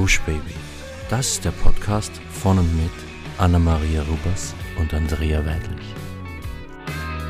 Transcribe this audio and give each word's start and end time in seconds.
Gush 0.00 0.18
Baby. 0.22 0.54
Das 1.10 1.32
ist 1.32 1.44
der 1.44 1.50
Podcast 1.50 2.10
von 2.32 2.58
und 2.58 2.74
mit 2.74 2.90
Anna-Maria 3.36 4.00
Rubers 4.00 4.54
und 4.78 4.94
Andrea 4.94 5.44
Weidlich. 5.44 5.94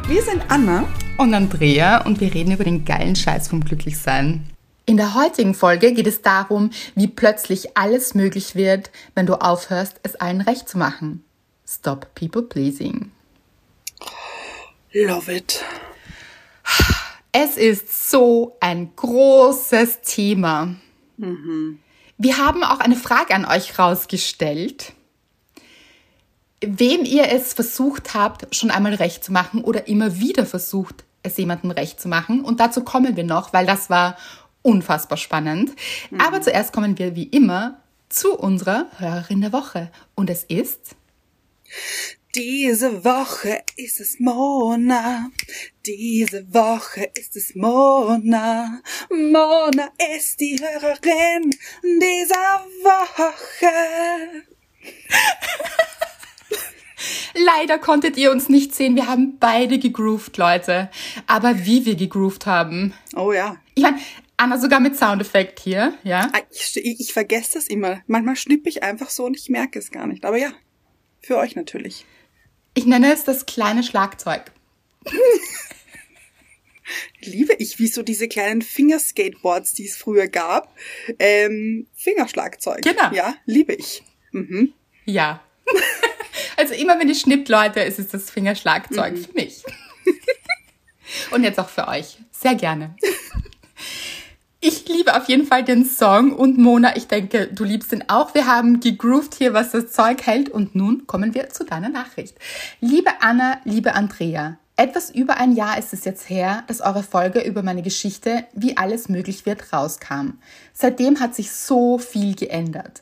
Wir 0.07 0.23
sind 0.23 0.45
Anna 0.47 0.87
und 1.19 1.35
Andrea 1.35 2.07
und 2.07 2.21
wir 2.21 2.33
reden 2.33 2.53
über 2.53 2.63
den 2.63 2.85
geilen 2.85 3.17
Scheiß 3.17 3.49
vom 3.49 3.65
Glücklichsein. 3.65 4.47
In 4.87 4.97
der 4.97 5.17
heutigen 5.17 5.55
Folge 5.55 5.93
geht 5.93 6.07
es 6.07 6.23
darum, 6.23 6.71
wie 6.95 7.09
plötzlich 7.09 7.77
alles 7.77 8.15
möglich 8.15 8.55
wird, 8.55 8.93
wenn 9.17 9.27
du 9.27 9.35
aufhörst, 9.35 9.99
es 10.05 10.15
allen 10.15 10.41
recht 10.41 10.69
zu 10.69 10.79
machen. 10.79 11.25
Stop 11.67 12.15
people 12.15 12.43
pleasing. 12.43 13.11
Love 14.93 15.35
it. 15.35 15.65
Es 17.33 17.57
ist 17.57 18.11
so 18.11 18.57
ein 18.61 18.95
großes 18.95 20.03
Thema. 20.03 20.77
Mhm. 21.17 21.81
Wir 22.23 22.37
haben 22.37 22.63
auch 22.65 22.81
eine 22.81 22.97
Frage 22.97 23.35
an 23.35 23.47
euch 23.47 23.79
rausgestellt. 23.79 24.93
Wem 26.63 27.07
ihr 27.07 27.33
es 27.33 27.55
versucht 27.55 28.13
habt, 28.13 28.55
schon 28.55 28.71
einmal 28.71 28.93
recht 28.93 29.25
zu 29.25 29.33
machen 29.33 29.65
oder 29.65 29.89
immer 29.89 30.21
wieder 30.21 30.45
versucht, 30.45 31.05
es 31.23 31.39
jemandem 31.39 31.71
recht 31.71 31.99
zu 31.99 32.09
machen. 32.09 32.45
Und 32.45 32.61
dazu 32.61 32.85
kommen 32.85 33.17
wir 33.17 33.25
noch, 33.25 33.55
weil 33.55 33.65
das 33.65 33.89
war 33.89 34.19
unfassbar 34.61 35.17
spannend. 35.17 35.71
Mhm. 36.11 36.21
Aber 36.21 36.43
zuerst 36.43 36.75
kommen 36.75 36.99
wir 36.99 37.17
wie 37.17 37.23
immer 37.23 37.81
zu 38.11 38.37
unserer 38.37 38.85
Hörerin 38.99 39.41
der 39.41 39.55
Woche. 39.55 39.91
Und 40.15 40.29
es 40.29 40.45
ist 40.45 40.97
diese 42.35 43.05
Woche 43.05 43.63
ist 43.77 44.01
es 44.01 44.21
Mona. 44.21 45.31
Diese 45.85 46.47
Woche 46.55 47.11
ist 47.19 47.35
es 47.37 47.55
Mona. 47.57 48.81
Mona 49.11 49.91
ist 50.17 50.39
die 50.39 50.57
Hörerin 50.61 51.51
dieser 51.83 52.65
Woche. 52.85 54.45
Leider 57.35 57.79
konntet 57.79 58.17
ihr 58.17 58.31
uns 58.31 58.49
nicht 58.49 58.75
sehen. 58.75 58.95
Wir 58.95 59.09
haben 59.09 59.39
beide 59.39 59.79
gegroovt, 59.79 60.37
Leute. 60.37 60.91
Aber 61.27 61.65
wie 61.67 61.85
wir 61.85 61.97
gegroovt 61.97 62.47
haben. 62.47 62.95
Oh 63.17 63.33
ja. 63.33 63.57
Ich 63.75 63.83
meine, 63.83 63.99
Anna 64.37 64.59
sogar 64.59 64.79
mit 64.79 64.97
Soundeffekt 64.97 65.59
hier, 65.59 65.95
ja? 66.05 66.31
Ah, 66.33 66.41
ich, 66.51 66.77
ich, 66.77 67.01
ich 67.01 67.13
vergesse 67.13 67.55
das 67.55 67.67
immer. 67.67 68.03
Manchmal 68.07 68.37
schnippe 68.37 68.69
ich 68.69 68.85
einfach 68.85 69.11
so 69.11 69.25
und 69.25 69.37
ich 69.37 69.49
merke 69.49 69.81
es 69.81 69.91
gar 69.91 70.07
nicht. 70.07 70.25
Aber 70.25 70.37
ja, 70.37 70.53
für 71.21 71.37
euch 71.37 71.57
natürlich. 71.57 72.07
Ich 72.75 72.87
nenne 72.87 73.13
es 73.13 73.25
das 73.25 73.47
kleine 73.47 73.83
Schlagzeug. 73.83 74.53
Liebe 77.21 77.55
ich, 77.55 77.79
wie 77.79 77.87
so 77.87 78.03
diese 78.03 78.29
kleinen 78.29 78.63
Fingerskateboards, 78.63 79.75
die 79.75 79.87
es 79.87 79.97
früher 79.97 80.29
gab. 80.29 80.75
Ähm, 81.19 81.87
Fingerschlagzeug. 81.95 82.83
Genau. 82.83 83.13
Ja, 83.13 83.35
liebe 83.45 83.75
ich. 83.75 84.03
Mhm. 84.33 84.73
Ja. 85.05 85.43
also 86.57 86.75
immer 86.75 86.99
wenn 86.99 87.09
ich 87.09 87.21
schnippt, 87.21 87.49
Leute, 87.49 87.81
ist 87.81 87.99
es 87.99 88.09
das 88.09 88.31
Fingerschlagzeug 88.31 89.15
mhm. 89.15 89.25
für 89.25 89.33
mich. 89.33 89.63
Und 91.31 91.45
jetzt 91.45 91.59
auch 91.59 91.69
für 91.69 91.89
euch. 91.89 92.19
Sehr 92.31 92.55
gerne. 92.55 92.97
Ich 94.63 94.87
liebe 94.89 95.17
auf 95.17 95.27
jeden 95.27 95.47
Fall 95.47 95.65
den 95.65 95.87
Song 95.87 96.35
und 96.35 96.59
Mona, 96.59 96.95
ich 96.95 97.09
denke, 97.09 97.47
du 97.47 97.65
liebst 97.65 97.95
ihn 97.95 98.05
auch. 98.09 98.35
Wir 98.35 98.47
haben 98.47 98.81
gegroovt 98.81 99.35
hier, 99.35 99.55
was 99.55 99.71
das 99.71 99.91
Zeug 99.91 100.27
hält 100.27 100.51
und 100.51 100.75
nun 100.75 101.07
kommen 101.07 101.33
wir 101.33 101.49
zu 101.49 101.65
deiner 101.65 101.89
Nachricht. 101.89 102.37
Liebe 102.79 103.11
Anna, 103.23 103.59
liebe 103.65 103.95
Andrea, 103.95 104.59
etwas 104.77 105.11
über 105.11 105.39
ein 105.39 105.53
Jahr 105.53 105.79
ist 105.79 105.95
es 105.95 106.05
jetzt 106.05 106.29
her, 106.29 106.63
dass 106.67 106.83
eure 106.83 107.03
Folge 107.03 107.41
über 107.41 107.63
meine 107.63 107.81
Geschichte, 107.81 108.45
wie 108.53 108.77
alles 108.77 109.09
möglich 109.09 109.47
wird, 109.47 109.73
rauskam. 109.73 110.33
Seitdem 110.75 111.21
hat 111.21 111.35
sich 111.35 111.53
so 111.53 111.97
viel 111.97 112.35
geändert 112.35 113.01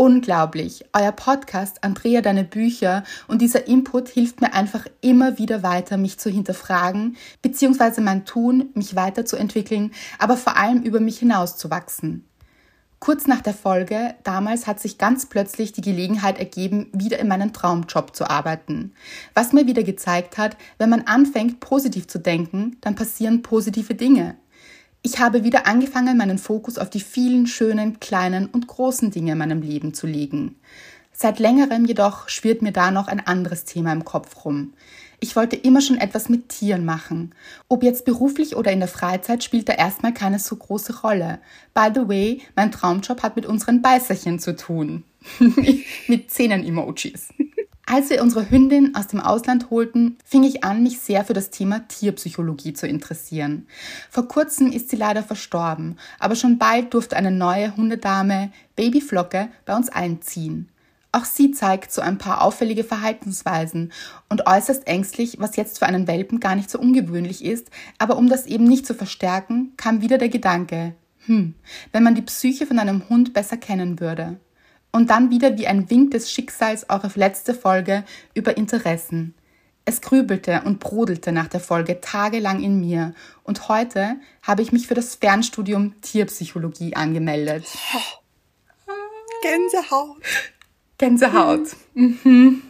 unglaublich. 0.00 0.82
Euer 0.94 1.12
Podcast, 1.12 1.84
Andrea, 1.84 2.22
deine 2.22 2.42
Bücher 2.42 3.04
und 3.28 3.42
dieser 3.42 3.68
Input 3.68 4.08
hilft 4.08 4.40
mir 4.40 4.54
einfach 4.54 4.86
immer 5.02 5.36
wieder 5.36 5.62
weiter, 5.62 5.98
mich 5.98 6.18
zu 6.18 6.30
hinterfragen, 6.30 7.18
beziehungsweise 7.42 8.00
mein 8.00 8.24
Tun, 8.24 8.70
mich 8.72 8.96
weiterzuentwickeln, 8.96 9.92
aber 10.18 10.38
vor 10.38 10.56
allem 10.56 10.84
über 10.84 11.00
mich 11.00 11.18
hinauszuwachsen. 11.18 12.24
Kurz 12.98 13.26
nach 13.26 13.42
der 13.42 13.52
Folge, 13.52 14.14
damals 14.24 14.66
hat 14.66 14.80
sich 14.80 14.96
ganz 14.96 15.26
plötzlich 15.26 15.72
die 15.72 15.82
Gelegenheit 15.82 16.38
ergeben, 16.38 16.88
wieder 16.94 17.18
in 17.18 17.28
meinen 17.28 17.52
Traumjob 17.52 18.16
zu 18.16 18.28
arbeiten. 18.28 18.94
Was 19.34 19.52
mir 19.52 19.66
wieder 19.66 19.82
gezeigt 19.82 20.38
hat, 20.38 20.56
wenn 20.78 20.88
man 20.88 21.02
anfängt, 21.02 21.60
positiv 21.60 22.06
zu 22.06 22.18
denken, 22.18 22.78
dann 22.80 22.94
passieren 22.94 23.42
positive 23.42 23.94
Dinge. 23.94 24.36
Ich 25.02 25.18
habe 25.18 25.44
wieder 25.44 25.66
angefangen, 25.66 26.18
meinen 26.18 26.38
Fokus 26.38 26.76
auf 26.76 26.90
die 26.90 27.00
vielen 27.00 27.46
schönen, 27.46 28.00
kleinen 28.00 28.46
und 28.46 28.66
großen 28.66 29.10
Dinge 29.10 29.32
in 29.32 29.38
meinem 29.38 29.62
Leben 29.62 29.94
zu 29.94 30.06
legen. 30.06 30.56
Seit 31.12 31.38
längerem 31.38 31.86
jedoch 31.86 32.28
schwirrt 32.28 32.60
mir 32.60 32.72
da 32.72 32.90
noch 32.90 33.08
ein 33.08 33.26
anderes 33.26 33.64
Thema 33.64 33.92
im 33.92 34.04
Kopf 34.04 34.44
rum. 34.44 34.74
Ich 35.18 35.36
wollte 35.36 35.56
immer 35.56 35.80
schon 35.80 35.98
etwas 35.98 36.28
mit 36.28 36.48
Tieren 36.48 36.84
machen. 36.84 37.34
Ob 37.68 37.82
jetzt 37.82 38.04
beruflich 38.04 38.56
oder 38.56 38.72
in 38.72 38.80
der 38.80 38.88
Freizeit 38.88 39.44
spielt 39.44 39.68
da 39.68 39.74
erstmal 39.74 40.14
keine 40.14 40.38
so 40.38 40.56
große 40.56 41.00
Rolle. 41.00 41.40
By 41.74 41.88
the 41.94 42.08
way, 42.08 42.42
mein 42.56 42.72
Traumjob 42.72 43.22
hat 43.22 43.36
mit 43.36 43.44
unseren 43.44 43.82
Beißerchen 43.82 44.38
zu 44.38 44.56
tun. 44.56 45.04
mit 46.08 46.30
Zähnen-Emojis. 46.30 47.28
Als 47.86 48.08
wir 48.10 48.22
unsere 48.22 48.48
Hündin 48.48 48.94
aus 48.94 49.08
dem 49.08 49.20
Ausland 49.20 49.70
holten, 49.70 50.16
fing 50.24 50.44
ich 50.44 50.62
an, 50.62 50.82
mich 50.82 51.00
sehr 51.00 51.24
für 51.24 51.32
das 51.32 51.50
Thema 51.50 51.88
Tierpsychologie 51.88 52.72
zu 52.72 52.86
interessieren. 52.86 53.66
Vor 54.10 54.28
kurzem 54.28 54.70
ist 54.70 54.90
sie 54.90 54.96
leider 54.96 55.22
verstorben, 55.22 55.98
aber 56.18 56.36
schon 56.36 56.58
bald 56.58 56.94
durfte 56.94 57.16
eine 57.16 57.32
neue 57.32 57.76
Hundedame, 57.76 58.52
Babyflocke, 58.76 59.48
bei 59.64 59.74
uns 59.74 59.88
einziehen. 59.88 60.68
Auch 61.12 61.24
sie 61.24 61.50
zeigt 61.50 61.90
so 61.90 62.00
ein 62.00 62.18
paar 62.18 62.42
auffällige 62.42 62.84
Verhaltensweisen 62.84 63.92
und 64.28 64.46
äußerst 64.46 64.86
ängstlich, 64.86 65.38
was 65.40 65.56
jetzt 65.56 65.80
für 65.80 65.86
einen 65.86 66.06
Welpen 66.06 66.38
gar 66.38 66.54
nicht 66.54 66.70
so 66.70 66.78
ungewöhnlich 66.78 67.44
ist, 67.44 67.70
aber 67.98 68.16
um 68.16 68.28
das 68.28 68.46
eben 68.46 68.64
nicht 68.64 68.86
zu 68.86 68.94
verstärken, 68.94 69.72
kam 69.76 70.02
wieder 70.02 70.18
der 70.18 70.28
Gedanke, 70.28 70.94
hm, 71.26 71.54
wenn 71.90 72.04
man 72.04 72.14
die 72.14 72.22
Psyche 72.22 72.66
von 72.66 72.78
einem 72.78 73.08
Hund 73.08 73.32
besser 73.32 73.56
kennen 73.56 73.98
würde. 73.98 74.38
Und 74.92 75.10
dann 75.10 75.30
wieder 75.30 75.56
wie 75.56 75.66
ein 75.66 75.88
Wink 75.88 76.10
des 76.10 76.30
Schicksals 76.30 76.88
eure 76.88 77.10
letzte 77.14 77.54
Folge 77.54 78.04
über 78.34 78.56
Interessen. 78.56 79.34
Es 79.84 80.00
grübelte 80.00 80.62
und 80.64 80.78
brodelte 80.78 81.32
nach 81.32 81.48
der 81.48 81.60
Folge 81.60 82.00
tagelang 82.00 82.62
in 82.62 82.80
mir 82.80 83.14
und 83.44 83.68
heute 83.68 84.16
habe 84.42 84.62
ich 84.62 84.72
mich 84.72 84.86
für 84.86 84.94
das 84.94 85.16
Fernstudium 85.16 86.00
Tierpsychologie 86.00 86.94
angemeldet. 86.94 87.64
Gänsehaut. 89.42 90.22
Gänsehaut. 90.98 91.76
Mhm. 91.94 92.62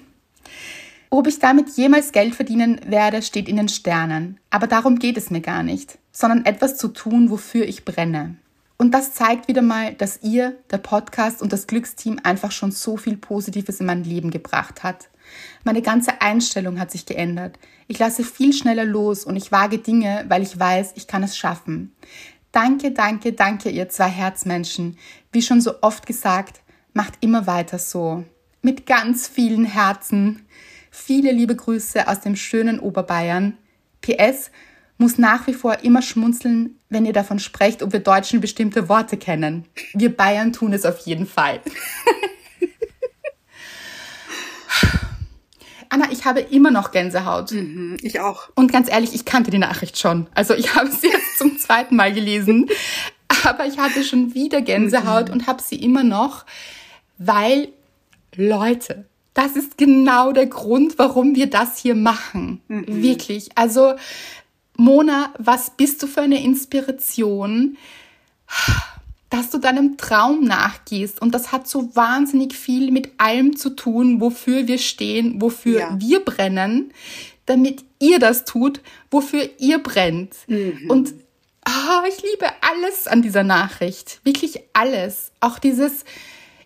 Ob 1.10 1.26
ich 1.26 1.40
damit 1.40 1.70
jemals 1.70 2.12
Geld 2.12 2.36
verdienen 2.36 2.80
werde, 2.86 3.20
steht 3.22 3.48
in 3.48 3.56
den 3.56 3.68
Sternen. 3.68 4.38
Aber 4.48 4.68
darum 4.68 5.00
geht 5.00 5.16
es 5.16 5.30
mir 5.30 5.40
gar 5.40 5.64
nicht, 5.64 5.98
sondern 6.12 6.46
etwas 6.46 6.76
zu 6.76 6.88
tun, 6.88 7.30
wofür 7.30 7.66
ich 7.66 7.84
brenne. 7.84 8.36
Und 8.80 8.92
das 8.92 9.12
zeigt 9.12 9.46
wieder 9.46 9.60
mal, 9.60 9.92
dass 9.92 10.22
ihr, 10.22 10.56
der 10.70 10.78
Podcast 10.78 11.42
und 11.42 11.52
das 11.52 11.66
Glücksteam 11.66 12.18
einfach 12.22 12.50
schon 12.50 12.72
so 12.72 12.96
viel 12.96 13.18
Positives 13.18 13.78
in 13.78 13.84
mein 13.84 14.04
Leben 14.04 14.30
gebracht 14.30 14.82
hat. 14.82 15.10
Meine 15.64 15.82
ganze 15.82 16.22
Einstellung 16.22 16.80
hat 16.80 16.90
sich 16.90 17.04
geändert. 17.04 17.58
Ich 17.88 17.98
lasse 17.98 18.24
viel 18.24 18.54
schneller 18.54 18.86
los 18.86 19.26
und 19.26 19.36
ich 19.36 19.52
wage 19.52 19.76
Dinge, 19.76 20.24
weil 20.28 20.40
ich 20.40 20.58
weiß, 20.58 20.92
ich 20.94 21.06
kann 21.06 21.22
es 21.22 21.36
schaffen. 21.36 21.94
Danke, 22.52 22.92
danke, 22.92 23.34
danke, 23.34 23.68
ihr 23.68 23.90
zwei 23.90 24.08
Herzmenschen. 24.08 24.96
Wie 25.30 25.42
schon 25.42 25.60
so 25.60 25.82
oft 25.82 26.06
gesagt, 26.06 26.62
macht 26.94 27.18
immer 27.20 27.46
weiter 27.46 27.78
so. 27.78 28.24
Mit 28.62 28.86
ganz 28.86 29.28
vielen 29.28 29.66
Herzen. 29.66 30.46
Viele 30.90 31.32
liebe 31.32 31.54
Grüße 31.54 32.08
aus 32.08 32.20
dem 32.20 32.34
schönen 32.34 32.80
Oberbayern. 32.80 33.58
PS, 34.00 34.50
muss 34.96 35.18
nach 35.18 35.46
wie 35.46 35.54
vor 35.54 35.80
immer 35.80 36.00
schmunzeln, 36.00 36.79
wenn 36.90 37.06
ihr 37.06 37.12
davon 37.12 37.38
sprecht, 37.38 37.82
ob 37.82 37.92
wir 37.92 38.00
Deutschen 38.00 38.40
bestimmte 38.40 38.88
Worte 38.88 39.16
kennen. 39.16 39.64
Wir 39.94 40.14
Bayern 40.14 40.52
tun 40.52 40.72
es 40.72 40.84
auf 40.84 40.98
jeden 41.06 41.26
Fall. 41.26 41.60
Anna, 45.88 46.10
ich 46.12 46.24
habe 46.24 46.40
immer 46.40 46.70
noch 46.70 46.92
Gänsehaut. 46.92 47.52
Mhm, 47.52 47.96
ich 48.02 48.20
auch. 48.20 48.48
Und 48.54 48.70
ganz 48.72 48.90
ehrlich, 48.90 49.14
ich 49.14 49.24
kannte 49.24 49.50
die 49.50 49.58
Nachricht 49.58 49.98
schon. 49.98 50.26
Also 50.34 50.54
ich 50.54 50.74
habe 50.76 50.90
sie 50.90 51.08
jetzt 51.08 51.38
zum 51.38 51.58
zweiten 51.58 51.96
Mal 51.96 52.12
gelesen. 52.12 52.68
Aber 53.44 53.66
ich 53.66 53.78
hatte 53.78 54.04
schon 54.04 54.34
wieder 54.34 54.60
Gänsehaut 54.60 55.28
mhm. 55.28 55.34
und 55.34 55.46
habe 55.46 55.62
sie 55.62 55.76
immer 55.76 56.02
noch, 56.04 56.44
weil 57.18 57.68
Leute, 58.34 59.06
das 59.34 59.56
ist 59.56 59.78
genau 59.78 60.32
der 60.32 60.46
Grund, 60.46 60.98
warum 60.98 61.34
wir 61.34 61.48
das 61.48 61.78
hier 61.78 61.94
machen. 61.94 62.60
Mhm. 62.68 63.02
Wirklich. 63.02 63.50
Also 63.56 63.94
Mona, 64.76 65.32
was 65.38 65.70
bist 65.70 66.02
du 66.02 66.06
für 66.06 66.22
eine 66.22 66.42
Inspiration, 66.42 67.76
dass 69.28 69.50
du 69.50 69.58
deinem 69.58 69.96
Traum 69.96 70.44
nachgehst? 70.44 71.20
Und 71.20 71.34
das 71.34 71.52
hat 71.52 71.68
so 71.68 71.94
wahnsinnig 71.94 72.54
viel 72.54 72.90
mit 72.90 73.10
allem 73.18 73.56
zu 73.56 73.70
tun, 73.70 74.20
wofür 74.20 74.66
wir 74.66 74.78
stehen, 74.78 75.40
wofür 75.40 75.80
ja. 75.80 75.96
wir 75.98 76.20
brennen, 76.24 76.92
damit 77.46 77.84
ihr 77.98 78.18
das 78.18 78.44
tut, 78.44 78.80
wofür 79.10 79.48
ihr 79.58 79.78
brennt. 79.78 80.34
Mhm. 80.46 80.88
Und 80.88 81.14
oh, 81.66 82.06
ich 82.08 82.22
liebe 82.22 82.46
alles 82.60 83.06
an 83.06 83.22
dieser 83.22 83.42
Nachricht. 83.42 84.20
Wirklich 84.24 84.60
alles. 84.72 85.32
Auch 85.40 85.58
dieses, 85.58 86.04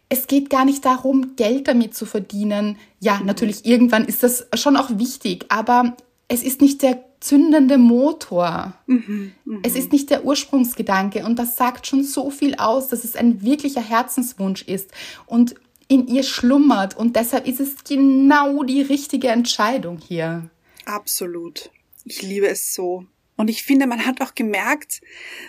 es 0.09 0.27
geht 0.27 0.51
gar 0.51 0.65
nicht 0.65 0.85
darum, 0.85 1.37
Geld 1.37 1.69
damit 1.69 1.95
zu 1.95 2.07
verdienen. 2.07 2.79
Ja, 3.01 3.17
mhm. 3.17 3.27
natürlich, 3.27 3.65
irgendwann 3.65 4.05
ist 4.05 4.23
das 4.23 4.47
schon 4.55 4.77
auch 4.77 4.91
wichtig, 4.99 5.47
aber 5.49 5.97
es 6.29 6.43
ist 6.43 6.61
nicht 6.61 6.83
der 6.83 7.05
zündende 7.25 7.79
Motor. 7.79 8.75
Mhm, 8.87 9.33
mh. 9.45 9.61
Es 9.63 9.77
ist 9.77 9.93
nicht 9.93 10.11
der 10.11 10.25
Ursprungsgedanke 10.25 11.25
und 11.25 11.39
das 11.39 11.57
sagt 11.57 11.87
schon 11.87 12.05
so 12.05 12.31
viel 12.31 12.55
aus, 12.57 12.89
dass 12.89 13.03
es 13.03 13.17
ein 13.17 13.43
wirklicher 13.43 13.81
Herzenswunsch 13.81 14.63
ist 14.63 14.91
und 15.27 15.55
in 15.89 16.07
ihr 16.07 16.23
schlummert 16.23 16.97
und 16.97 17.17
deshalb 17.17 17.47
ist 17.47 17.61
es 17.61 17.85
genau 17.85 18.63
die 18.63 18.83
richtige 18.83 19.29
Entscheidung 19.29 19.99
hier. 19.99 20.51
Absolut. 20.85 21.71
Ich 22.05 22.21
liebe 22.21 22.49
es 22.49 22.75
so. 22.75 23.07
Und 23.37 23.49
ich 23.49 23.65
finde, 23.65 23.87
man 23.87 24.07
hat 24.07 24.21
auch 24.21 24.35
gemerkt, 24.35 25.01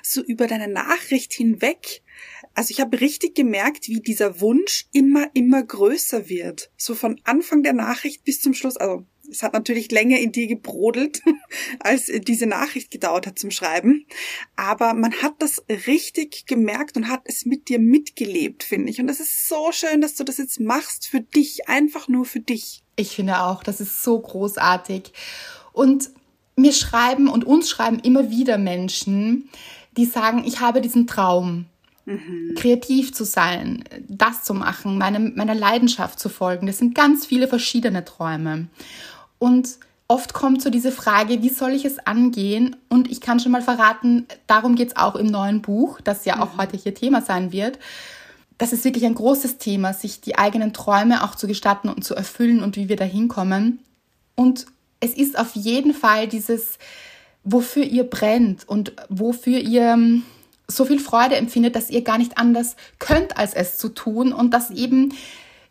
so 0.01 0.21
über 0.21 0.47
deine 0.47 0.67
Nachricht 0.67 1.33
hinweg, 1.33 2.01
also 2.53 2.71
ich 2.71 2.79
habe 2.79 3.01
richtig 3.01 3.35
gemerkt, 3.35 3.89
wie 3.89 3.99
dieser 3.99 4.39
Wunsch 4.39 4.87
immer, 4.93 5.29
immer 5.33 5.61
größer 5.61 6.29
wird. 6.29 6.71
So 6.77 6.95
von 6.95 7.19
Anfang 7.25 7.63
der 7.63 7.73
Nachricht 7.73 8.23
bis 8.23 8.41
zum 8.41 8.53
Schluss. 8.53 8.77
Also 8.77 9.05
es 9.29 9.43
hat 9.43 9.53
natürlich 9.53 9.91
länger 9.91 10.19
in 10.19 10.31
dir 10.31 10.47
gebrodelt, 10.47 11.21
als 11.79 12.11
diese 12.27 12.45
Nachricht 12.45 12.91
gedauert 12.91 13.27
hat 13.27 13.39
zum 13.39 13.51
Schreiben. 13.51 14.05
Aber 14.55 14.93
man 14.93 15.13
hat 15.21 15.35
das 15.39 15.63
richtig 15.87 16.45
gemerkt 16.45 16.97
und 16.97 17.09
hat 17.09 17.21
es 17.25 17.45
mit 17.45 17.69
dir 17.69 17.79
mitgelebt, 17.79 18.63
finde 18.63 18.89
ich. 18.89 18.99
Und 18.99 19.09
es 19.09 19.19
ist 19.19 19.47
so 19.47 19.71
schön, 19.71 20.01
dass 20.01 20.15
du 20.15 20.23
das 20.23 20.37
jetzt 20.37 20.59
machst 20.59 21.07
für 21.07 21.21
dich, 21.21 21.67
einfach 21.67 22.07
nur 22.07 22.25
für 22.25 22.39
dich. 22.39 22.83
Ich 22.95 23.15
finde 23.15 23.41
auch, 23.41 23.63
das 23.63 23.81
ist 23.81 24.03
so 24.03 24.19
großartig. 24.19 25.11
Und 25.73 26.11
mir 26.55 26.71
schreiben 26.71 27.27
und 27.27 27.43
uns 27.43 27.69
schreiben 27.69 27.99
immer 27.99 28.29
wieder 28.29 28.57
Menschen, 28.57 29.49
die 29.97 30.05
sagen, 30.05 30.43
ich 30.45 30.59
habe 30.59 30.81
diesen 30.81 31.07
Traum, 31.07 31.65
mhm. 32.05 32.53
kreativ 32.55 33.13
zu 33.13 33.23
sein, 33.23 33.83
das 34.07 34.43
zu 34.43 34.53
machen, 34.53 34.97
meine, 34.97 35.19
meiner 35.19 35.55
Leidenschaft 35.55 36.19
zu 36.19 36.29
folgen. 36.29 36.67
Das 36.67 36.77
sind 36.77 36.95
ganz 36.95 37.25
viele 37.25 37.47
verschiedene 37.47 38.05
Träume. 38.05 38.67
Und 39.39 39.77
oft 40.07 40.33
kommt 40.33 40.61
so 40.61 40.69
diese 40.69 40.91
Frage, 40.91 41.41
wie 41.41 41.49
soll 41.49 41.71
ich 41.71 41.85
es 41.85 41.99
angehen? 41.99 42.75
Und 42.89 43.11
ich 43.11 43.21
kann 43.21 43.39
schon 43.39 43.51
mal 43.51 43.61
verraten, 43.61 44.27
darum 44.47 44.75
geht 44.75 44.89
es 44.89 44.95
auch 44.95 45.15
im 45.15 45.27
neuen 45.27 45.61
Buch, 45.61 45.99
das 46.01 46.25
ja 46.25 46.41
auch 46.41 46.53
mhm. 46.53 46.57
heute 46.57 46.77
hier 46.77 46.93
Thema 46.93 47.21
sein 47.21 47.51
wird. 47.51 47.79
Das 48.57 48.71
ist 48.71 48.85
wirklich 48.85 49.05
ein 49.05 49.15
großes 49.15 49.57
Thema, 49.57 49.93
sich 49.93 50.21
die 50.21 50.37
eigenen 50.37 50.71
Träume 50.71 51.23
auch 51.23 51.35
zu 51.35 51.47
gestatten 51.47 51.89
und 51.89 52.05
zu 52.05 52.15
erfüllen 52.15 52.63
und 52.63 52.77
wie 52.77 52.87
wir 52.87 52.95
da 52.95 53.03
hinkommen. 53.03 53.79
Und 54.35 54.65
es 55.01 55.13
ist 55.13 55.37
auf 55.37 55.55
jeden 55.55 55.93
Fall 55.93 56.27
dieses, 56.27 56.77
wofür 57.43 57.83
ihr 57.83 58.05
brennt 58.05 58.67
und 58.67 58.93
wofür 59.09 59.59
ihr 59.59 59.93
ähm, 59.93 60.23
so 60.67 60.85
viel 60.85 60.99
Freude 60.99 61.35
empfindet, 61.35 61.75
dass 61.75 61.89
ihr 61.89 62.01
gar 62.01 62.17
nicht 62.17 62.37
anders 62.37 62.75
könnt, 62.97 63.37
als 63.37 63.53
es 63.53 63.77
zu 63.77 63.89
tun 63.89 64.33
und 64.33 64.53
dass 64.53 64.71
eben 64.71 65.13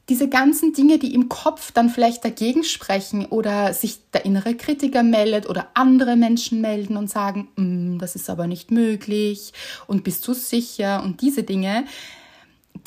diese 0.08 0.28
ganzen 0.28 0.72
Dinge, 0.72 0.98
die 0.98 1.14
im 1.14 1.28
Kopf 1.28 1.72
dann 1.72 1.88
vielleicht 1.88 2.24
dagegen 2.24 2.64
sprechen 2.64 3.26
oder 3.26 3.72
sich 3.72 3.98
der 4.12 4.24
innere 4.24 4.54
Kritiker 4.54 5.02
meldet 5.02 5.48
oder 5.48 5.68
andere 5.74 6.16
Menschen 6.16 6.60
melden 6.60 6.96
und 6.96 7.08
sagen, 7.10 7.48
mm, 7.56 7.98
das 7.98 8.14
ist 8.14 8.28
aber 8.28 8.46
nicht 8.46 8.70
möglich 8.70 9.52
und 9.86 10.04
bist 10.04 10.26
du 10.28 10.34
sicher 10.34 11.02
und 11.02 11.22
diese 11.22 11.42
Dinge, 11.42 11.84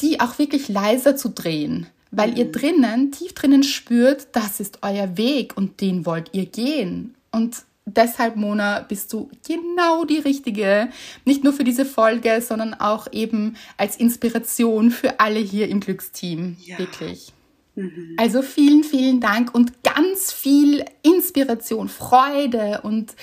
die 0.01 0.19
auch 0.19 0.37
wirklich 0.37 0.67
leiser 0.67 1.15
zu 1.15 1.29
drehen 1.29 1.87
weil 2.11 2.31
mhm. 2.31 2.37
ihr 2.37 2.51
drinnen, 2.51 3.11
tief 3.11 3.33
drinnen 3.33 3.63
spürt, 3.63 4.27
das 4.31 4.59
ist 4.59 4.79
euer 4.81 5.17
Weg 5.17 5.57
und 5.57 5.81
den 5.81 6.05
wollt 6.05 6.29
ihr 6.33 6.45
gehen. 6.45 7.15
Und 7.31 7.57
deshalb, 7.87 8.35
Mona, 8.35 8.81
bist 8.81 9.11
du 9.13 9.31
genau 9.47 10.05
die 10.05 10.19
Richtige. 10.19 10.89
Nicht 11.25 11.43
nur 11.43 11.53
für 11.53 11.63
diese 11.63 11.85
Folge, 11.85 12.41
sondern 12.41 12.73
auch 12.73 13.11
eben 13.11 13.55
als 13.77 13.95
Inspiration 13.95 14.91
für 14.91 15.19
alle 15.19 15.39
hier 15.39 15.69
im 15.69 15.79
Glücksteam. 15.79 16.57
Ja. 16.63 16.77
Wirklich. 16.77 17.33
Mhm. 17.75 18.15
Also 18.17 18.41
vielen, 18.41 18.83
vielen 18.83 19.19
Dank 19.19 19.53
und 19.55 19.83
ganz 19.83 20.31
viel 20.31 20.83
Inspiration, 21.03 21.89
Freude 21.89 22.81
und 22.83 23.15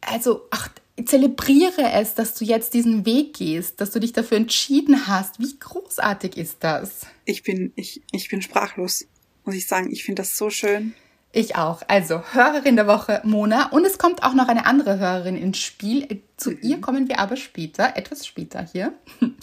also, 0.00 0.46
ach, 0.50 0.70
zelebriere 1.04 1.92
es, 1.92 2.14
dass 2.14 2.34
du 2.34 2.44
jetzt 2.44 2.74
diesen 2.74 3.06
Weg 3.06 3.34
gehst, 3.34 3.80
dass 3.80 3.90
du 3.90 4.00
dich 4.00 4.12
dafür 4.12 4.38
entschieden 4.38 5.06
hast. 5.06 5.38
Wie 5.38 5.58
großartig 5.58 6.36
ist 6.36 6.58
das? 6.60 7.06
Ich 7.24 7.42
bin, 7.42 7.72
ich, 7.76 8.02
ich 8.12 8.28
bin 8.28 8.42
sprachlos, 8.42 9.06
muss 9.44 9.54
ich 9.54 9.66
sagen. 9.66 9.90
Ich 9.92 10.04
finde 10.04 10.22
das 10.22 10.36
so 10.36 10.50
schön. 10.50 10.94
Ich 11.32 11.54
auch. 11.54 11.82
Also 11.86 12.22
Hörerin 12.32 12.74
der 12.74 12.88
Woche 12.88 13.20
Mona 13.24 13.68
und 13.70 13.84
es 13.84 13.98
kommt 13.98 14.24
auch 14.24 14.34
noch 14.34 14.48
eine 14.48 14.66
andere 14.66 14.98
Hörerin 14.98 15.36
ins 15.36 15.58
Spiel. 15.58 16.22
Zu 16.36 16.50
mhm. 16.50 16.58
ihr 16.62 16.80
kommen 16.80 17.08
wir 17.08 17.20
aber 17.20 17.36
später, 17.36 17.96
etwas 17.96 18.26
später 18.26 18.62
hier. 18.62 18.94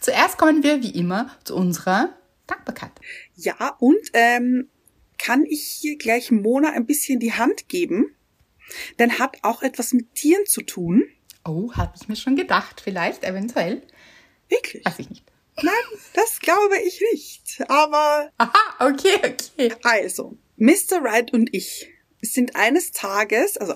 Zuerst 0.00 0.38
kommen 0.38 0.64
wir 0.64 0.82
wie 0.82 0.90
immer 0.90 1.30
zu 1.44 1.54
unserer 1.54 2.10
Dankbarkeit. 2.48 2.92
Ja, 3.36 3.76
und 3.78 4.00
ähm, 4.12 4.68
kann 5.18 5.44
ich 5.44 5.62
hier 5.62 5.96
gleich 5.96 6.30
Mona 6.30 6.70
ein 6.70 6.86
bisschen 6.86 7.20
die 7.20 7.32
Hand 7.32 7.68
geben? 7.68 8.14
Denn 8.98 9.18
hat 9.20 9.38
auch 9.42 9.62
etwas 9.62 9.92
mit 9.92 10.14
Tieren 10.14 10.46
zu 10.46 10.62
tun. 10.62 11.04
Oh, 11.44 11.72
habe 11.74 11.92
ich 12.00 12.08
mir 12.08 12.16
schon 12.16 12.34
gedacht, 12.34 12.80
vielleicht, 12.80 13.22
eventuell. 13.22 13.82
Wirklich? 14.48 14.84
Weiß 14.84 14.98
ich 14.98 15.10
nicht. 15.10 15.24
Nein, 15.62 15.72
das 16.14 16.40
glaube 16.40 16.76
ich 16.84 17.00
nicht. 17.12 17.62
Aber. 17.68 18.30
Aha, 18.38 18.86
okay, 18.90 19.14
okay. 19.24 19.72
Also, 19.84 20.36
Mr. 20.56 21.02
Wright 21.02 21.32
und 21.32 21.50
ich 21.52 21.90
sind 22.22 22.56
eines 22.56 22.92
Tages, 22.92 23.56
also 23.56 23.74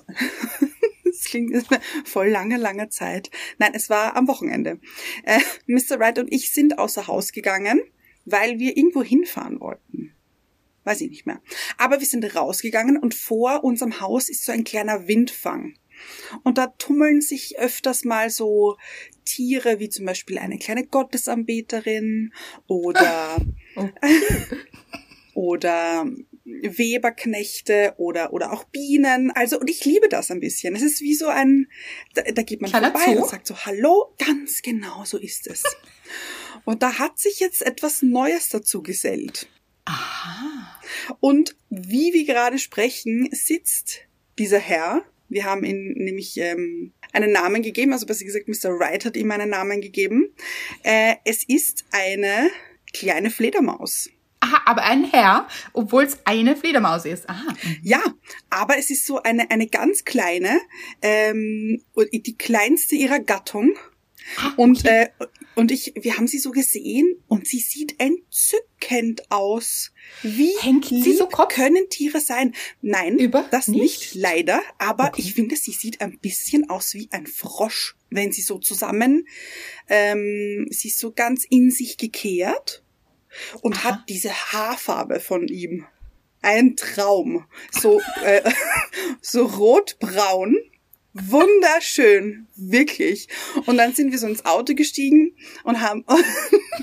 das 1.05 1.25
klingt 1.25 1.67
voll 2.05 2.29
lange, 2.29 2.57
lange 2.57 2.89
Zeit. 2.89 3.31
Nein, 3.59 3.73
es 3.75 3.91
war 3.91 4.17
am 4.17 4.29
Wochenende. 4.29 4.81
Äh, 5.25 5.41
Mr. 5.67 5.99
Wright 5.99 6.19
und 6.19 6.33
ich 6.33 6.53
sind 6.53 6.79
außer 6.79 7.07
Haus 7.07 7.33
gegangen, 7.33 7.81
weil 8.25 8.59
wir 8.59 8.77
irgendwo 8.77 9.03
hinfahren 9.03 9.61
wollten 9.61 10.15
weiß 10.85 11.03
ich 11.03 11.11
nicht 11.11 11.27
mehr. 11.27 11.41
Aber 11.79 12.01
wir 12.01 12.07
sind 12.07 12.35
rausgegangen 12.35 12.97
und 12.97 13.15
vor 13.15 13.65
unserem 13.65 14.01
Haus 14.01 14.29
ist 14.29 14.45
so 14.45 14.53
ein 14.53 14.65
kleiner 14.65 15.07
Windfang. 15.07 15.75
Und 16.45 16.59
da 16.59 16.69
tummeln 16.79 17.21
sich 17.21 17.59
öfters 17.59 18.05
mal 18.05 18.31
so 18.31 18.77
Tiere, 19.25 19.79
wie 19.81 19.91
zum 19.91 20.07
Beispiel 20.07 20.39
eine 20.39 20.59
kleine 20.59 20.87
Gottesanbeterin 20.87 22.33
oder, 22.67 23.37
oh. 23.77 23.89
oder 25.35 26.07
Weberknechte 26.63 27.95
oder, 27.97 28.33
oder 28.33 28.53
auch 28.53 28.65
Bienen. 28.65 29.31
Also, 29.31 29.59
und 29.59 29.71
ich 29.71 29.85
liebe 29.85 30.09
das 30.09 30.31
ein 30.31 30.41
bisschen. 30.41 30.75
Es 30.75 30.83
ist 30.83 31.01
wie 31.01 31.15
so 31.15 31.29
ein, 31.29 31.69
da, 32.15 32.23
da 32.23 32.43
geht 32.43 32.61
man 32.61 32.71
Kleiner 32.71 32.93
vorbei 32.93 33.15
Zoo? 33.15 33.23
und 33.23 33.31
sagt 33.31 33.47
so, 33.47 33.57
hallo, 33.57 34.15
ganz 34.19 34.63
genau 34.63 35.05
so 35.05 35.19
ist 35.19 35.47
es. 35.47 35.63
und 36.65 36.83
da 36.83 36.99
hat 36.99 37.19
sich 37.19 37.41
jetzt 37.41 37.63
etwas 37.63 38.03
Neues 38.03 38.49
dazu 38.49 38.83
gesellt. 38.83 39.49
Aha. 39.85 40.81
Und 41.21 41.57
wie 41.69 42.13
wir 42.13 42.25
gerade 42.25 42.59
sprechen, 42.59 43.29
sitzt 43.33 44.01
dieser 44.39 44.59
Herr. 44.59 45.03
Wir 45.29 45.45
haben 45.45 45.65
ihm 45.65 45.95
nämlich 45.97 46.37
ähm, 46.39 46.93
einen 47.13 47.33
Namen 47.33 47.63
gegeben, 47.63 47.93
also 47.93 48.07
besser 48.07 48.25
gesagt, 48.25 48.49
Mr. 48.49 48.79
Wright 48.79 49.05
hat 49.05 49.17
ihm 49.17 49.31
einen 49.31 49.51
Namen 49.51 49.81
gegeben. 49.81 50.35
Äh, 50.83 51.17
es 51.25 51.45
ist 51.47 51.85
eine 51.93 52.51
kleine 52.93 53.31
Fledermaus. 53.31 54.11
Aha, 54.51 54.63
aber 54.67 54.83
ein 54.83 55.05
Herr, 55.05 55.47
obwohl 55.73 56.05
es 56.05 56.19
eine 56.25 56.57
Fledermaus 56.57 57.05
ist. 57.05 57.29
Aha. 57.29 57.55
Ja, 57.83 58.03
aber 58.49 58.79
es 58.79 58.91
ist 58.91 59.07
so 59.07 59.23
eine, 59.23 59.51
eine 59.51 59.69
ganz 59.69 60.05
kleine, 60.05 60.61
ähm, 61.03 61.83
die 62.13 62.37
kleinste 62.37 62.97
ihrer 62.97 63.21
Gattung. 63.21 63.75
Ah, 64.37 64.49
okay. 64.49 64.63
Und, 64.63 64.85
äh, 64.87 65.09
und 65.55 65.71
ich, 65.71 65.95
wir 66.01 66.17
haben 66.17 66.27
sie 66.27 66.39
so 66.39 66.51
gesehen 66.51 67.17
und 67.27 67.47
sie 67.47 67.59
sieht 67.59 67.99
entzückend 67.99 69.31
aus. 69.31 69.93
Wie 70.23 70.53
Hängt 70.61 70.87
sie 70.87 71.13
so 71.13 71.27
Kopf? 71.27 71.55
können 71.55 71.89
Tiere 71.91 72.21
sein? 72.21 72.55
Nein, 72.81 73.19
Über 73.19 73.47
das 73.51 73.69
nicht, 73.69 73.81
nicht 73.81 74.15
leider. 74.15 74.61
Aber 74.79 75.09
okay. 75.09 75.23
ich 75.23 75.35
finde, 75.35 75.57
sie 75.57 75.73
sieht 75.73 76.01
ein 76.01 76.19
bisschen 76.19 76.71
aus 76.71 76.95
wie 76.95 77.09
ein 77.13 77.27
Frosch, 77.27 77.97
wenn 78.11 78.33
sie 78.33 78.43
so 78.43 78.59
zusammen, 78.59 79.27
ähm, 79.89 80.67
sie 80.71 80.89
ist 80.89 80.99
so 80.99 81.13
ganz 81.13 81.45
in 81.49 81.71
sich 81.71 81.97
gekehrt 81.97 82.83
und 83.63 83.77
Aha. 83.77 83.85
hat 83.85 84.09
diese 84.09 84.31
Haarfarbe 84.31 85.21
von 85.21 85.49
ihm. 85.49 85.87
Ein 86.43 86.77
Traum. 86.77 87.47
So, 87.71 88.01
äh, 88.25 88.43
so 89.21 89.45
rotbraun 89.45 90.57
Wunderschön, 91.13 92.47
wirklich. 92.55 93.27
Und 93.67 93.79
dann 93.79 93.95
sind 93.95 94.13
wir 94.13 94.19
so 94.19 94.29
ins 94.29 94.45
Auto 94.45 94.75
gestiegen 94.75 95.35
und 95.65 95.81
haben 95.81 96.05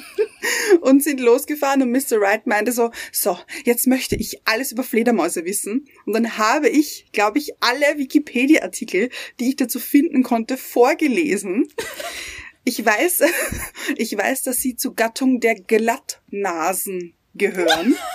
und 0.81 1.01
sind 1.01 1.21
losgefahren 1.21 1.81
und 1.81 1.91
Mr. 1.91 2.19
Wright 2.19 2.45
meinte 2.45 2.73
so, 2.73 2.91
so, 3.13 3.37
jetzt 3.63 3.87
möchte 3.87 4.17
ich 4.17 4.41
alles 4.45 4.73
über 4.73 4.83
Fledermäuse 4.83 5.45
wissen. 5.45 5.85
Und 6.05 6.11
dann 6.13 6.37
habe 6.37 6.67
ich, 6.67 7.07
glaube 7.13 7.37
ich, 7.37 7.53
alle 7.61 7.97
Wikipedia-Artikel, 7.97 9.09
die 9.39 9.49
ich 9.49 9.55
dazu 9.55 9.79
finden 9.79 10.23
konnte, 10.23 10.57
vorgelesen. 10.57 11.67
Ich 12.67 12.85
weiß, 12.85 13.21
ich 13.95 14.17
weiß, 14.17 14.43
dass 14.43 14.57
sie 14.57 14.75
zur 14.75 14.93
Gattung 14.93 15.39
der 15.39 15.55
Glattnasen 15.55 17.13
gehören. 17.33 17.95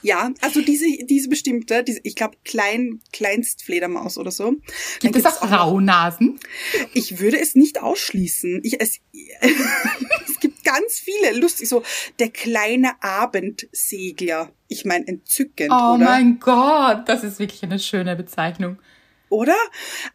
Ja, 0.00 0.30
also 0.42 0.62
diese, 0.62 0.86
diese 1.06 1.28
bestimmte, 1.28 1.82
diese, 1.82 1.98
ich 2.04 2.14
glaube 2.14 2.36
klein, 2.44 3.00
Kleinstfledermaus 3.12 4.16
oder 4.16 4.30
so. 4.30 4.54
Gibt 5.00 5.16
es 5.16 5.26
auch 5.26 5.42
Raunasen? 5.42 6.38
Ich 6.94 7.18
würde 7.18 7.40
es 7.40 7.56
nicht 7.56 7.82
ausschließen. 7.82 8.60
Ich, 8.62 8.80
es, 8.80 9.00
es 10.28 10.38
gibt 10.38 10.62
ganz 10.62 11.00
viele 11.00 11.36
lustig, 11.36 11.68
so 11.68 11.82
der 12.20 12.30
kleine 12.30 13.02
Abendsegler. 13.02 14.52
Ich 14.68 14.84
meine, 14.84 15.08
entzückend, 15.08 15.72
oh 15.72 15.94
oder? 15.94 16.04
mein 16.04 16.38
Gott, 16.38 17.08
das 17.08 17.24
ist 17.24 17.40
wirklich 17.40 17.64
eine 17.64 17.80
schöne 17.80 18.14
Bezeichnung. 18.14 18.78
Oder? 19.30 19.56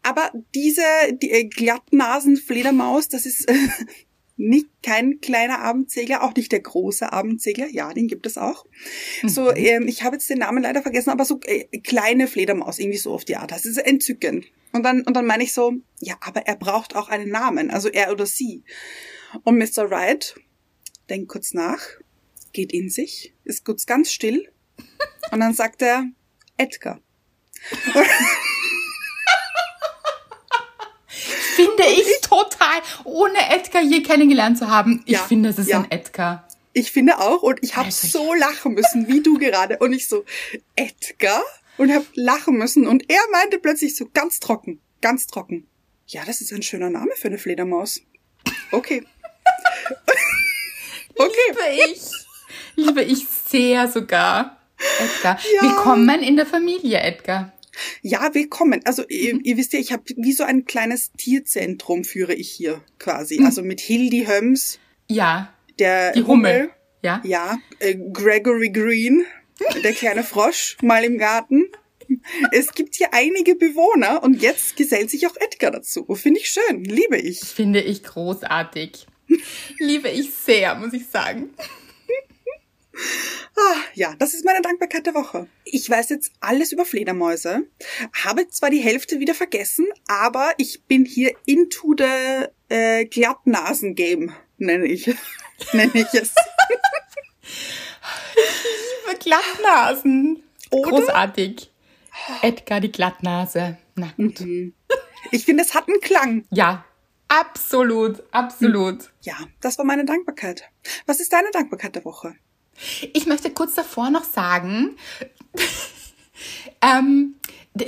Aber 0.02 0.32
diese 0.56 0.82
die, 1.22 1.32
äh, 1.32 1.44
Glattnasen-Fledermaus, 1.46 3.10
das 3.10 3.26
ist 3.26 3.48
äh, 3.50 3.54
nicht 4.38 4.68
kein 4.82 5.22
kleiner 5.22 5.60
Abendsegler, 5.60 6.24
auch 6.24 6.34
nicht 6.36 6.52
der 6.52 6.62
große 6.62 7.14
Abendsegler. 7.14 7.68
Ja, 7.70 7.94
den 7.94 8.08
gibt 8.08 8.26
es 8.26 8.38
auch. 8.38 8.66
So, 9.26 9.52
Mhm. 9.52 9.56
ähm, 9.58 9.88
ich 9.88 10.04
habe 10.04 10.16
jetzt 10.16 10.30
den 10.30 10.40
Namen 10.40 10.64
leider 10.64 10.82
vergessen, 10.82 11.12
aber 11.12 11.26
so 11.26 11.40
äh, 11.46 11.66
kleine 11.80 12.28
Fledermaus, 12.28 12.80
irgendwie 12.80 12.98
so 12.98 13.14
auf 13.14 13.26
die 13.26 13.36
Art. 13.36 13.52
Das 13.52 13.66
ist 13.66 13.78
entzückend. 13.78 14.46
Und 14.72 14.84
dann, 14.84 15.04
und 15.04 15.14
dann 15.16 15.28
meine 15.28 15.44
ich 15.44 15.54
so, 15.54 15.74
ja, 16.00 16.16
aber 16.22 16.48
er 16.48 16.56
braucht 16.56 16.96
auch 16.96 17.10
einen 17.10 17.30
Namen, 17.30 17.70
also 17.70 17.90
er 17.90 18.12
oder 18.12 18.26
sie. 18.26 18.64
Und 19.44 19.58
Mr. 19.60 19.92
Wright 19.92 20.36
denkt 21.10 21.30
kurz 21.30 21.54
nach, 21.54 21.80
geht 22.54 22.74
in 22.74 22.90
sich, 22.90 23.34
ist 23.44 23.66
kurz 23.66 23.86
ganz 23.86 24.12
still 24.12 24.50
und 25.32 25.40
dann 25.42 25.54
sagt 25.54 25.84
er 25.84 26.06
Edgar. 26.58 27.02
Finde 31.66 31.84
ich 31.94 32.22
total, 32.22 32.82
ohne 33.04 33.38
Edgar 33.50 33.82
je 33.82 34.02
kennengelernt 34.02 34.58
zu 34.58 34.70
haben. 34.70 35.04
Ich 35.06 35.14
Ja, 35.14 35.20
finde, 35.20 35.50
es 35.50 35.60
ist 35.60 35.70
ja. 35.70 35.80
ein 35.80 35.92
Edgar. 35.92 36.48
Ich 36.74 36.92
finde 36.92 37.20
auch 37.20 37.44
und 37.44 37.60
ich 37.62 37.76
habe 37.76 37.86
Also 37.86 38.08
so 38.08 38.34
lachen 38.34 38.74
müssen, 38.74 39.08
wie 39.08 39.22
du 39.22 39.38
gerade 39.38 39.78
und 39.78 39.94
ich 39.94 40.08
so 40.08 40.26
Edgar 40.76 41.42
und 41.78 41.94
habe 41.94 42.06
lachen 42.16 42.58
müssen 42.58 42.88
und 42.88 43.10
er 43.10 43.22
meinte 43.32 43.60
plötzlich 43.60 43.96
so 43.96 44.10
ganz 44.14 44.40
trocken, 44.40 44.82
ganz 45.02 45.28
trocken. 45.28 45.68
Ja, 46.08 46.24
das 46.26 46.42
ist 46.42 46.52
ein 46.52 46.64
schöner 46.64 46.90
Name 46.90 47.12
für 47.16 47.28
eine 47.28 47.38
Fledermaus. 47.38 48.02
Okay. 48.72 49.06
okay. 51.16 51.32
Liebe 51.50 51.92
ich. 51.94 52.02
Liebe 52.76 53.04
ich 53.04 53.28
sehr 53.28 53.88
sogar. 53.88 54.58
Edgar. 55.00 55.40
Ja. 55.56 55.62
Willkommen 55.62 56.22
in 56.22 56.36
der 56.36 56.46
Familie, 56.46 57.00
Edgar. 57.00 57.53
Ja, 58.02 58.34
willkommen. 58.34 58.82
Also 58.86 59.02
Mhm. 59.04 59.08
ihr, 59.10 59.40
ihr 59.44 59.58
wisst 59.58 59.74
ja, 59.74 59.80
ich 59.80 59.92
habe 59.92 60.04
wie 60.18 60.32
so 60.34 60.44
ein 60.44 60.66
kleines 60.66 61.12
Tierzentrum 61.14 62.04
führe 62.04 62.34
ich 62.34 62.50
hier 62.52 62.82
quasi. 63.00 63.40
Mhm. 63.40 63.46
Also 63.46 63.64
mit 63.64 63.80
Hildi 63.82 64.26
Höms, 64.26 64.80
Ja, 65.10 65.54
der 65.80 66.12
die 66.14 66.24
Hummel. 66.24 66.70
Ja. 67.02 67.22
Ja, 67.26 67.58
äh, 67.80 67.96
Gregory 68.14 68.70
Green, 68.70 69.26
der 69.84 69.92
kleine 69.94 70.24
Frosch, 70.24 70.78
mal 70.82 71.04
im 71.04 71.18
Garten. 71.18 71.66
Es 72.52 72.74
gibt 72.74 72.96
hier 72.96 73.14
einige 73.14 73.56
Bewohner 73.56 74.24
und 74.24 74.42
jetzt 74.42 74.76
gesellt 74.76 75.10
sich 75.10 75.26
auch 75.28 75.36
Edgar 75.38 75.72
dazu. 75.72 76.06
Finde 76.16 76.40
ich 76.40 76.50
schön, 76.50 76.84
liebe 76.84 77.18
ich. 77.18 77.40
Finde 77.42 77.82
ich 77.82 78.04
großartig. 78.04 79.08
Liebe 79.80 80.10
ich 80.10 80.32
sehr, 80.34 80.76
muss 80.76 80.94
ich 80.94 81.08
sagen. 81.08 81.50
Ah, 83.56 83.76
ja, 83.94 84.16
das 84.18 84.34
ist 84.34 84.46
meine 84.46 84.62
Dankbarkeit 84.62 85.06
der 85.06 85.14
Woche. 85.14 85.48
Ich 85.64 85.88
weiß 85.88 86.10
jetzt 86.10 86.32
alles 86.40 86.72
über 86.72 86.86
Fledermäuse, 86.86 87.68
habe 88.24 88.48
zwar 88.48 88.72
die 88.72 88.80
Hälfte 88.80 89.20
wieder 89.20 89.36
vergessen, 89.36 89.86
aber 90.08 90.54
ich 90.58 90.84
bin 90.86 91.06
hier 91.06 91.34
into 91.46 91.96
the 91.98 92.48
äh, 92.70 93.06
Glattnasen-Game, 93.06 94.34
nenne 94.58 94.86
ich, 94.86 95.08
nenne 95.74 95.92
ich 95.94 96.14
es. 96.14 96.34
Liebe 99.06 99.20
Glattnasen. 99.20 100.44
Oder? 100.72 100.90
Großartig. 100.90 101.72
Edgar 102.42 102.80
die 102.80 102.92
Glattnase. 102.92 103.78
Na 103.96 104.12
gut. 104.18 104.44
Ich 105.32 105.46
finde, 105.46 105.64
es 105.64 105.74
hat 105.74 105.88
einen 105.88 106.02
Klang. 106.02 106.46
Ja, 106.52 106.86
absolut, 107.28 108.24
absolut. 108.32 109.12
Ja, 109.22 109.36
das 109.62 109.78
war 109.78 109.86
meine 109.86 110.06
Dankbarkeit. 110.06 110.64
Was 111.06 111.20
ist 111.20 111.32
deine 111.34 111.52
Dankbarkeit 111.52 111.96
der 111.96 112.06
Woche? 112.06 112.36
Ich 113.14 113.26
möchte 113.26 113.50
kurz 113.52 113.76
davor 113.76 114.10
noch 114.10 114.24
sagen, 114.24 114.98
ähm, 116.82 117.36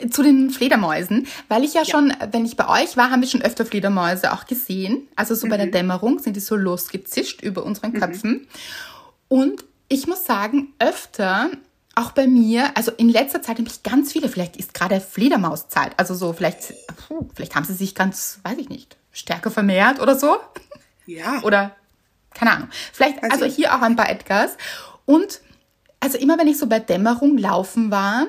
zu 0.09 0.23
den 0.23 0.49
Fledermäusen, 0.49 1.27
weil 1.47 1.63
ich 1.63 1.75
ja, 1.75 1.85
schon, 1.85 2.11
wenn 2.31 2.45
ich 2.45 2.57
bei 2.57 2.67
euch 2.67 2.97
war, 2.97 3.11
haben 3.11 3.21
wir 3.21 3.27
schon 3.27 3.43
öfter 3.43 3.65
Fledermäuse 3.65 4.33
auch 4.33 4.45
gesehen. 4.45 5.07
Also 5.15 5.35
so 5.35 5.47
bei 5.47 5.57
der 5.57 5.67
Dämmerung 5.67 6.19
sind 6.19 6.35
die 6.35 6.39
so 6.39 6.55
losgezischt 6.55 7.41
über 7.41 7.63
unseren 7.63 7.93
Köpfen. 7.93 8.47
Und 9.27 9.63
ich 9.87 10.07
muss 10.07 10.25
sagen, 10.25 10.73
öfter 10.79 11.51
auch 11.95 12.11
bei 12.11 12.27
mir, 12.27 12.75
also 12.75 12.91
in 12.91 13.09
letzter 13.09 13.41
Zeit 13.41 13.57
habe 13.59 13.69
ich 13.69 13.83
ganz 13.83 14.11
viele, 14.11 14.27
vielleicht 14.27 14.57
ist 14.57 14.73
gerade 14.73 14.99
Fledermauszeit, 14.99 15.93
also 15.97 16.13
so 16.13 16.33
vielleicht, 16.33 16.73
vielleicht 17.35 17.55
haben 17.55 17.63
sie 17.63 17.73
sich 17.73 17.95
ganz, 17.95 18.39
weiß 18.43 18.57
ich 18.57 18.69
nicht, 18.69 18.97
stärker 19.11 19.51
vermehrt 19.51 20.01
oder 20.01 20.17
so. 20.17 20.37
Ja. 21.05 21.41
Oder 21.43 21.75
keine 22.35 22.51
Ahnung. 22.51 22.69
Vielleicht, 22.93 23.23
also 23.23 23.45
ich. 23.45 23.55
hier 23.55 23.73
auch 23.73 23.81
ein 23.81 23.95
paar 23.95 24.09
Edgars. 24.09 24.57
Und 25.05 25.41
also 25.99 26.17
immer 26.19 26.37
wenn 26.37 26.47
ich 26.47 26.59
so 26.59 26.67
bei 26.67 26.79
Dämmerung 26.79 27.37
laufen 27.37 27.89
war, 27.89 28.27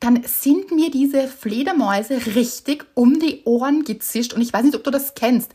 dann 0.00 0.22
sind 0.24 0.70
mir 0.70 0.92
diese 0.92 1.26
Fledermäuse 1.26 2.20
richtig 2.36 2.86
um 2.94 3.18
die 3.18 3.42
Ohren 3.44 3.82
gezischt. 3.82 4.32
Und 4.32 4.42
ich 4.42 4.52
weiß 4.52 4.62
nicht, 4.62 4.76
ob 4.76 4.84
du 4.84 4.92
das 4.92 5.14
kennst. 5.14 5.50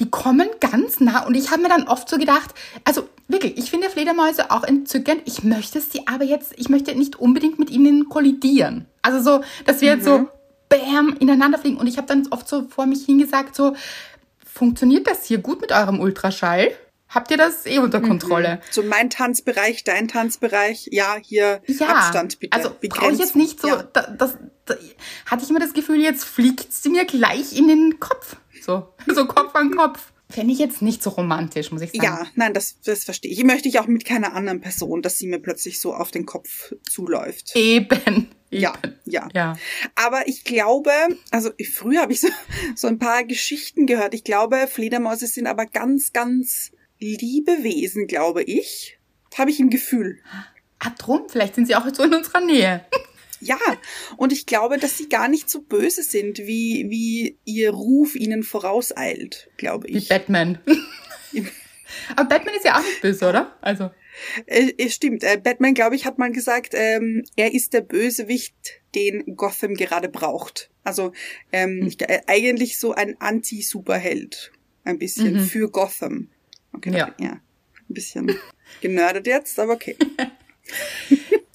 Die 0.00 0.10
kommen 0.10 0.48
ganz 0.60 1.00
nah 1.00 1.24
und 1.24 1.34
ich 1.34 1.50
habe 1.50 1.62
mir 1.62 1.70
dann 1.70 1.88
oft 1.88 2.08
so 2.08 2.18
gedacht, 2.18 2.50
also 2.84 3.08
wirklich, 3.28 3.56
ich 3.56 3.70
finde 3.70 3.88
Fledermäuse 3.88 4.50
auch 4.50 4.64
entzückend. 4.64 5.22
Ich 5.24 5.44
möchte 5.44 5.80
sie 5.80 6.06
aber 6.06 6.24
jetzt, 6.24 6.52
ich 6.56 6.68
möchte 6.68 6.94
nicht 6.94 7.16
unbedingt 7.16 7.58
mit 7.58 7.70
ihnen 7.70 8.10
kollidieren. 8.10 8.84
Also 9.00 9.20
so, 9.20 9.44
dass 9.64 9.80
wir 9.80 9.88
jetzt 9.88 10.04
so 10.04 10.28
bam 10.68 11.16
ineinander 11.18 11.58
fliegen. 11.58 11.78
Und 11.78 11.86
ich 11.86 11.96
habe 11.96 12.06
dann 12.06 12.26
oft 12.30 12.48
so 12.48 12.66
vor 12.68 12.84
mich 12.84 13.06
hingesagt, 13.06 13.54
so, 13.54 13.74
funktioniert 14.44 15.06
das 15.06 15.24
hier 15.24 15.38
gut 15.38 15.60
mit 15.60 15.72
eurem 15.72 16.00
Ultraschall? 16.00 16.72
Habt 17.16 17.30
ihr 17.30 17.38
das 17.38 17.64
eh 17.64 17.78
unter 17.78 18.02
Kontrolle? 18.02 18.60
So 18.70 18.82
mein 18.82 19.08
Tanzbereich, 19.08 19.84
dein 19.84 20.06
Tanzbereich, 20.06 20.90
ja, 20.92 21.16
hier 21.18 21.62
Ja, 21.66 21.86
Abstand 21.88 22.38
bitte. 22.40 22.52
also 22.54 22.76
brauche 22.90 23.10
ich 23.10 23.18
jetzt 23.18 23.36
nicht 23.36 23.58
so, 23.58 23.68
Ja. 23.68 23.84
da, 23.90 24.02
das, 24.02 24.36
da, 24.66 24.74
hatte 25.24 25.42
ich 25.42 25.48
immer 25.48 25.58
das 25.58 25.72
Gefühl, 25.72 25.98
jetzt 25.98 26.24
fliegt 26.24 26.74
sie 26.74 26.90
mir 26.90 27.06
gleich 27.06 27.56
in 27.56 27.68
den 27.68 28.00
Kopf. 28.00 28.36
So, 28.60 28.92
so 29.14 29.26
Kopf 29.26 29.54
an 29.54 29.70
Kopf. 29.70 30.12
Fände 30.28 30.52
ich 30.52 30.58
jetzt 30.58 30.82
nicht 30.82 31.02
so 31.02 31.08
romantisch, 31.08 31.70
muss 31.70 31.80
ich 31.80 31.92
sagen. 31.92 32.04
Ja, 32.04 32.26
nein, 32.34 32.52
das, 32.52 32.82
das 32.84 33.04
verstehe 33.04 33.32
ich. 33.32 33.42
Möchte 33.44 33.70
ich 33.70 33.78
auch 33.78 33.86
mit 33.86 34.04
keiner 34.04 34.34
anderen 34.34 34.60
Person, 34.60 35.00
dass 35.00 35.16
sie 35.16 35.26
mir 35.26 35.38
plötzlich 35.38 35.80
so 35.80 35.94
auf 35.94 36.10
den 36.10 36.26
Kopf 36.26 36.74
zuläuft. 36.82 37.56
Eben. 37.56 38.28
Ja, 38.50 38.74
ja. 39.06 39.26
Ja. 39.34 39.56
Aber 39.94 40.28
ich 40.28 40.44
glaube, 40.44 40.90
also 41.30 41.50
früher 41.72 42.02
habe 42.02 42.12
ich 42.12 42.20
so, 42.20 42.28
so 42.74 42.88
ein 42.88 42.98
paar 42.98 43.24
Geschichten 43.24 43.86
gehört. 43.86 44.12
Ich 44.12 44.22
glaube, 44.22 44.66
Fledermäuse 44.70 45.28
sind 45.28 45.46
aber 45.46 45.64
ganz, 45.64 46.12
ganz 46.12 46.72
liebe 46.98 47.62
Wesen, 47.62 48.06
glaube 48.06 48.42
ich. 48.42 48.98
Habe 49.36 49.50
ich 49.50 49.60
im 49.60 49.70
Gefühl. 49.70 50.18
Ah, 50.78 50.90
drum, 50.98 51.22
vielleicht 51.28 51.54
sind 51.54 51.66
sie 51.66 51.74
auch 51.74 51.86
so 51.92 52.02
in 52.04 52.14
unserer 52.14 52.40
Nähe. 52.40 52.84
Ja, 53.40 53.58
und 54.16 54.32
ich 54.32 54.46
glaube, 54.46 54.78
dass 54.78 54.96
sie 54.96 55.08
gar 55.10 55.28
nicht 55.28 55.50
so 55.50 55.60
böse 55.60 56.02
sind, 56.02 56.38
wie, 56.38 56.86
wie 56.88 57.38
ihr 57.44 57.70
Ruf 57.70 58.14
ihnen 58.16 58.42
vorauseilt, 58.42 59.50
glaube 59.58 59.88
Wie 59.88 59.98
ich. 59.98 60.08
Batman. 60.08 60.58
Aber 62.16 62.28
Batman 62.28 62.54
ist 62.54 62.64
ja 62.64 62.78
auch 62.78 62.82
nicht 62.82 63.02
böse, 63.02 63.28
oder? 63.28 63.56
Also. 63.60 63.90
Äh, 64.46 64.72
es 64.78 64.94
stimmt. 64.94 65.22
Äh, 65.22 65.38
Batman, 65.42 65.74
glaube 65.74 65.96
ich, 65.96 66.06
hat 66.06 66.18
mal 66.18 66.32
gesagt, 66.32 66.72
ähm, 66.74 67.24
er 67.36 67.52
ist 67.52 67.74
der 67.74 67.82
Bösewicht, 67.82 68.54
den 68.94 69.36
Gotham 69.36 69.74
gerade 69.74 70.08
braucht. 70.08 70.70
Also 70.82 71.12
ähm, 71.52 71.86
ich, 71.86 72.00
äh, 72.00 72.22
eigentlich 72.26 72.78
so 72.78 72.92
ein 72.92 73.20
Anti-Superheld. 73.20 74.52
Ein 74.84 74.98
bisschen 74.98 75.34
Mhm. 75.34 75.40
für 75.44 75.70
Gotham. 75.70 76.28
Okay, 76.72 76.96
Ja. 76.96 77.08
ja. 77.18 77.30
Ein 77.88 77.94
bisschen 77.94 78.34
genördet 78.80 79.26
jetzt, 79.26 79.58
aber 79.60 79.72
okay. 79.74 79.96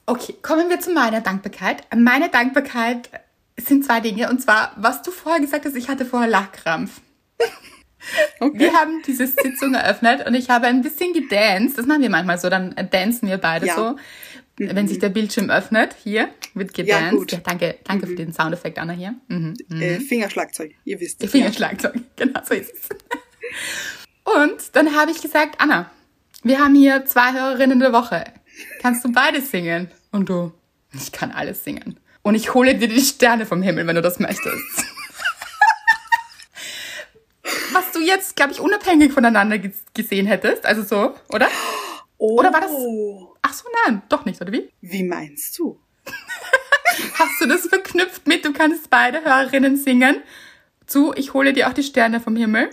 Okay, 0.06 0.34
kommen 0.42 0.70
wir 0.70 0.80
zu 0.80 0.92
meiner 0.92 1.22
Dankbarkeit. 1.22 1.84
Meine 1.96 2.30
Dankbarkeit 2.30 3.10
sind 3.58 3.86
zwei 3.86 4.00
Dinge. 4.02 4.30
Und 4.30 4.42
zwar, 4.42 4.74
was 4.78 5.02
du 5.04 5.12
vorher 5.12 5.40
gesagt 5.40 5.66
hast, 5.66 5.76
ich 5.76 5.88
hatte 5.90 6.06
vorher 6.06 6.28
Lachkrampf. 6.30 7.00
okay. 8.40 8.60
Wir 8.60 8.74
haben 8.74 9.02
diese 9.06 9.28
Sitzung 9.28 9.74
eröffnet 9.74 10.26
und 10.28 10.34
ich 10.34 10.50
habe 10.50 10.68
ein 10.68 10.82
bisschen 10.82 11.14
gedanced. 11.14 11.78
Das 11.78 11.86
machen 11.86 12.02
wir 12.02 12.10
manchmal 12.10 12.38
so, 12.40 12.50
dann 12.50 12.76
dancen 12.92 13.30
wir 13.30 13.38
beide 13.38 13.68
Ja. 13.68 13.76
so. 13.76 13.96
Wenn 14.58 14.88
sich 14.88 15.00
der 15.00 15.10
Bildschirm 15.10 15.50
öffnet, 15.50 15.96
hier 16.04 16.30
wird 16.56 16.78
Ja, 16.78 16.84
gedanced. 16.84 17.18
gut. 17.18 17.32
Ja, 17.32 17.40
danke, 17.40 17.78
danke 17.86 18.06
für 18.08 18.16
den 18.16 18.34
Soundeffekt, 18.34 18.78
Anna, 18.80 18.94
hier. 18.94 19.16
Mhm. 19.28 19.56
Äh, 19.72 20.00
Fingerschlagzeug, 20.00 20.76
ihr 20.84 21.00
wisst. 21.00 21.22
Der 21.22 21.30
Fingerschlagzeug, 21.30 21.94
genau 22.18 22.42
so 22.48 22.54
ist 22.54 22.74
es. 22.74 22.90
Und 24.24 24.76
dann 24.76 24.96
habe 24.96 25.12
ich 25.12 25.22
gesagt, 25.22 25.56
Anna, 25.60 25.90
wir 26.44 26.60
haben 26.60 26.76
hier 26.76 27.06
zwei 27.06 27.34
Hörerinnen 27.34 27.80
der 27.80 27.94
Woche. 27.94 28.24
Kannst 28.82 29.04
du 29.06 29.12
beides 29.12 29.52
singen? 29.52 29.90
Und 30.12 30.30
du, 30.30 30.52
ich 30.94 31.12
kann 31.12 31.32
alles 31.32 31.64
singen. 31.64 32.00
Und 32.22 32.36
ich 32.36 32.54
hole 32.54 32.76
dir 32.76 32.88
die 32.88 33.02
Sterne 33.02 33.46
vom 33.46 33.62
Himmel, 33.62 33.88
wenn 33.88 33.96
du 33.96 34.02
das 34.02 34.20
möchtest. 34.20 34.46
Was 37.74 37.92
du 37.94 38.00
jetzt, 38.00 38.36
glaube 38.36 38.52
ich, 38.52 38.60
unabhängig 38.60 39.12
voneinander 39.14 39.56
ges- 39.56 39.84
gesehen 39.94 40.28
hättest. 40.28 40.66
Also 40.66 40.84
so, 40.84 41.16
oder? 41.30 41.48
Oh, 42.18 42.38
Oder 42.40 42.54
war 42.54 42.62
das- 42.62 42.72
Ach 43.42 43.54
so, 43.54 43.66
nein, 43.86 44.02
doch 44.10 44.26
nicht, 44.26 44.40
oder 44.42 44.52
wie? 44.52 44.70
Wie 44.82 45.04
meinst 45.04 45.58
du? 45.58 45.80
Hast 47.16 47.42
du 47.42 47.48
das 47.48 47.68
verknüpft 47.68 48.28
mit, 48.28 48.46
du 48.46 48.54
kannst 48.54 48.90
beide 48.90 49.24
Hörerinnen 49.24 49.78
singen? 49.78 50.22
Zu, 50.86 51.14
ich 51.16 51.34
hole 51.34 51.54
dir 51.54 51.68
auch 51.70 51.74
die 51.74 51.84
Sterne 51.84 52.20
vom 52.20 52.36
Himmel? 52.36 52.70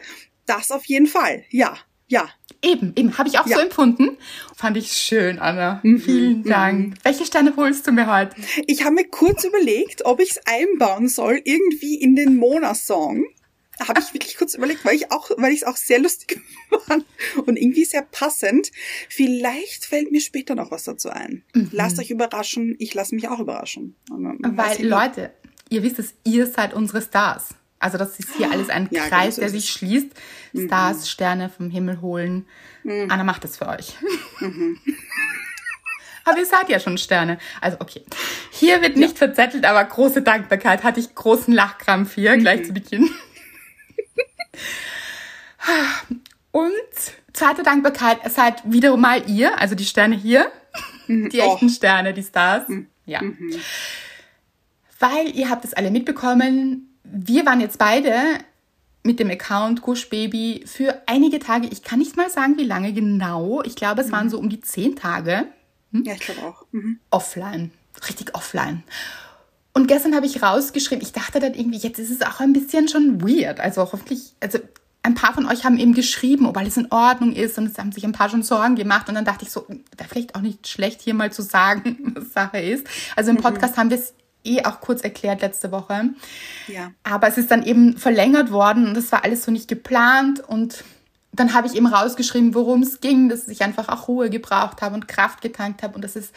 Das 0.49 0.73
auf 0.73 0.85
jeden 0.87 1.07
Fall, 1.07 1.45
ja. 1.51 1.77
Ja. 2.11 2.29
Eben, 2.63 2.95
eben, 2.97 3.19
habe 3.19 3.29
ich 3.29 3.39
auch 3.39 3.47
ja. 3.47 3.57
so 3.57 3.63
empfunden. 3.63 4.17
Fand 4.57 4.77
ich 4.79 4.91
schön, 4.93 5.39
Anna. 5.39 5.81
Mhm. 5.83 6.01
Vielen 6.01 6.39
mhm. 6.39 6.45
Dank. 6.45 6.89
Mhm. 6.89 6.95
Welche 7.03 7.27
Sterne 7.27 7.55
holst 7.55 7.87
du 7.87 7.93
mir 7.93 8.13
heute? 8.13 8.35
Ich 8.67 8.83
habe 8.85 8.95
mir 8.95 9.07
kurz 9.07 9.45
überlegt, 9.45 10.07
ob 10.07 10.19
ich 10.19 10.31
es 10.31 10.41
einbauen 10.47 11.09
soll, 11.09 11.41
irgendwie 11.45 11.97
in 11.97 12.17
den 12.17 12.37
Mona-Song 12.37 13.27
habe 13.87 14.01
ich 14.01 14.13
wirklich 14.13 14.37
kurz 14.37 14.55
überlegt, 14.55 14.85
weil 14.85 14.97
ich 14.97 15.13
auch, 15.13 15.31
weil 15.37 15.53
ich 15.53 15.63
es 15.63 15.67
auch 15.67 15.77
sehr 15.77 16.01
lustig 16.01 16.41
fand 16.87 17.05
und 17.47 17.57
irgendwie 17.57 17.85
sehr 17.85 18.03
passend. 18.03 18.73
Vielleicht 19.09 19.85
fällt 19.85 20.11
mir 20.11 20.21
später 20.21 20.55
noch 20.55 20.71
was 20.71 20.85
dazu 20.85 21.11
ein. 21.11 21.45
Mhm. 21.55 21.69
Lasst 21.73 21.99
euch 21.99 22.11
überraschen, 22.11 22.75
ich 22.79 22.95
lasse 22.95 23.15
mich 23.15 23.29
auch 23.29 23.39
überraschen. 23.39 23.97
Weil 24.09 24.85
Leute, 24.85 25.33
ihr 25.69 25.83
wisst 25.83 25.99
es, 25.99 26.15
ihr 26.25 26.47
seid 26.47 26.75
unsere 26.75 27.03
Stars. 27.03 27.51
Also 27.81 27.97
das 27.97 28.19
ist 28.19 28.35
hier 28.37 28.51
alles 28.51 28.71
ein 28.71 28.89
ja, 28.91 29.05
genau 29.05 29.09
Kreis, 29.09 29.37
der 29.37 29.49
sich 29.51 29.71
schließt. 29.71 30.09
Mhm. 30.53 30.67
Stars, 30.67 31.09
Sterne 31.09 31.49
vom 31.49 31.71
Himmel 31.71 32.01
holen. 32.01 32.47
Mhm. 32.83 33.11
Anna 33.11 33.25
macht 33.25 33.45
das 33.45 33.57
für 33.57 33.69
euch. 33.69 33.95
Mhm. 34.41 34.79
aber 36.25 36.39
ihr 36.39 36.47
seid 36.47 36.69
ja 36.69 36.81
schon 36.81 36.99
Sterne. 36.99 37.39
Also 37.61 37.79
okay. 37.81 38.03
Hier 38.51 38.83
wird 38.83 38.97
nicht 38.97 39.13
ja. 39.13 39.19
verzettelt, 39.19 39.65
aber 39.65 39.85
große 39.85 40.23
Dankbarkeit. 40.23 40.83
Hatte 40.83 40.99
ich 41.01 41.15
großen 41.15 41.55
Lachkrampf 41.55 42.15
hier 42.15 42.37
mhm. 42.37 42.41
gleich 42.41 42.65
zu 42.65 42.73
Beginn. 42.73 43.09
Und 46.51 46.73
zweite 47.33 47.63
Dankbarkeit 47.63 48.19
seid 48.31 48.63
wiederum 48.65 49.01
mal 49.01 49.29
ihr, 49.29 49.59
also 49.61 49.75
die 49.75 49.85
Sterne 49.85 50.17
hier, 50.17 50.51
mhm. 51.07 51.29
die 51.31 51.41
echten 51.41 51.67
oh. 51.67 51.71
Sterne, 51.71 52.13
die 52.13 52.23
Stars. 52.23 52.69
Mhm. 52.69 52.89
Ja. 53.07 53.23
Weil 54.99 55.29
ihr 55.35 55.49
habt 55.49 55.65
es 55.65 55.75
alle 55.75 55.91
mitbekommen, 55.91 56.88
wir 57.11 57.47
waren 57.47 57.61
jetzt 57.61 57.79
beide 57.79 58.13
mit 59.03 59.21
dem 59.21 59.31
Account 59.31 59.83
Gush 59.83 60.09
Baby 60.11 60.65
für 60.67 61.03
einige 61.07 61.39
Tage, 61.39 61.69
ich 61.69 61.83
kann 61.83 61.99
nicht 61.99 62.17
mal 62.17 62.31
sagen, 62.31 62.59
wie 62.59 62.65
lange 62.65 62.93
genau. 62.93 63.63
Ich 63.63 63.75
glaube, 63.75 64.03
es 64.03 64.09
mhm. 64.09 64.13
waren 64.13 64.31
so 64.31 64.39
um 64.39 64.49
die 64.49 64.61
zehn 64.61 64.97
Tage. 64.97 65.47
Hm? 65.93 66.05
Ja, 66.05 66.15
ich 66.15 66.21
glaube 66.21 66.43
auch. 66.43 66.65
Mhm. 66.73 67.01
Offline. 67.11 67.71
Richtig 68.09 68.35
offline. 68.35 68.83
Und 69.73 69.87
gestern 69.87 70.15
habe 70.15 70.27
ich 70.27 70.43
rausgeschrieben, 70.43 71.03
ich 71.03 71.13
dachte 71.13 71.41
dann 71.41 71.55
irgendwie, 71.55 71.79
jetzt 71.79 71.99
ist 71.99 72.11
es 72.11 72.23
auch 72.23 72.41
ein 72.41 72.53
bisschen 72.53 72.89
schon 72.89 73.23
weird. 73.23 73.61
Also 73.61 73.83
hoffentlich, 73.83 74.35
also 74.41 74.59
ein 75.03 75.15
paar 75.15 75.33
von 75.33 75.47
euch 75.47 75.65
haben 75.65 75.79
eben 75.79 75.95
geschrieben, 75.95 76.47
ob 76.47 76.57
alles 76.57 76.77
in 76.77 76.91
Ordnung 76.91 77.33
ist 77.33 77.59
und 77.59 77.67
es 77.67 77.79
haben 77.79 77.93
sich 77.93 78.05
ein 78.05 78.13
paar 78.13 78.29
schon 78.29 78.43
Sorgen 78.43 78.75
gemacht 78.75 79.09
und 79.09 79.15
dann 79.15 79.25
dachte 79.25 79.45
ich 79.45 79.51
so, 79.51 79.67
wäre 79.69 80.09
vielleicht 80.09 80.35
auch 80.35 80.41
nicht 80.41 80.69
schlecht 80.69 81.01
hier 81.01 81.15
mal 81.15 81.33
zu 81.33 81.43
sagen, 81.43 82.13
was 82.15 82.33
Sache 82.33 82.59
ist. 82.59 82.87
Also 83.17 83.31
im 83.31 83.37
mhm. 83.37 83.43
Podcast 83.43 83.77
mhm. 83.77 83.81
haben 83.81 83.91
wir 83.91 83.99
es 83.99 84.15
eh 84.45 84.65
auch 84.65 84.81
kurz 84.81 85.03
erklärt 85.03 85.43
letzte 85.43 85.73
Woche. 85.73 86.11
Ja. 86.67 86.93
Aber 87.03 87.29
es 87.29 87.39
ist 87.39 87.51
dann 87.51 87.63
eben 87.63 87.97
verlängert 87.97 88.51
worden 88.51 88.89
und 88.89 88.95
das 88.95 89.11
war 89.13 89.25
alles 89.25 89.45
so 89.45 89.51
nicht 89.51 89.69
geplant 89.69 90.41
und 90.41 90.85
dann 91.33 91.55
habe 91.55 91.67
ich 91.67 91.75
eben 91.75 91.87
rausgeschrieben, 91.87 92.55
worum 92.55 92.83
es 92.83 93.01
ging, 93.01 93.29
dass 93.29 93.47
ich 93.49 93.63
einfach 93.63 93.89
auch 93.89 94.09
Ruhe 94.09 94.31
gebraucht 94.31 94.83
habe 94.83 94.95
und 94.95 95.09
Kraft 95.09 95.41
getankt 95.41 95.83
habe 95.83 95.95
und 95.95 96.03
das 96.03 96.17
ist 96.17 96.33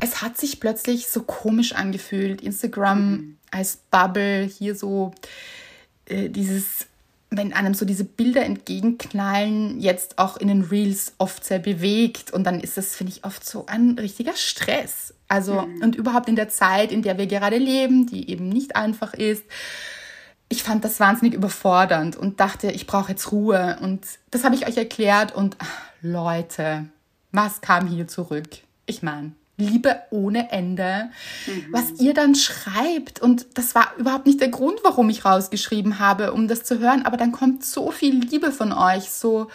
es 0.00 0.22
hat 0.22 0.36
sich 0.36 0.60
plötzlich 0.60 1.08
so 1.08 1.22
komisch 1.22 1.74
angefühlt. 1.74 2.40
Instagram 2.40 3.10
mhm. 3.10 3.36
als 3.50 3.78
Bubble, 3.90 4.44
hier 4.44 4.74
so 4.74 5.12
äh, 6.06 6.28
dieses, 6.28 6.86
wenn 7.30 7.52
einem 7.52 7.74
so 7.74 7.84
diese 7.84 8.04
Bilder 8.04 8.44
entgegenknallen, 8.44 9.80
jetzt 9.80 10.18
auch 10.18 10.36
in 10.36 10.48
den 10.48 10.62
Reels 10.62 11.14
oft 11.18 11.44
sehr 11.44 11.58
bewegt. 11.58 12.32
Und 12.32 12.44
dann 12.44 12.60
ist 12.60 12.76
das, 12.76 12.94
finde 12.94 13.12
ich, 13.12 13.24
oft 13.24 13.44
so 13.44 13.66
ein 13.66 13.98
richtiger 13.98 14.34
Stress. 14.34 15.13
Also, 15.28 15.62
mhm. 15.62 15.82
und 15.82 15.96
überhaupt 15.96 16.28
in 16.28 16.36
der 16.36 16.48
Zeit, 16.48 16.92
in 16.92 17.02
der 17.02 17.18
wir 17.18 17.26
gerade 17.26 17.58
leben, 17.58 18.06
die 18.06 18.30
eben 18.30 18.48
nicht 18.48 18.76
einfach 18.76 19.14
ist. 19.14 19.44
Ich 20.48 20.62
fand 20.62 20.84
das 20.84 21.00
wahnsinnig 21.00 21.34
überfordernd 21.34 22.16
und 22.16 22.40
dachte, 22.40 22.70
ich 22.70 22.86
brauche 22.86 23.12
jetzt 23.12 23.32
Ruhe. 23.32 23.78
Und 23.80 24.06
das 24.30 24.44
habe 24.44 24.54
ich 24.54 24.66
euch 24.66 24.76
erklärt. 24.76 25.34
Und 25.34 25.56
ach, 25.58 25.80
Leute, 26.02 26.86
was 27.32 27.60
kam 27.60 27.86
hier 27.88 28.06
zurück? 28.06 28.48
Ich 28.86 29.02
meine, 29.02 29.32
Liebe 29.56 30.00
ohne 30.10 30.50
Ende, 30.50 31.10
mhm. 31.46 31.66
was 31.70 32.00
ihr 32.00 32.12
dann 32.12 32.34
schreibt. 32.34 33.20
Und 33.20 33.46
das 33.54 33.74
war 33.74 33.94
überhaupt 33.96 34.26
nicht 34.26 34.40
der 34.40 34.48
Grund, 34.48 34.80
warum 34.82 35.08
ich 35.10 35.24
rausgeschrieben 35.24 36.00
habe, 36.00 36.32
um 36.32 36.48
das 36.48 36.64
zu 36.64 36.80
hören. 36.80 37.06
Aber 37.06 37.16
dann 37.16 37.30
kommt 37.30 37.64
so 37.64 37.92
viel 37.92 38.18
Liebe 38.18 38.50
von 38.50 38.72
euch, 38.72 39.10
so, 39.10 39.48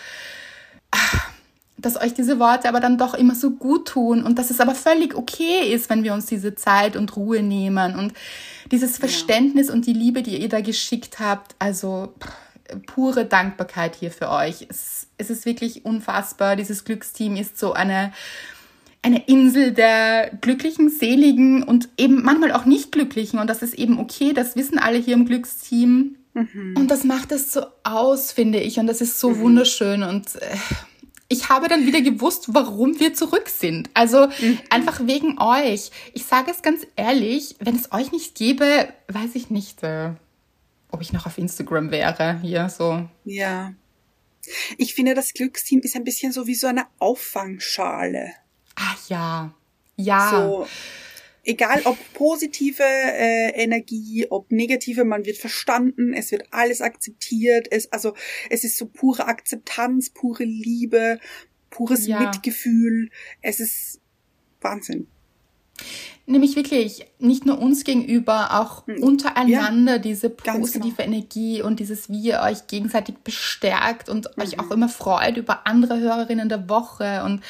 dass 1.82 2.00
euch 2.00 2.13
diese 2.13 2.39
Worte 2.39 2.68
aber 2.68 2.80
dann 2.80 2.98
doch 2.98 3.13
immer 3.13 3.36
so 3.36 3.52
gut 3.52 3.88
tun 3.88 4.24
und 4.24 4.38
dass 4.38 4.50
es 4.50 4.60
aber 4.60 4.76
völlig 4.76 5.15
okay 5.15 5.72
ist, 5.74 5.89
wenn 5.89 6.04
wir 6.04 6.13
uns 6.13 6.26
diese 6.26 6.56
Zeit 6.56 6.96
und 6.96 7.15
Ruhe 7.15 7.42
nehmen 7.42 7.96
und 7.96 8.13
dieses 8.72 8.98
Verständnis 8.98 9.68
ja. 9.68 9.74
und 9.74 9.86
die 9.86 9.94
Liebe, 9.94 10.22
die 10.22 10.38
ihr 10.38 10.50
da 10.50 10.62
geschickt 10.62 11.20
habt. 11.20 11.56
Also, 11.60 12.13
pure 12.86 13.26
Dankbarkeit 13.26 13.96
hier 13.96 14.12
für 14.12 14.30
euch. 14.30 14.68
Es, 14.70 15.08
es 15.18 15.30
ist 15.30 15.46
wirklich 15.46 15.86
unfassbar. 15.86 16.56
Dieses 16.56 16.84
Glücksteam 16.86 17.36
ist 17.36 17.58
so 17.58 17.74
eine, 17.74 18.13
eine 19.02 19.26
Insel 19.28 19.72
der 19.72 20.32
Glücklichen, 20.42 20.89
Seligen 20.89 21.63
und 21.63 21.89
eben 21.98 22.24
manchmal 22.24 22.52
auch 22.52 22.65
nicht 22.65 22.92
Glücklichen. 22.92 23.39
Und 23.39 23.50
das 23.50 23.62
ist 23.62 23.74
eben 23.74 24.00
okay, 24.00 24.34
das 24.34 24.56
wissen 24.56 24.78
alle 24.78 24.98
hier 24.98 25.15
im 25.15 25.26
Glücksteam. 25.26 26.15
Mhm. 26.34 26.76
Und 26.78 26.92
das 26.92 27.04
macht 27.04 27.32
es 27.32 27.54
so 27.54 27.65
aus, 27.84 28.32
finde 28.32 28.60
ich. 28.60 28.80
Und 28.80 28.88
das 28.88 29.02
ist 29.02 29.20
so 29.20 29.32
mhm. 29.32 29.39
wunderschön. 29.39 30.04
Und 30.04 30.36
äh, 30.36 30.56
ich 31.30 31.50
habe 31.50 31.68
dann 31.68 31.86
wieder 31.86 32.02
gewusst, 32.02 32.48
warum 32.50 33.00
wir 33.00 33.13
zurück 33.13 33.50
sind. 33.50 33.89
Also 33.94 34.28
mhm. 34.28 34.60
einfach 34.72 35.00
wegen 35.06 35.39
euch. 35.39 35.92
Ich 36.13 36.26
sage 36.26 36.52
es 36.52 36.63
ganz 36.63 36.86
ehrlich, 36.96 37.56
wenn 37.60 37.76
es 37.76 37.92
euch 37.92 38.12
nicht 38.12 38.36
gäbe, 38.36 38.92
weiß 39.08 39.36
ich 39.36 39.52
nicht, 39.52 39.84
äh, 39.84 40.12
ob 40.92 41.02
ich 41.02 41.13
noch 41.13 41.28
auf 41.28 41.38
Instagram 41.38 41.92
wäre. 41.92 42.39
Hier 42.42 42.68
so. 42.70 43.08
Ja. 43.26 43.74
Ich 44.78 44.96
finde, 44.96 45.13
das 45.13 45.34
Glücksteam 45.34 45.82
ist 45.82 45.96
ein 45.96 46.04
bisschen 46.04 46.32
so 46.32 46.48
wie 46.48 46.56
so 46.56 46.65
eine 46.65 46.88
Auffangschale. 46.98 48.32
Ach 48.76 49.10
ja, 49.10 49.54
ja. 49.98 50.30
So, 50.32 50.68
egal 51.49 51.81
ob 51.85 51.97
positive 52.13 52.83
äh, 52.83 53.51
Energie, 53.62 54.27
ob 54.29 54.51
negative, 54.51 55.03
man 55.03 55.25
wird 55.25 55.38
verstanden, 55.38 56.13
es 56.13 56.31
wird 56.31 56.43
alles 56.51 56.81
akzeptiert, 56.81 57.67
es, 57.71 57.91
also 57.91 58.13
es 58.49 58.63
ist 58.63 58.77
so 58.77 58.85
pure 58.85 59.25
Akzeptanz, 59.27 60.12
pure 60.12 60.43
Liebe, 60.43 61.19
pures 61.69 62.07
ja. 62.07 62.19
Mitgefühl. 62.19 63.09
Es 63.41 63.59
ist 63.59 63.99
Wahnsinn. 64.62 65.07
Nämlich 66.25 66.55
wirklich 66.55 67.05
nicht 67.17 67.45
nur 67.45 67.59
uns 67.59 67.83
gegenüber, 67.83 68.59
auch 68.59 68.85
hm. 68.85 69.01
untereinander 69.01 69.93
ja, 69.93 69.97
diese 69.97 70.29
positive 70.29 70.95
genau. 70.97 71.07
Energie 71.07 71.62
und 71.62 71.79
dieses, 71.79 72.09
wie 72.09 72.21
ihr 72.21 72.41
euch 72.41 72.67
gegenseitig 72.67 73.15
bestärkt 73.23 74.09
und 74.09 74.27
mhm. 74.35 74.43
euch 74.43 74.59
auch 74.59 74.69
immer 74.69 74.89
freut 74.89 75.38
über 75.38 75.65
andere 75.65 75.99
Hörerinnen 75.99 76.49
der 76.49 76.69
Woche 76.69 77.23
und 77.23 77.41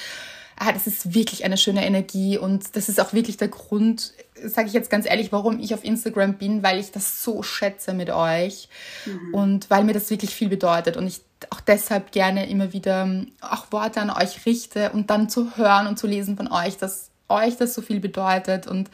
ah, 0.60 0.72
das 0.72 0.88
ist 0.88 1.14
wirklich 1.14 1.46
eine 1.46 1.58
schöne 1.58 1.86
Energie 1.86 2.38
und 2.38 2.76
das 2.76 2.90
ist 2.90 3.00
auch 3.00 3.14
wirklich 3.14 3.38
der 3.38 3.48
Grund, 3.48 4.14
sage 4.44 4.68
ich 4.68 4.74
jetzt 4.74 4.90
ganz 4.90 5.10
ehrlich, 5.10 5.32
warum 5.32 5.60
ich 5.60 5.74
auf 5.74 5.84
Instagram 5.84 6.36
bin, 6.36 6.64
weil 6.64 6.80
ich 6.80 6.92
das 6.92 7.24
so 7.24 7.42
schätze 7.42 7.94
mit 7.94 8.10
euch 8.10 8.68
mhm. 9.06 9.34
und 9.34 9.70
weil 9.70 9.84
mir 9.86 9.94
das 9.94 10.10
wirklich 10.10 10.36
viel 10.36 10.50
bedeutet 10.50 10.98
und 10.98 11.08
ich 11.08 11.22
auch 11.50 11.62
deshalb 11.62 12.12
gerne 12.12 12.50
immer 12.50 12.74
wieder 12.74 13.04
ähm, 13.04 13.32
auch 13.42 13.72
Worte 13.72 14.02
an 14.02 14.10
euch 14.10 14.46
richte 14.46 14.92
und 14.92 15.10
dann 15.10 15.30
zu 15.30 15.56
hören 15.56 15.88
und 15.88 15.98
zu 15.98 16.06
lesen 16.06 16.36
von 16.36 16.52
euch, 16.52 16.78
dass 16.78 17.10
euch 17.30 17.56
das 17.56 17.74
so 17.74 17.82
viel 17.82 18.02
bedeutet 18.02 18.68
und 18.68 18.90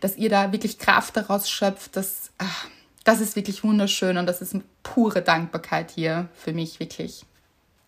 dass 0.00 0.16
ihr 0.16 0.28
da 0.28 0.52
wirklich 0.52 0.78
Kraft 0.78 1.16
daraus 1.16 1.48
schöpft, 1.48 1.96
das, 1.96 2.30
ach, 2.36 2.66
das 3.04 3.20
ist 3.20 3.36
wirklich 3.36 3.64
wunderschön 3.64 4.18
und 4.18 4.26
das 4.26 4.42
ist 4.42 4.56
pure 4.82 5.22
Dankbarkeit 5.22 5.90
hier 5.90 6.28
für 6.34 6.52
mich 6.52 6.80
wirklich. 6.80 7.24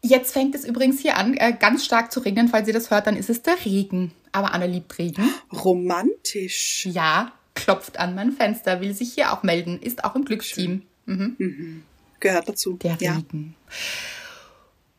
Jetzt 0.02 0.32
fängt 0.32 0.54
es 0.54 0.64
übrigens 0.64 1.00
hier 1.00 1.16
an, 1.16 1.34
äh, 1.34 1.52
ganz 1.52 1.84
stark 1.84 2.10
zu 2.10 2.20
regnen. 2.20 2.48
Falls 2.48 2.66
ihr 2.66 2.74
das 2.74 2.90
hört, 2.90 3.06
dann 3.06 3.16
ist 3.16 3.28
es 3.28 3.42
der 3.42 3.62
Regen. 3.64 4.12
Aber 4.32 4.54
Anna 4.54 4.64
liebt 4.64 4.98
Regen. 4.98 5.28
Romantisch. 5.52 6.86
Ja, 6.86 7.32
klopft 7.54 7.98
an 7.98 8.14
mein 8.14 8.32
Fenster, 8.32 8.80
will 8.80 8.94
sich 8.94 9.12
hier 9.12 9.32
auch 9.32 9.42
melden. 9.42 9.80
Ist 9.80 10.04
auch 10.04 10.14
im 10.14 10.24
Glücksteam. 10.24 10.82
Mhm. 11.04 11.36
Mhm. 11.38 11.82
Gehört 12.18 12.48
dazu. 12.48 12.78
Der 12.82 12.96
ja. 13.00 13.14
Regen. 13.14 13.54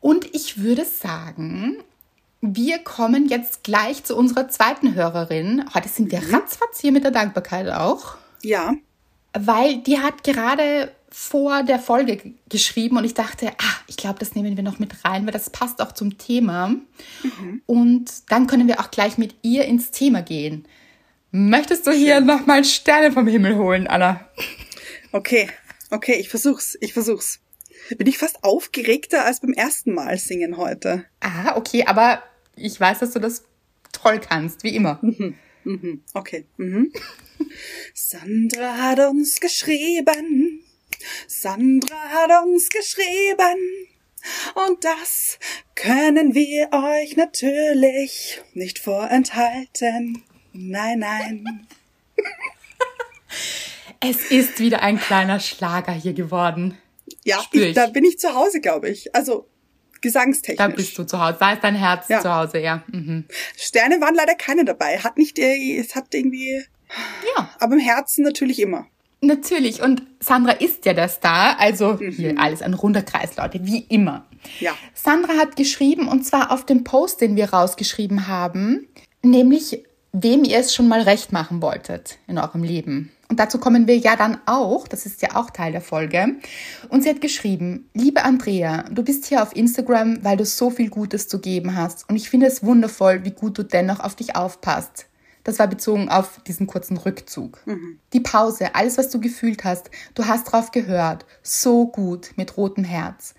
Und 0.00 0.34
ich 0.34 0.60
würde 0.60 0.84
sagen, 0.84 1.82
wir 2.40 2.78
kommen 2.80 3.28
jetzt 3.28 3.62
gleich 3.62 4.04
zu 4.04 4.16
unserer 4.16 4.48
zweiten 4.48 4.94
Hörerin. 4.94 5.64
Heute 5.74 5.88
sind 5.88 6.10
wir 6.12 6.20
mhm. 6.20 6.34
ratzfatz 6.34 6.80
hier 6.80 6.92
mit 6.92 7.04
der 7.04 7.12
Dankbarkeit 7.12 7.68
auch. 7.70 8.16
Ja. 8.42 8.74
Weil 9.32 9.78
die 9.78 9.98
hat 9.98 10.24
gerade 10.24 10.92
vor 11.12 11.62
der 11.62 11.78
Folge 11.78 12.34
geschrieben 12.48 12.96
und 12.96 13.04
ich 13.04 13.14
dachte, 13.14 13.48
ah, 13.58 13.76
ich 13.86 13.96
glaube, 13.96 14.18
das 14.18 14.34
nehmen 14.34 14.56
wir 14.56 14.64
noch 14.64 14.78
mit 14.78 15.04
rein, 15.04 15.26
weil 15.26 15.32
das 15.32 15.50
passt 15.50 15.80
auch 15.82 15.92
zum 15.92 16.16
Thema. 16.16 16.68
Mhm. 16.68 17.62
Und 17.66 18.10
dann 18.28 18.46
können 18.46 18.66
wir 18.66 18.80
auch 18.80 18.90
gleich 18.90 19.18
mit 19.18 19.34
ihr 19.42 19.64
ins 19.66 19.90
Thema 19.90 20.22
gehen. 20.22 20.66
Möchtest 21.30 21.86
du 21.86 21.92
hier 21.92 22.20
nochmal 22.20 22.64
Sterne 22.64 23.12
vom 23.12 23.26
Himmel 23.26 23.56
holen, 23.56 23.86
Anna? 23.86 24.28
Okay, 25.12 25.48
okay, 25.90 26.14
ich 26.14 26.28
versuch's, 26.28 26.76
ich 26.80 26.92
versuch's. 26.92 27.40
Bin 27.96 28.06
ich 28.06 28.18
fast 28.18 28.42
aufgeregter 28.44 29.24
als 29.24 29.40
beim 29.40 29.52
ersten 29.52 29.92
Mal 29.92 30.16
singen 30.16 30.56
heute. 30.56 31.04
Ah, 31.20 31.56
okay, 31.56 31.84
aber 31.86 32.22
ich 32.56 32.78
weiß, 32.78 33.00
dass 33.00 33.12
du 33.12 33.18
das 33.18 33.44
toll 33.92 34.20
kannst, 34.20 34.62
wie 34.64 34.74
immer. 34.74 34.98
Mhm. 35.02 35.34
Mhm. 35.64 36.02
Okay. 36.14 36.46
Mhm. 36.56 36.92
Sandra 37.94 38.76
hat 38.78 38.98
uns 39.00 39.40
geschrieben, 39.40 40.41
Sandra 41.26 41.96
hat 41.96 42.30
uns 42.44 42.68
geschrieben 42.68 43.88
und 44.54 44.84
das 44.84 45.38
können 45.74 46.34
wir 46.34 46.70
euch 46.72 47.16
natürlich 47.16 48.40
nicht 48.54 48.78
vorenthalten. 48.78 50.22
Nein, 50.52 51.00
nein. 51.00 51.66
Es 54.04 54.32
ist 54.32 54.58
wieder 54.58 54.82
ein 54.82 54.98
kleiner 54.98 55.38
Schlager 55.38 55.92
hier 55.92 56.12
geworden. 56.12 56.76
Ja, 57.22 57.40
ich, 57.52 57.72
da 57.74 57.86
bin 57.86 58.04
ich 58.04 58.18
zu 58.18 58.34
Hause, 58.34 58.60
glaube 58.60 58.88
ich. 58.88 59.14
Also 59.14 59.48
gesangstechnisch. 60.00 60.58
Da 60.58 60.68
bist 60.68 60.98
du 60.98 61.04
zu 61.04 61.20
Hause. 61.20 61.36
Da 61.38 61.52
ist 61.52 61.62
dein 61.62 61.76
Herz 61.76 62.08
ja. 62.08 62.20
zu 62.20 62.34
Hause, 62.34 62.58
ja. 62.58 62.82
Mhm. 62.88 63.26
Sterne 63.56 64.00
waren 64.00 64.16
leider 64.16 64.34
keine 64.34 64.64
dabei. 64.64 64.98
Hat 64.98 65.16
nicht, 65.16 65.38
äh, 65.38 65.78
es 65.78 65.94
hat 65.94 66.12
irgendwie. 66.14 66.64
Ja. 67.36 67.54
Aber 67.60 67.74
im 67.74 67.80
Herzen 67.80 68.24
natürlich 68.24 68.58
immer. 68.58 68.88
Natürlich. 69.22 69.80
Und 69.80 70.02
Sandra 70.20 70.52
ist 70.52 70.84
ja 70.84 70.92
der 70.92 71.08
Star. 71.08 71.58
Also 71.58 71.94
mhm. 71.94 72.10
hier 72.10 72.34
alles 72.38 72.60
ein 72.60 72.74
runder 72.74 73.02
Kreis, 73.02 73.36
Leute, 73.36 73.64
wie 73.64 73.78
immer. 73.78 74.26
Ja. 74.60 74.72
Sandra 74.94 75.34
hat 75.34 75.56
geschrieben, 75.56 76.08
und 76.08 76.24
zwar 76.26 76.50
auf 76.50 76.66
dem 76.66 76.84
Post, 76.84 77.20
den 77.20 77.36
wir 77.36 77.52
rausgeschrieben 77.52 78.26
haben, 78.26 78.88
nämlich, 79.22 79.84
wem 80.12 80.44
ihr 80.44 80.58
es 80.58 80.74
schon 80.74 80.88
mal 80.88 81.02
recht 81.02 81.32
machen 81.32 81.62
wolltet 81.62 82.18
in 82.26 82.38
eurem 82.38 82.64
Leben. 82.64 83.12
Und 83.28 83.38
dazu 83.38 83.58
kommen 83.58 83.86
wir 83.86 83.96
ja 83.96 84.16
dann 84.16 84.38
auch, 84.44 84.86
das 84.86 85.06
ist 85.06 85.22
ja 85.22 85.36
auch 85.36 85.48
Teil 85.48 85.72
der 85.72 85.80
Folge. 85.80 86.36
Und 86.90 87.02
sie 87.02 87.08
hat 87.08 87.22
geschrieben, 87.22 87.88
liebe 87.94 88.24
Andrea, 88.24 88.82
du 88.90 89.02
bist 89.02 89.24
hier 89.24 89.42
auf 89.42 89.56
Instagram, 89.56 90.22
weil 90.22 90.36
du 90.36 90.44
so 90.44 90.68
viel 90.68 90.90
Gutes 90.90 91.28
zu 91.28 91.40
geben 91.40 91.74
hast. 91.74 92.06
Und 92.10 92.16
ich 92.16 92.28
finde 92.28 92.46
es 92.46 92.62
wundervoll, 92.62 93.24
wie 93.24 93.30
gut 93.30 93.56
du 93.56 93.62
dennoch 93.62 94.00
auf 94.00 94.16
dich 94.16 94.36
aufpasst. 94.36 95.06
Das 95.44 95.58
war 95.58 95.66
bezogen 95.66 96.08
auf 96.08 96.40
diesen 96.46 96.66
kurzen 96.66 96.96
Rückzug. 96.96 97.60
Mhm. 97.66 97.98
Die 98.12 98.20
Pause, 98.20 98.74
alles, 98.74 98.98
was 98.98 99.10
du 99.10 99.20
gefühlt 99.20 99.64
hast, 99.64 99.90
du 100.14 100.26
hast 100.26 100.44
drauf 100.44 100.70
gehört. 100.70 101.26
So 101.42 101.86
gut 101.86 102.32
mit 102.36 102.56
rotem 102.56 102.84
Herz. 102.84 103.34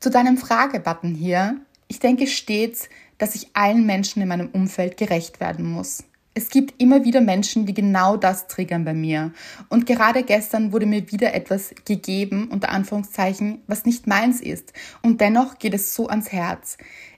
Zu 0.00 0.10
deinem 0.10 0.38
Fragebutton 0.38 1.14
hier. 1.14 1.60
Ich 1.88 2.00
denke 2.00 2.26
stets, 2.26 2.88
dass 3.18 3.34
ich 3.34 3.50
allen 3.54 3.86
Menschen 3.86 4.22
in 4.22 4.28
meinem 4.28 4.48
Umfeld 4.48 4.96
gerecht 4.96 5.40
werden 5.40 5.70
muss. 5.70 6.04
Es 6.38 6.50
gibt 6.50 6.82
immer 6.82 7.02
wieder 7.02 7.22
Menschen, 7.22 7.64
die 7.64 7.72
genau 7.72 8.18
das 8.18 8.46
triggern 8.46 8.84
bei 8.84 8.92
mir. 8.92 9.32
Und 9.70 9.86
gerade 9.86 10.22
gestern 10.22 10.70
wurde 10.70 10.84
mir 10.84 11.10
wieder 11.10 11.32
etwas 11.32 11.74
gegeben, 11.86 12.48
unter 12.50 12.68
Anführungszeichen, 12.68 13.62
was 13.66 13.86
nicht 13.86 14.06
meins 14.06 14.42
ist. 14.42 14.74
Und 15.00 15.22
dennoch 15.22 15.58
geht 15.58 15.72
es 15.72 15.94
so 15.94 16.08
ans 16.08 16.32
Herz. 16.32 16.76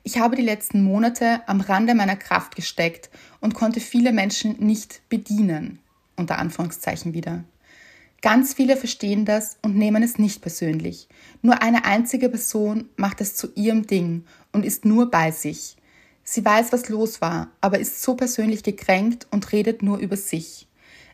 Ich 0.09 0.19
habe 0.19 0.37
die 0.37 0.43
letzten 0.43 0.83
Monate 0.83 1.47
am 1.47 1.61
Rande 1.61 1.95
meiner 1.95 2.17
Kraft 2.17 2.57
gesteckt 2.57 3.11
und 3.43 3.53
konnte 3.53 3.79
viele 3.79 4.11
Menschen 4.11 4.57
nicht 4.59 5.03
bedienen. 5.11 5.81
Unter 6.17 6.39
Anführungszeichen 6.39 7.13
wieder. 7.13 7.45
Ganz 8.23 8.55
viele 8.55 8.79
verstehen 8.79 9.27
das 9.27 9.59
und 9.61 9.77
nehmen 9.77 10.03
es 10.03 10.19
nicht 10.19 10.41
persönlich. 10.41 11.09
Nur 11.43 11.61
eine 11.61 11.85
einzige 11.85 12.31
Person 12.31 12.89
macht 12.97 13.21
es 13.21 13.35
zu 13.35 13.49
ihrem 13.55 13.87
Ding 13.87 14.25
und 14.51 14.65
ist 14.65 14.87
nur 14.87 15.11
bei 15.11 15.31
sich. 15.31 15.77
Sie 16.25 16.43
weiß, 16.43 16.73
was 16.73 16.89
los 16.89 17.21
war, 17.21 17.51
aber 17.61 17.79
ist 17.79 18.03
so 18.03 18.15
persönlich 18.15 18.63
gekränkt 18.63 19.27
und 19.31 19.53
redet 19.53 19.83
nur 19.83 19.99
über 19.99 20.17
sich. 20.17 20.69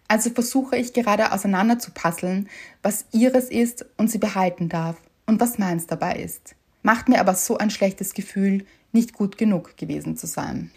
Also 0.07 0.31
versuche 0.31 0.77
ich 0.77 0.93
gerade 0.93 1.33
auseinanderzupasseln, 1.33 2.49
was 2.81 3.07
ihres 3.11 3.51
ist 3.51 3.87
und 3.97 4.09
sie 4.09 4.19
behalten 4.19 4.69
darf 4.69 4.99
und 5.27 5.41
was 5.41 5.59
meins 5.59 5.89
dabei 5.89 6.15
ist. 6.15 6.55
Macht 6.85 7.09
mir 7.09 7.19
aber 7.19 7.35
so 7.35 7.57
ein 7.57 7.71
schlechtes 7.71 8.13
Gefühl, 8.13 8.67
nicht 8.95 9.13
gut 9.13 9.39
genug 9.39 9.77
gewesen 9.77 10.17
zu 10.17 10.27
sein. 10.27 10.73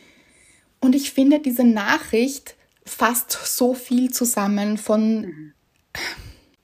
Und 0.79 0.93
ich 0.95 1.11
finde, 1.11 1.39
diese 1.39 1.63
Nachricht 1.63 2.55
fasst 2.85 3.31
so 3.31 3.73
viel 3.73 4.11
zusammen 4.11 4.77
von, 4.77 5.53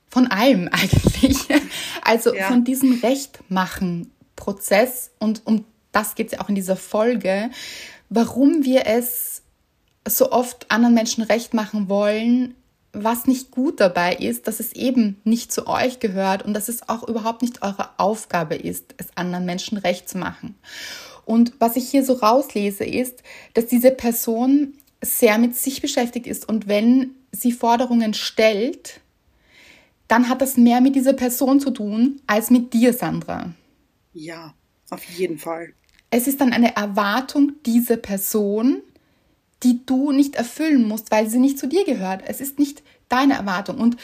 von 0.10 0.28
allem 0.28 0.68
eigentlich. 0.72 1.40
Also 2.02 2.36
ja. 2.36 2.48
von 2.48 2.64
diesem 2.64 3.00
Rechtmachen-Prozess 3.00 5.12
und 5.20 5.42
um 5.46 5.66
das 5.92 6.16
geht 6.16 6.28
es 6.28 6.34
ja 6.34 6.42
auch 6.42 6.50
in 6.50 6.56
dieser 6.56 6.76
Folge, 6.76 7.50
warum 8.10 8.64
wir 8.64 8.88
es 8.88 9.44
so 10.08 10.32
oft 10.32 10.72
anderen 10.72 10.96
Menschen 10.96 11.24
recht 11.24 11.54
machen 11.54 11.88
wollen, 11.88 12.56
was 12.94 13.26
nicht 13.26 13.52
gut 13.52 13.80
dabei 13.80 14.16
ist, 14.16 14.48
dass 14.48 14.60
es 14.60 14.74
eben 14.74 15.20
nicht 15.24 15.52
zu 15.52 15.68
euch 15.68 16.00
gehört 16.00 16.44
und 16.44 16.54
dass 16.54 16.70
es 16.70 16.88
auch 16.90 17.08
überhaupt 17.08 17.42
nicht 17.42 17.64
eure 17.64 17.90
Aufgabe 17.98 18.56
ist, 18.56 18.94
es 18.98 19.08
anderen 19.16 19.46
Menschen 19.46 19.78
recht 19.78 20.08
zu 20.08 20.18
machen. 20.18 20.56
Und 21.26 21.54
was 21.60 21.76
ich 21.76 21.90
hier 21.90 22.04
so 22.04 22.14
rauslese, 22.14 22.86
ist, 22.86 23.24
dass 23.54 23.68
diese 23.68 23.92
Person 23.92 24.74
sehr 25.02 25.38
mit 25.38 25.56
sich 25.56 25.82
beschäftigt 25.82 26.28
ist 26.28 26.48
und 26.48 26.68
wenn 26.68 27.12
sie 27.32 27.52
Forderungen 27.52 28.14
stellt, 28.14 29.02
dann 30.08 30.30
hat 30.30 30.42
das 30.42 30.58
mehr 30.58 30.82
mit 30.82 30.96
dieser 30.96 31.14
Person 31.14 31.60
zu 31.60 31.72
tun 31.72 32.22
als 32.28 32.50
mit 32.50 32.74
dir, 32.74 32.94
Sandra. 32.94 33.54
Ja, 34.14 34.54
auf 34.90 35.04
jeden 35.06 35.40
Fall 35.40 35.74
es 36.16 36.28
ist 36.28 36.42
dann 36.42 36.54
eine 36.54 36.76
Erwartung 36.76 37.54
dieser 37.66 37.98
Person, 37.98 38.84
die 39.64 39.84
du 39.84 40.12
nicht 40.12 40.36
erfüllen 40.36 40.88
musst, 40.88 41.10
weil 41.10 41.28
sie 41.28 41.40
nicht 41.40 41.58
zu 41.58 41.68
dir 41.68 41.86
gehört. 41.86 42.22
Es 42.28 42.40
ist 42.40 42.60
nicht 42.60 42.84
deine 43.10 43.34
Erwartung. 43.34 43.80
Und 43.80 43.98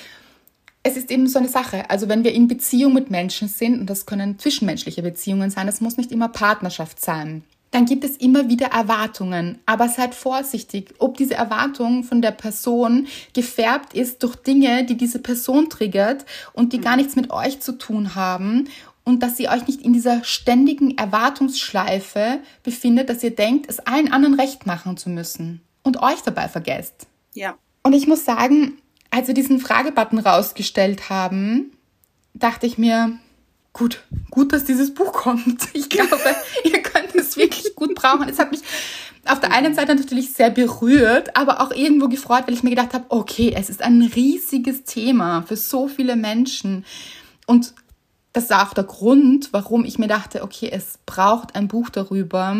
es 0.83 0.97
ist 0.97 1.11
eben 1.11 1.27
so 1.27 1.39
eine 1.39 1.49
Sache. 1.49 1.89
Also 1.89 2.07
wenn 2.07 2.23
wir 2.23 2.33
in 2.33 2.47
Beziehung 2.47 2.93
mit 2.93 3.09
Menschen 3.09 3.47
sind, 3.47 3.79
und 3.79 3.89
das 3.89 4.05
können 4.05 4.39
zwischenmenschliche 4.39 5.01
Beziehungen 5.01 5.49
sein, 5.49 5.67
das 5.67 5.81
muss 5.81 5.97
nicht 5.97 6.11
immer 6.11 6.29
Partnerschaft 6.29 7.01
sein, 7.01 7.43
dann 7.71 7.85
gibt 7.85 8.03
es 8.03 8.17
immer 8.17 8.49
wieder 8.49 8.67
Erwartungen. 8.67 9.59
Aber 9.65 9.89
seid 9.89 10.15
vorsichtig, 10.15 10.93
ob 10.97 11.17
diese 11.17 11.35
Erwartung 11.35 12.03
von 12.03 12.21
der 12.21 12.31
Person 12.31 13.07
gefärbt 13.33 13.93
ist 13.93 14.23
durch 14.23 14.35
Dinge, 14.35 14.85
die 14.85 14.97
diese 14.97 15.19
Person 15.19 15.69
triggert 15.69 16.25
und 16.53 16.73
die 16.73 16.79
gar 16.79 16.95
nichts 16.95 17.15
mit 17.15 17.29
euch 17.31 17.59
zu 17.59 17.73
tun 17.77 18.15
haben 18.15 18.69
und 19.03 19.21
dass 19.21 19.39
ihr 19.39 19.49
euch 19.51 19.67
nicht 19.67 19.81
in 19.81 19.93
dieser 19.93 20.23
ständigen 20.23 20.97
Erwartungsschleife 20.97 22.39
befindet, 22.63 23.09
dass 23.09 23.23
ihr 23.23 23.35
denkt, 23.35 23.69
es 23.69 23.79
allen 23.79 24.11
anderen 24.11 24.39
recht 24.39 24.65
machen 24.65 24.97
zu 24.97 25.09
müssen 25.09 25.61
und 25.83 26.01
euch 26.01 26.21
dabei 26.21 26.47
vergesst. 26.47 27.07
Ja. 27.33 27.55
Und 27.83 27.93
ich 27.93 28.07
muss 28.07 28.25
sagen, 28.25 28.77
als 29.11 29.27
wir 29.27 29.33
diesen 29.33 29.59
Fragebutton 29.59 30.19
rausgestellt 30.19 31.09
haben, 31.09 31.71
dachte 32.33 32.65
ich 32.65 32.77
mir, 32.77 33.17
gut, 33.73 34.03
gut, 34.29 34.53
dass 34.53 34.65
dieses 34.65 34.93
Buch 34.93 35.13
kommt. 35.13 35.67
Ich 35.73 35.89
glaube, 35.89 36.35
ihr 36.63 36.81
könnt 36.81 37.15
es 37.15 37.37
wirklich 37.37 37.75
gut 37.75 37.95
brauchen. 37.95 38.29
Es 38.29 38.39
hat 38.39 38.51
mich 38.51 38.61
auf 39.25 39.39
der 39.39 39.51
einen 39.51 39.73
Seite 39.73 39.95
natürlich 39.95 40.33
sehr 40.33 40.49
berührt, 40.49 41.35
aber 41.35 41.61
auch 41.61 41.71
irgendwo 41.71 42.07
gefreut, 42.07 42.43
weil 42.47 42.53
ich 42.53 42.63
mir 42.63 42.69
gedacht 42.71 42.93
habe, 42.93 43.05
okay, 43.09 43.53
es 43.55 43.69
ist 43.69 43.81
ein 43.81 44.01
riesiges 44.01 44.83
Thema 44.83 45.43
für 45.43 45.55
so 45.55 45.87
viele 45.87 46.15
Menschen. 46.15 46.85
Und 47.45 47.73
das 48.33 48.49
war 48.49 48.67
auch 48.67 48.73
der 48.73 48.83
Grund, 48.83 49.49
warum 49.51 49.85
ich 49.85 49.97
mir 49.99 50.07
dachte, 50.07 50.43
okay, 50.43 50.69
es 50.71 50.99
braucht 51.05 51.55
ein 51.55 51.67
Buch 51.67 51.89
darüber, 51.89 52.55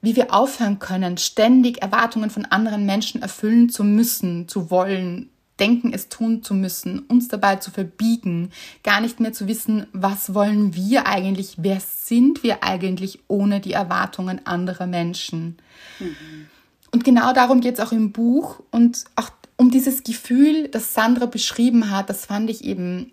wie 0.00 0.16
wir 0.16 0.32
aufhören 0.32 0.78
können, 0.78 1.18
ständig 1.18 1.82
Erwartungen 1.82 2.30
von 2.30 2.44
anderen 2.44 2.86
Menschen 2.86 3.22
erfüllen 3.22 3.68
zu 3.68 3.82
müssen, 3.82 4.48
zu 4.48 4.70
wollen, 4.70 5.30
denken, 5.60 5.92
es 5.92 6.08
tun 6.08 6.42
zu 6.42 6.54
müssen, 6.54 7.00
uns 7.00 7.28
dabei 7.28 7.56
zu 7.56 7.70
verbiegen, 7.70 8.50
gar 8.82 9.00
nicht 9.00 9.20
mehr 9.20 9.32
zu 9.32 9.48
wissen, 9.48 9.86
was 9.92 10.34
wollen 10.34 10.74
wir 10.74 11.06
eigentlich, 11.06 11.54
wer 11.58 11.80
sind 11.80 12.42
wir 12.42 12.62
eigentlich 12.62 13.20
ohne 13.28 13.60
die 13.60 13.72
Erwartungen 13.72 14.46
anderer 14.46 14.86
Menschen. 14.86 15.56
Mhm. 15.98 16.46
Und 16.92 17.04
genau 17.04 17.32
darum 17.32 17.60
geht 17.60 17.74
es 17.74 17.80
auch 17.80 17.92
im 17.92 18.12
Buch 18.12 18.60
und 18.70 19.04
auch 19.16 19.30
um 19.56 19.70
dieses 19.70 20.04
Gefühl, 20.04 20.68
das 20.68 20.92
Sandra 20.92 21.26
beschrieben 21.26 21.90
hat, 21.90 22.10
das 22.10 22.26
fand 22.26 22.50
ich 22.50 22.64
eben 22.64 23.12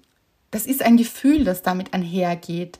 das 0.53 0.67
ist 0.67 0.83
ein 0.83 0.97
Gefühl, 0.97 1.43
das 1.43 1.63
damit 1.63 1.93
einhergeht. 1.95 2.79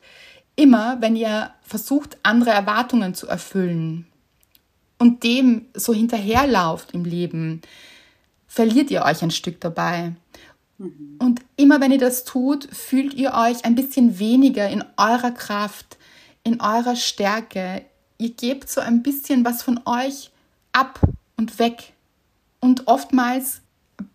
Immer, 0.55 1.01
wenn 1.01 1.15
ihr 1.15 1.51
versucht, 1.63 2.17
andere 2.21 2.51
Erwartungen 2.51 3.15
zu 3.15 3.27
erfüllen 3.27 4.05
und 4.99 5.23
dem 5.23 5.65
so 5.73 5.91
hinterherlauft 5.91 6.91
im 6.91 7.03
Leben, 7.03 7.61
verliert 8.53 8.91
ihr 8.91 9.01
euch 9.01 9.23
ein 9.23 9.31
Stück 9.31 9.59
dabei. 9.61 10.13
Mhm. 10.77 11.15
Und 11.17 11.41
immer 11.55 11.81
wenn 11.81 11.91
ihr 11.91 11.97
das 11.97 12.23
tut, 12.23 12.65
fühlt 12.71 13.15
ihr 13.15 13.33
euch 13.33 13.65
ein 13.65 13.73
bisschen 13.73 14.19
weniger 14.19 14.69
in 14.69 14.83
eurer 14.95 15.31
Kraft, 15.31 15.97
in 16.43 16.61
eurer 16.61 16.95
Stärke. 16.95 17.83
Ihr 18.19 18.29
gebt 18.29 18.69
so 18.69 18.79
ein 18.79 19.01
bisschen 19.01 19.43
was 19.43 19.63
von 19.63 19.79
euch 19.85 20.29
ab 20.71 20.99
und 21.35 21.57
weg. 21.57 21.93
Und 22.59 22.87
oftmals 22.87 23.61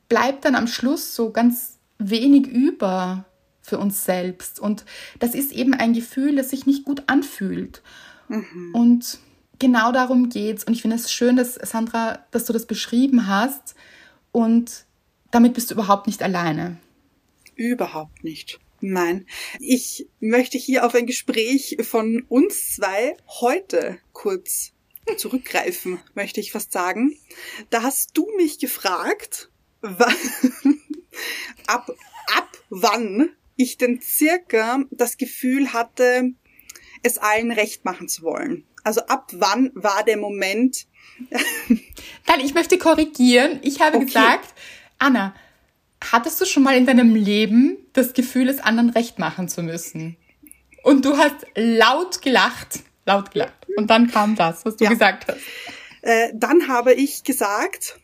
bleibt 0.09 0.45
dann 0.45 0.55
am 0.55 0.69
Schluss 0.69 1.17
so 1.17 1.33
ganz 1.33 1.79
wenig 1.99 2.47
über 2.47 3.25
für 3.61 3.79
uns 3.79 4.05
selbst. 4.05 4.61
Und 4.61 4.85
das 5.19 5.35
ist 5.35 5.51
eben 5.51 5.75
ein 5.75 5.95
Gefühl, 5.95 6.37
das 6.37 6.51
sich 6.51 6.65
nicht 6.65 6.85
gut 6.85 7.03
anfühlt. 7.09 7.83
Mhm. 8.29 8.71
Und 8.73 9.19
genau 9.59 9.91
darum 9.91 10.29
geht's. 10.29 10.63
Und 10.63 10.75
ich 10.75 10.83
finde 10.83 10.95
es 10.95 11.11
schön, 11.11 11.35
dass 11.35 11.55
Sandra, 11.57 12.21
dass 12.31 12.45
du 12.45 12.53
das 12.53 12.67
beschrieben 12.67 13.27
hast. 13.27 13.75
Und 14.33 14.87
damit 15.31 15.55
bist 15.55 15.71
du 15.71 15.75
überhaupt 15.75 16.07
nicht 16.07 16.23
alleine. 16.23 16.79
Überhaupt 17.55 18.25
nicht. 18.25 18.59
Nein, 18.81 19.27
ich 19.59 20.07
möchte 20.21 20.57
hier 20.57 20.87
auf 20.87 20.95
ein 20.95 21.07
Gespräch 21.07 21.79
von 21.83 22.25
uns 22.29 22.77
zwei 22.77 23.17
heute 23.41 23.99
kurz 24.13 24.73
zurückgreifen, 25.17 25.99
möchte 26.15 26.41
ich 26.41 26.53
fast 26.53 26.73
sagen. 26.73 27.19
Da 27.71 27.83
hast 27.83 28.17
du 28.17 28.29
mich 28.37 28.61
gefragt, 28.61 29.51
ab, 31.67 31.91
ab 32.37 32.59
wann 32.71 33.31
ich 33.57 33.79
denn 33.79 34.01
circa 34.01 34.85
das 34.91 35.17
Gefühl 35.17 35.73
hatte, 35.73 36.33
es 37.03 37.19
allen 37.19 37.51
recht 37.51 37.85
machen 37.85 38.09
zu 38.09 38.23
wollen? 38.23 38.65
Also 38.85 39.01
ab 39.03 39.33
wann 39.33 39.73
war 39.75 40.05
der 40.05 40.17
Moment? 40.17 40.87
Nein, 41.69 42.41
ich 42.43 42.55
möchte 42.55 42.79
korrigieren. 42.79 43.59
Ich 43.63 43.81
habe 43.81 43.97
okay. 43.97 44.07
gesagt, 44.07 44.55
Anna, 44.99 45.35
hattest 46.03 46.41
du 46.41 46.45
schon 46.45 46.63
mal 46.63 46.77
in 46.77 46.87
deinem 46.87 47.15
Leben 47.15 47.77
das 47.93 48.13
Gefühl, 48.13 48.49
es 48.49 48.61
anderen 48.61 48.91
recht 48.91 49.19
machen 49.19 49.49
zu 49.49 49.63
müssen? 49.63 50.17
Und 50.83 51.05
du 51.05 51.17
hast 51.17 51.47
laut 51.55 52.23
gelacht. 52.23 52.81
Laut 53.05 53.31
gelacht. 53.31 53.67
Und 53.77 53.89
dann 53.89 54.11
kam 54.11 54.37
das, 54.37 54.65
was 54.65 54.77
du 54.77 54.85
ja. 54.85 54.91
gesagt 54.91 55.27
hast. 55.29 55.41
Äh, 56.03 56.31
dann 56.35 56.69
habe 56.69 56.95
ich 56.95 57.25
gesagt, 57.25 57.99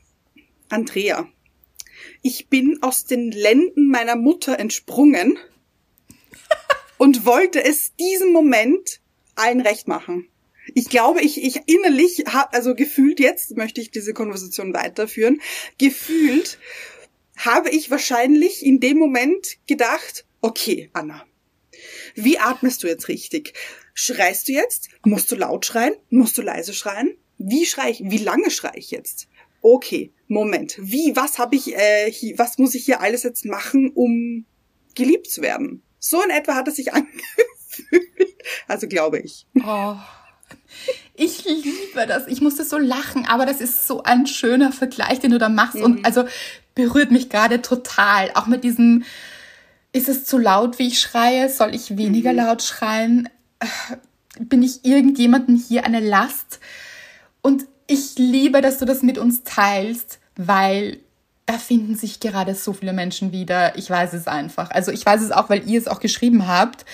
Andrea, 0.68 1.26
ich 2.22 2.48
bin 2.48 2.78
aus 2.82 3.04
den 3.04 3.30
Lenden 3.30 3.88
meiner 3.88 4.16
Mutter 4.16 4.58
entsprungen 4.58 5.38
und 6.98 7.26
wollte 7.26 7.62
es 7.62 7.94
diesem 7.96 8.32
Moment 8.32 9.00
allen 9.34 9.60
recht 9.60 9.88
machen. 9.88 10.28
Ich 10.72 10.88
glaube, 10.88 11.20
ich, 11.20 11.42
ich 11.42 11.60
innerlich, 11.66 12.26
also 12.28 12.74
gefühlt 12.74 13.20
jetzt 13.20 13.56
möchte 13.56 13.80
ich 13.80 13.90
diese 13.90 14.14
Konversation 14.14 14.72
weiterführen, 14.72 15.40
gefühlt 15.78 16.58
habe 17.36 17.70
ich 17.70 17.90
wahrscheinlich 17.90 18.64
in 18.64 18.80
dem 18.80 18.98
Moment 18.98 19.58
gedacht, 19.66 20.24
okay, 20.40 20.90
Anna, 20.92 21.26
wie 22.14 22.38
atmest 22.38 22.82
du 22.82 22.86
jetzt 22.86 23.08
richtig? 23.08 23.54
Schreist 23.92 24.48
du 24.48 24.52
jetzt? 24.52 24.88
Musst 25.04 25.30
du 25.30 25.36
laut 25.36 25.66
schreien? 25.66 25.94
Musst 26.10 26.38
du 26.38 26.42
leise 26.42 26.72
schreien? 26.72 27.16
Wie 27.38 27.66
schrei 27.66 27.90
ich? 27.90 28.02
Wie 28.04 28.18
lange 28.18 28.50
schrei 28.50 28.72
ich 28.74 28.90
jetzt? 28.90 29.28
Okay, 29.60 30.12
Moment. 30.28 30.76
Wie? 30.78 31.16
Was 31.16 31.38
habe 31.38 31.56
ich? 31.56 31.74
Äh, 31.74 32.10
hier, 32.10 32.38
was 32.38 32.58
muss 32.58 32.74
ich 32.74 32.84
hier 32.84 33.00
alles 33.00 33.22
jetzt 33.22 33.44
machen, 33.44 33.90
um 33.94 34.44
geliebt 34.94 35.30
zu 35.30 35.42
werden? 35.42 35.82
So 35.98 36.22
in 36.22 36.30
etwa 36.30 36.54
hat 36.54 36.68
es 36.68 36.76
sich 36.76 36.92
angefühlt. 36.92 38.36
Also 38.68 38.88
glaube 38.88 39.20
ich. 39.20 39.46
Oh. 39.64 39.96
Ich 41.14 41.44
liebe 41.44 42.06
das. 42.06 42.26
Ich 42.26 42.40
musste 42.40 42.64
so 42.64 42.78
lachen, 42.78 43.26
aber 43.26 43.46
das 43.46 43.60
ist 43.60 43.86
so 43.86 44.02
ein 44.02 44.26
schöner 44.26 44.72
Vergleich, 44.72 45.20
den 45.20 45.30
du 45.30 45.38
da 45.38 45.48
machst. 45.48 45.76
Mhm. 45.76 45.82
Und 45.82 46.06
also 46.06 46.24
berührt 46.74 47.10
mich 47.10 47.28
gerade 47.28 47.62
total. 47.62 48.30
Auch 48.34 48.46
mit 48.46 48.64
diesem, 48.64 49.04
ist 49.92 50.08
es 50.08 50.24
zu 50.24 50.38
laut, 50.38 50.78
wie 50.78 50.88
ich 50.88 51.00
schreie? 51.00 51.48
Soll 51.48 51.74
ich 51.74 51.96
weniger 51.96 52.32
mhm. 52.32 52.38
laut 52.38 52.62
schreien? 52.62 53.28
Bin 54.38 54.62
ich 54.62 54.84
irgendjemandem 54.84 55.56
hier 55.56 55.84
eine 55.84 56.00
Last? 56.00 56.58
Und 57.42 57.66
ich 57.86 58.16
liebe, 58.16 58.60
dass 58.60 58.78
du 58.78 58.84
das 58.84 59.02
mit 59.02 59.18
uns 59.18 59.44
teilst, 59.44 60.18
weil 60.36 60.98
da 61.46 61.58
finden 61.58 61.94
sich 61.94 62.20
gerade 62.20 62.54
so 62.54 62.72
viele 62.72 62.92
Menschen 62.92 63.30
wieder. 63.30 63.76
Ich 63.76 63.88
weiß 63.88 64.14
es 64.14 64.26
einfach. 64.26 64.70
Also 64.70 64.90
ich 64.90 65.04
weiß 65.04 65.20
es 65.20 65.30
auch, 65.30 65.50
weil 65.50 65.68
ihr 65.68 65.78
es 65.78 65.86
auch 65.86 66.00
geschrieben 66.00 66.48
habt 66.48 66.84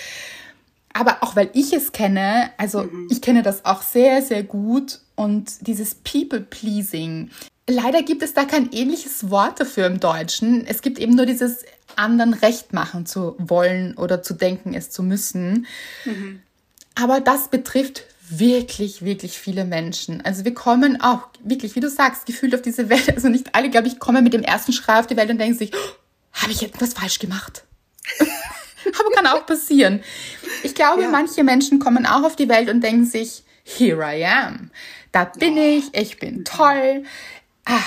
aber 0.93 1.17
auch 1.21 1.35
weil 1.35 1.49
ich 1.53 1.73
es 1.73 1.91
kenne, 1.91 2.51
also 2.57 2.83
mhm. 2.83 3.07
ich 3.09 3.21
kenne 3.21 3.43
das 3.43 3.65
auch 3.65 3.81
sehr, 3.81 4.21
sehr 4.21 4.43
gut 4.43 4.99
und 5.15 5.67
dieses 5.67 5.95
People-Pleasing. 5.95 7.29
Leider 7.69 8.03
gibt 8.03 8.23
es 8.23 8.33
da 8.33 8.45
kein 8.45 8.71
ähnliches 8.71 9.29
Wort 9.29 9.59
dafür 9.59 9.85
im 9.85 9.99
Deutschen. 9.99 10.65
Es 10.65 10.81
gibt 10.81 10.99
eben 10.99 11.15
nur 11.15 11.25
dieses 11.25 11.63
anderen 11.95 12.33
Recht 12.33 12.73
machen 12.73 13.05
zu 13.05 13.35
wollen 13.37 13.95
oder 13.97 14.23
zu 14.23 14.33
denken, 14.33 14.73
es 14.73 14.89
zu 14.89 15.03
müssen. 15.03 15.67
Mhm. 16.05 16.41
Aber 16.95 17.21
das 17.21 17.49
betrifft 17.49 18.03
wirklich, 18.29 19.03
wirklich 19.03 19.37
viele 19.37 19.65
Menschen. 19.65 20.21
Also 20.21 20.45
wir 20.45 20.53
kommen 20.53 21.01
auch 21.01 21.27
wirklich, 21.43 21.75
wie 21.75 21.81
du 21.81 21.89
sagst, 21.89 22.25
gefühlt 22.25 22.55
auf 22.55 22.61
diese 22.61 22.89
Welt. 22.89 23.13
Also 23.13 23.29
nicht 23.29 23.53
alle, 23.55 23.69
glaube 23.69 23.87
ich, 23.87 23.99
kommen 23.99 24.23
mit 24.23 24.33
dem 24.33 24.43
ersten 24.43 24.73
Schrei 24.73 24.99
auf 24.99 25.07
die 25.07 25.17
Welt 25.17 25.29
und 25.29 25.37
denken 25.37 25.57
sich, 25.57 25.71
oh, 25.73 26.41
habe 26.41 26.51
ich 26.51 26.63
etwas 26.63 26.93
falsch 26.93 27.19
gemacht? 27.19 27.63
Aber 28.99 29.11
kann 29.11 29.27
auch 29.27 29.45
passieren. 29.45 30.03
Ich 30.63 30.75
glaube, 30.75 31.03
ja. 31.03 31.09
manche 31.09 31.43
Menschen 31.43 31.79
kommen 31.79 32.05
auch 32.05 32.23
auf 32.23 32.35
die 32.35 32.49
Welt 32.49 32.69
und 32.69 32.81
denken 32.81 33.05
sich, 33.05 33.43
here 33.63 34.01
I 34.03 34.25
am. 34.25 34.71
Da 35.11 35.25
bin 35.25 35.57
oh. 35.57 35.77
ich, 35.77 35.93
ich 35.93 36.19
bin 36.19 36.45
toll. 36.45 37.03
Ah, 37.65 37.81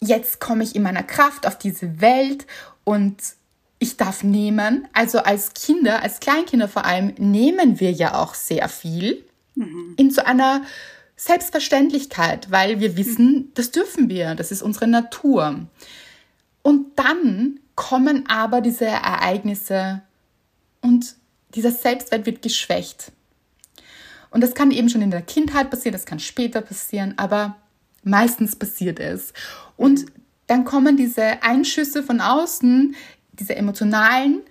jetzt 0.00 0.40
komme 0.40 0.64
ich 0.64 0.74
in 0.74 0.82
meiner 0.82 1.02
Kraft 1.02 1.46
auf 1.46 1.58
diese 1.58 2.00
Welt 2.00 2.46
und 2.84 3.16
ich 3.78 3.96
darf 3.96 4.22
nehmen. 4.22 4.88
Also 4.92 5.18
als 5.18 5.54
Kinder, 5.54 6.02
als 6.02 6.20
Kleinkinder 6.20 6.68
vor 6.68 6.84
allem, 6.84 7.14
nehmen 7.18 7.80
wir 7.80 7.90
ja 7.90 8.14
auch 8.14 8.34
sehr 8.34 8.68
viel 8.68 9.24
mhm. 9.54 9.94
in 9.96 10.10
so 10.10 10.22
einer 10.22 10.62
Selbstverständlichkeit, 11.16 12.50
weil 12.50 12.80
wir 12.80 12.96
wissen, 12.96 13.50
das 13.54 13.70
dürfen 13.70 14.08
wir, 14.08 14.34
das 14.34 14.50
ist 14.50 14.62
unsere 14.62 14.86
Natur. 14.86 15.66
Und 16.62 16.98
dann 16.98 17.60
kommen 17.74 18.28
aber 18.28 18.60
diese 18.60 18.86
Ereignisse 18.86 20.02
und 20.82 21.16
dieser 21.54 21.70
Selbstwert 21.70 22.26
wird 22.26 22.42
geschwächt. 22.42 23.12
Und 24.30 24.42
das 24.42 24.54
kann 24.54 24.70
eben 24.70 24.88
schon 24.88 25.02
in 25.02 25.10
der 25.10 25.22
Kindheit 25.22 25.70
passieren, 25.70 25.92
das 25.92 26.06
kann 26.06 26.18
später 26.18 26.60
passieren, 26.60 27.14
aber 27.16 27.56
meistens 28.02 28.56
passiert 28.56 28.98
es. 28.98 29.32
Und 29.76 30.06
dann 30.46 30.64
kommen 30.64 30.96
diese 30.96 31.42
Einschüsse 31.42 32.02
von 32.02 32.20
außen, 32.20 32.94
diese 33.32 33.56
emotionalen, 33.56 34.42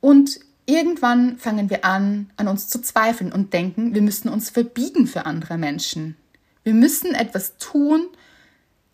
und 0.00 0.38
irgendwann 0.66 1.38
fangen 1.38 1.70
wir 1.70 1.84
an, 1.84 2.30
an 2.36 2.48
uns 2.48 2.68
zu 2.68 2.80
zweifeln 2.80 3.32
und 3.32 3.52
denken, 3.52 3.94
wir 3.94 4.02
müssen 4.02 4.28
uns 4.28 4.50
verbiegen 4.50 5.06
für 5.06 5.26
andere 5.26 5.58
Menschen. 5.58 6.16
Wir 6.62 6.74
müssen 6.74 7.14
etwas 7.14 7.56
tun, 7.58 8.06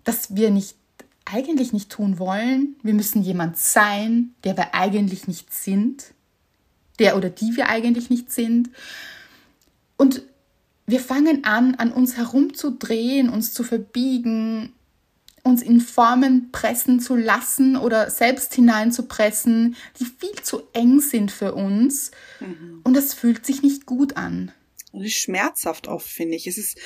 das 0.04 0.34
wir 0.34 0.50
nicht 0.50 0.76
eigentlich 1.26 1.72
nicht 1.72 1.90
tun 1.90 2.18
wollen. 2.18 2.76
Wir 2.82 2.94
müssen 2.94 3.22
jemand 3.22 3.58
sein, 3.58 4.34
der 4.44 4.56
wir 4.56 4.74
eigentlich 4.74 5.26
nicht 5.26 5.52
sind 5.52 6.14
der 6.98 7.16
oder 7.16 7.30
die 7.30 7.56
wir 7.56 7.68
eigentlich 7.68 8.10
nicht 8.10 8.32
sind. 8.32 8.70
Und 9.96 10.22
wir 10.86 11.00
fangen 11.00 11.44
an, 11.44 11.74
an 11.76 11.92
uns 11.92 12.16
herumzudrehen, 12.16 13.28
uns 13.28 13.54
zu 13.54 13.64
verbiegen, 13.64 14.74
uns 15.42 15.62
in 15.62 15.80
Formen 15.80 16.50
pressen 16.52 17.00
zu 17.00 17.16
lassen 17.16 17.76
oder 17.76 18.10
selbst 18.10 18.54
hineinzupressen, 18.54 19.76
die 20.00 20.06
viel 20.06 20.42
zu 20.42 20.62
eng 20.72 21.00
sind 21.00 21.30
für 21.30 21.54
uns. 21.54 22.10
Mhm. 22.40 22.80
Und 22.82 22.94
das 22.94 23.14
fühlt 23.14 23.44
sich 23.44 23.62
nicht 23.62 23.86
gut 23.86 24.16
an. 24.16 24.52
Und 24.92 25.02
es 25.02 25.08
ist 25.08 25.22
schmerzhaft 25.22 25.88
oft, 25.88 26.06
finde 26.06 26.36
ich. 26.36 26.46
Es 26.46 26.56
ist 26.56 26.78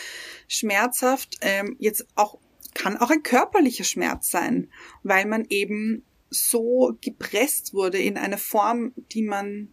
schmerzhaft, 0.49 1.37
ähm, 1.41 1.77
jetzt 1.79 2.07
auch, 2.15 2.39
kann 2.75 2.97
auch 2.97 3.11
ein 3.11 3.23
körperlicher 3.23 3.85
Schmerz 3.85 4.31
sein, 4.31 4.71
weil 5.03 5.27
man 5.27 5.45
eben 5.51 6.05
so 6.31 6.97
gepresst 7.01 7.75
wurde 7.75 7.99
in 7.99 8.17
eine 8.17 8.39
Form, 8.39 8.93
die 9.13 9.23
man 9.23 9.69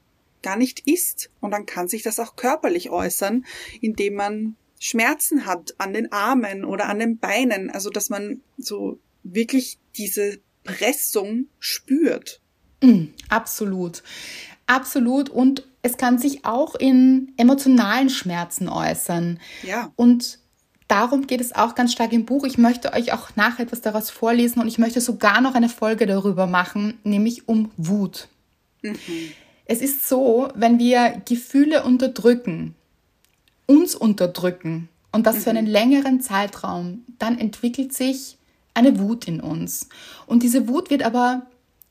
gar 0.46 0.56
nicht 0.56 0.82
ist. 0.88 1.32
Und 1.42 1.52
dann 1.52 1.66
kann 1.66 1.88
sich 1.88 2.04
das 2.04 2.20
auch 2.20 2.36
körperlich 2.36 2.92
äußern, 2.92 3.46
indem 3.82 4.14
man 4.14 4.56
Schmerzen 4.80 5.46
hat 5.48 5.74
an 5.80 5.94
den 5.94 6.12
Armen 6.12 6.64
oder 6.64 6.88
an 6.88 7.00
den 7.00 7.18
Beinen. 7.18 7.72
Also, 7.72 7.90
dass 7.90 8.10
man 8.10 8.42
so 8.58 9.00
wirklich 9.24 9.80
diese 9.98 10.40
Pressung 10.64 11.48
spürt. 11.60 12.42
Mm, 12.82 13.06
absolut. 13.30 14.04
Absolut. 14.68 15.30
Und 15.30 15.68
es 15.82 15.98
kann 15.98 16.20
sich 16.20 16.46
auch 16.46 16.76
in 16.76 17.34
emotionalen 17.38 18.10
Schmerzen 18.10 18.70
äußern. 18.70 19.40
Ja. 19.64 19.92
Und 19.96 20.40
darum 20.88 21.26
geht 21.26 21.42
es 21.42 21.56
auch 21.56 21.74
ganz 21.74 21.92
stark 21.92 22.14
im 22.14 22.26
Buch. 22.26 22.44
Ich 22.46 22.60
möchte 22.60 22.94
euch 22.94 23.14
auch 23.14 23.36
nachher 23.36 23.64
etwas 23.64 23.82
daraus 23.82 24.12
vorlesen 24.12 24.62
und 24.62 24.68
ich 24.68 24.78
möchte 24.78 25.02
sogar 25.02 25.42
noch 25.42 25.56
eine 25.56 25.70
Folge 25.70 26.06
darüber 26.06 26.46
machen, 26.46 27.00
nämlich 27.04 27.48
um 27.48 27.72
Wut. 27.78 28.28
Mhm. 28.84 28.98
Es 29.66 29.82
ist 29.82 30.08
so, 30.08 30.50
wenn 30.56 30.80
wir 30.80 31.22
Gefühle 31.28 31.84
unterdrücken, 31.84 32.76
uns 33.66 33.96
unterdrücken 33.96 34.90
und 35.12 35.26
das 35.26 35.38
mhm. 35.38 35.40
für 35.42 35.50
einen 35.52 35.66
längeren 35.66 36.22
Zeitraum, 36.22 37.04
dann 37.20 37.38
entwickelt 37.38 37.94
sich 37.94 38.38
eine 38.74 39.00
Wut 39.00 39.28
in 39.28 39.42
uns. 39.42 39.90
Und 40.28 40.44
diese 40.44 40.68
Wut 40.68 40.90
wird 40.90 41.04
aber 41.04 41.48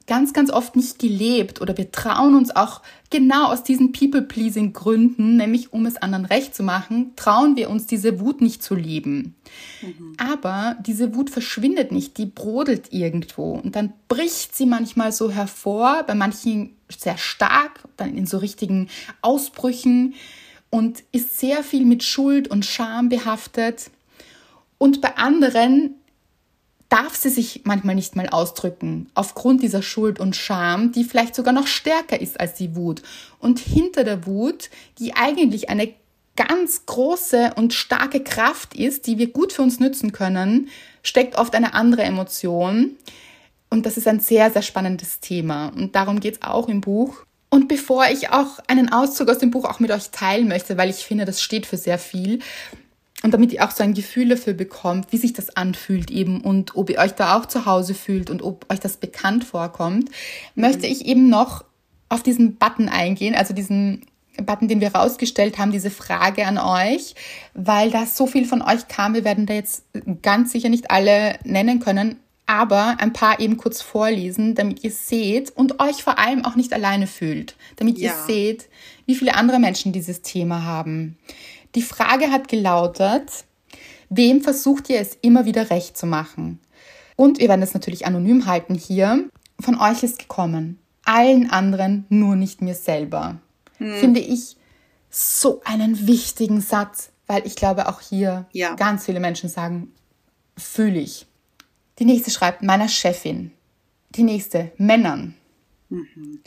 ganz, 0.06 0.32
ganz 0.32 0.50
oft 0.50 0.76
nicht 0.76 0.98
gelebt 0.98 1.60
oder 1.60 1.76
wir 1.78 1.90
trauen 1.90 2.34
uns 2.34 2.54
auch 2.54 2.82
genau 3.10 3.46
aus 3.46 3.62
diesen 3.62 3.92
People-Pleasing-Gründen, 3.92 5.36
nämlich 5.36 5.72
um 5.72 5.86
es 5.86 5.96
anderen 5.96 6.26
recht 6.26 6.54
zu 6.54 6.62
machen, 6.62 7.12
trauen 7.16 7.56
wir 7.56 7.70
uns 7.70 7.86
diese 7.86 8.20
Wut 8.20 8.40
nicht 8.40 8.62
zu 8.62 8.74
leben. 8.74 9.34
Mhm. 9.80 10.14
Aber 10.18 10.76
diese 10.84 11.14
Wut 11.14 11.30
verschwindet 11.30 11.90
nicht, 11.90 12.18
die 12.18 12.26
brodelt 12.26 12.92
irgendwo 12.92 13.54
und 13.54 13.76
dann 13.76 13.92
bricht 14.08 14.54
sie 14.54 14.66
manchmal 14.66 15.12
so 15.12 15.30
hervor, 15.30 16.02
bei 16.06 16.14
manchen 16.14 16.76
sehr 16.88 17.18
stark, 17.18 17.80
dann 17.96 18.16
in 18.16 18.26
so 18.26 18.38
richtigen 18.38 18.88
Ausbrüchen 19.20 20.14
und 20.70 21.04
ist 21.12 21.38
sehr 21.38 21.62
viel 21.62 21.84
mit 21.84 22.02
Schuld 22.02 22.48
und 22.48 22.64
Scham 22.64 23.08
behaftet. 23.08 23.90
Und 24.78 25.00
bei 25.00 25.16
anderen 25.16 25.94
darf 26.88 27.16
sie 27.16 27.30
sich 27.30 27.62
manchmal 27.64 27.94
nicht 27.94 28.16
mal 28.16 28.28
ausdrücken, 28.28 29.08
aufgrund 29.14 29.62
dieser 29.62 29.82
Schuld 29.82 30.20
und 30.20 30.36
Scham, 30.36 30.92
die 30.92 31.04
vielleicht 31.04 31.34
sogar 31.34 31.52
noch 31.52 31.66
stärker 31.66 32.20
ist 32.20 32.38
als 32.38 32.54
die 32.54 32.76
Wut. 32.76 33.02
Und 33.38 33.58
hinter 33.58 34.04
der 34.04 34.26
Wut, 34.26 34.70
die 34.98 35.14
eigentlich 35.14 35.70
eine 35.70 35.92
ganz 36.36 36.86
große 36.86 37.54
und 37.56 37.74
starke 37.74 38.22
Kraft 38.22 38.74
ist, 38.74 39.06
die 39.06 39.18
wir 39.18 39.28
gut 39.28 39.52
für 39.52 39.62
uns 39.62 39.80
nützen 39.80 40.12
können, 40.12 40.68
steckt 41.02 41.36
oft 41.36 41.54
eine 41.54 41.74
andere 41.74 42.02
Emotion. 42.02 42.96
Und 43.74 43.86
das 43.86 43.96
ist 43.96 44.06
ein 44.06 44.20
sehr, 44.20 44.52
sehr 44.52 44.62
spannendes 44.62 45.18
Thema. 45.18 45.72
Und 45.74 45.96
darum 45.96 46.20
geht 46.20 46.34
es 46.34 46.42
auch 46.42 46.68
im 46.68 46.80
Buch. 46.80 47.24
Und 47.50 47.66
bevor 47.66 48.06
ich 48.06 48.30
auch 48.30 48.60
einen 48.68 48.92
Auszug 48.92 49.28
aus 49.28 49.38
dem 49.38 49.50
Buch 49.50 49.64
auch 49.64 49.80
mit 49.80 49.90
euch 49.90 50.10
teilen 50.10 50.46
möchte, 50.46 50.78
weil 50.78 50.90
ich 50.90 51.04
finde, 51.04 51.24
das 51.24 51.42
steht 51.42 51.66
für 51.66 51.76
sehr 51.76 51.98
viel, 51.98 52.38
und 53.24 53.32
damit 53.32 53.52
ihr 53.52 53.64
auch 53.64 53.70
so 53.70 53.82
ein 53.82 53.94
Gefühl 53.94 54.28
dafür 54.28 54.52
bekommt, 54.52 55.10
wie 55.10 55.16
sich 55.16 55.32
das 55.32 55.56
anfühlt 55.56 56.10
eben 56.10 56.42
und 56.42 56.76
ob 56.76 56.90
ihr 56.90 56.98
euch 56.98 57.12
da 57.12 57.36
auch 57.36 57.46
zu 57.46 57.64
Hause 57.64 57.94
fühlt 57.94 58.28
und 58.28 58.42
ob 58.42 58.70
euch 58.70 58.80
das 58.80 58.98
bekannt 58.98 59.44
vorkommt, 59.44 60.10
möchte 60.54 60.86
ich 60.86 61.06
eben 61.06 61.30
noch 61.30 61.64
auf 62.10 62.22
diesen 62.22 62.56
Button 62.56 62.90
eingehen, 62.90 63.34
also 63.34 63.54
diesen 63.54 64.04
Button, 64.36 64.68
den 64.68 64.82
wir 64.82 64.94
rausgestellt 64.94 65.58
haben, 65.58 65.72
diese 65.72 65.90
Frage 65.90 66.46
an 66.46 66.58
euch, 66.58 67.14
weil 67.54 67.90
da 67.90 68.04
so 68.04 68.26
viel 68.26 68.44
von 68.44 68.60
euch 68.60 68.88
kam. 68.88 69.14
Wir 69.14 69.24
werden 69.24 69.46
da 69.46 69.54
jetzt 69.54 69.84
ganz 70.20 70.52
sicher 70.52 70.68
nicht 70.68 70.90
alle 70.90 71.38
nennen 71.44 71.80
können, 71.80 72.20
aber 72.46 72.96
ein 72.98 73.12
paar 73.12 73.40
eben 73.40 73.56
kurz 73.56 73.80
vorlesen, 73.80 74.54
damit 74.54 74.84
ihr 74.84 74.90
seht 74.90 75.50
und 75.50 75.80
euch 75.80 76.02
vor 76.02 76.18
allem 76.18 76.44
auch 76.44 76.56
nicht 76.56 76.72
alleine 76.72 77.06
fühlt, 77.06 77.56
damit 77.76 77.98
ja. 77.98 78.10
ihr 78.10 78.16
seht, 78.26 78.68
wie 79.06 79.14
viele 79.14 79.34
andere 79.34 79.58
Menschen 79.58 79.92
dieses 79.92 80.22
Thema 80.22 80.64
haben. 80.64 81.16
Die 81.74 81.82
Frage 81.82 82.30
hat 82.30 82.48
gelautet, 82.48 83.44
wem 84.08 84.42
versucht 84.42 84.90
ihr 84.90 85.00
es 85.00 85.16
immer 85.22 85.44
wieder 85.44 85.70
recht 85.70 85.96
zu 85.96 86.06
machen? 86.06 86.60
Und 87.16 87.38
wir 87.38 87.48
werden 87.48 87.62
es 87.62 87.74
natürlich 87.74 88.06
anonym 88.06 88.46
halten 88.46 88.74
hier. 88.74 89.28
Von 89.60 89.80
euch 89.80 90.02
ist 90.02 90.18
gekommen. 90.18 90.78
Allen 91.04 91.50
anderen, 91.50 92.06
nur 92.08 92.34
nicht 92.36 92.60
mir 92.60 92.74
selber. 92.74 93.38
Hm. 93.78 93.94
Finde 93.96 94.20
ich 94.20 94.56
so 95.10 95.62
einen 95.64 96.06
wichtigen 96.06 96.60
Satz, 96.60 97.10
weil 97.26 97.46
ich 97.46 97.56
glaube, 97.56 97.88
auch 97.88 98.00
hier 98.00 98.46
ja. 98.52 98.74
ganz 98.74 99.04
viele 99.04 99.20
Menschen 99.20 99.48
sagen, 99.48 99.92
fühle 100.56 100.98
ich. 100.98 101.26
Die 101.98 102.04
nächste 102.04 102.30
schreibt 102.30 102.62
meiner 102.62 102.88
Chefin. 102.88 103.52
Die 104.10 104.22
nächste 104.22 104.72
Männern. 104.78 105.34
Mhm. 105.88 106.40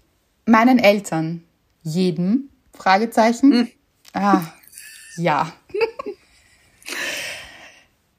Meinen 0.45 0.79
Eltern. 0.79 1.43
Jedem? 1.83 2.49
Fragezeichen. 2.73 3.49
Mhm. 3.49 3.71
Ah, 4.13 4.41
ja. 5.17 5.53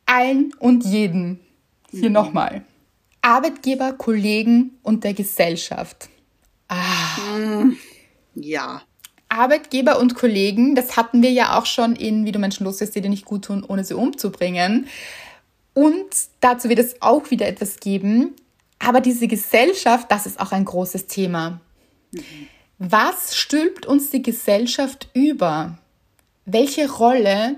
Allen 0.06 0.52
und 0.58 0.84
jeden. 0.84 1.40
Hier 1.90 2.08
mhm. 2.08 2.14
nochmal. 2.14 2.64
Arbeitgeber, 3.20 3.92
Kollegen 3.92 4.78
und 4.82 5.04
der 5.04 5.14
Gesellschaft. 5.14 6.08
Ah. 6.68 7.36
Mhm. 7.36 7.76
Ja. 8.34 8.82
Arbeitgeber 9.28 9.98
und 10.00 10.14
Kollegen, 10.14 10.74
das 10.74 10.96
hatten 10.96 11.22
wir 11.22 11.30
ja 11.30 11.58
auch 11.58 11.66
schon 11.66 11.96
in 11.96 12.24
Wie 12.24 12.32
du 12.32 12.38
Menschen 12.38 12.64
loslässt, 12.64 12.94
die 12.94 13.02
dir 13.02 13.10
nicht 13.10 13.26
gut 13.26 13.44
tun, 13.44 13.62
ohne 13.66 13.84
sie 13.84 13.94
umzubringen. 13.94 14.86
Und 15.78 16.06
dazu 16.40 16.68
wird 16.68 16.78
es 16.78 17.00
auch 17.00 17.30
wieder 17.30 17.46
etwas 17.46 17.78
geben. 17.78 18.34
Aber 18.78 19.00
diese 19.00 19.28
Gesellschaft, 19.28 20.10
das 20.10 20.26
ist 20.26 20.40
auch 20.40 20.52
ein 20.52 20.64
großes 20.64 21.06
Thema. 21.06 21.60
Was 22.78 23.36
stülpt 23.36 23.86
uns 23.86 24.10
die 24.10 24.22
Gesellschaft 24.22 25.08
über? 25.14 25.78
welche 26.50 26.90
Rolle 26.90 27.56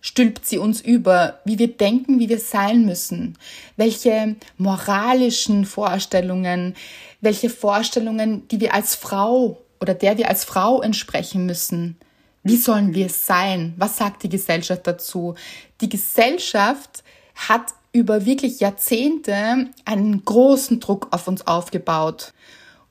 stülpt 0.00 0.46
sie 0.46 0.58
uns 0.58 0.80
über, 0.80 1.40
wie 1.44 1.58
wir 1.60 1.76
denken, 1.76 2.18
wie 2.18 2.28
wir 2.28 2.40
sein 2.40 2.84
müssen, 2.84 3.38
welche 3.76 4.34
moralischen 4.58 5.64
Vorstellungen, 5.64 6.74
welche 7.20 7.48
Vorstellungen, 7.48 8.48
die 8.48 8.60
wir 8.60 8.74
als 8.74 8.96
Frau 8.96 9.62
oder 9.80 9.94
der 9.94 10.18
wir 10.18 10.28
als 10.28 10.44
Frau 10.44 10.82
entsprechen 10.82 11.46
müssen. 11.46 11.96
Wie 12.42 12.56
sollen 12.56 12.94
wir 12.94 13.08
sein? 13.08 13.74
Was 13.76 13.96
sagt 13.96 14.24
die 14.24 14.28
Gesellschaft 14.28 14.84
dazu? 14.88 15.36
Die 15.80 15.88
Gesellschaft 15.88 17.04
hat 17.34 17.74
über 17.92 18.24
wirklich 18.24 18.60
Jahrzehnte 18.60 19.68
einen 19.84 20.24
großen 20.24 20.80
Druck 20.80 21.08
auf 21.10 21.28
uns 21.28 21.46
aufgebaut. 21.46 22.32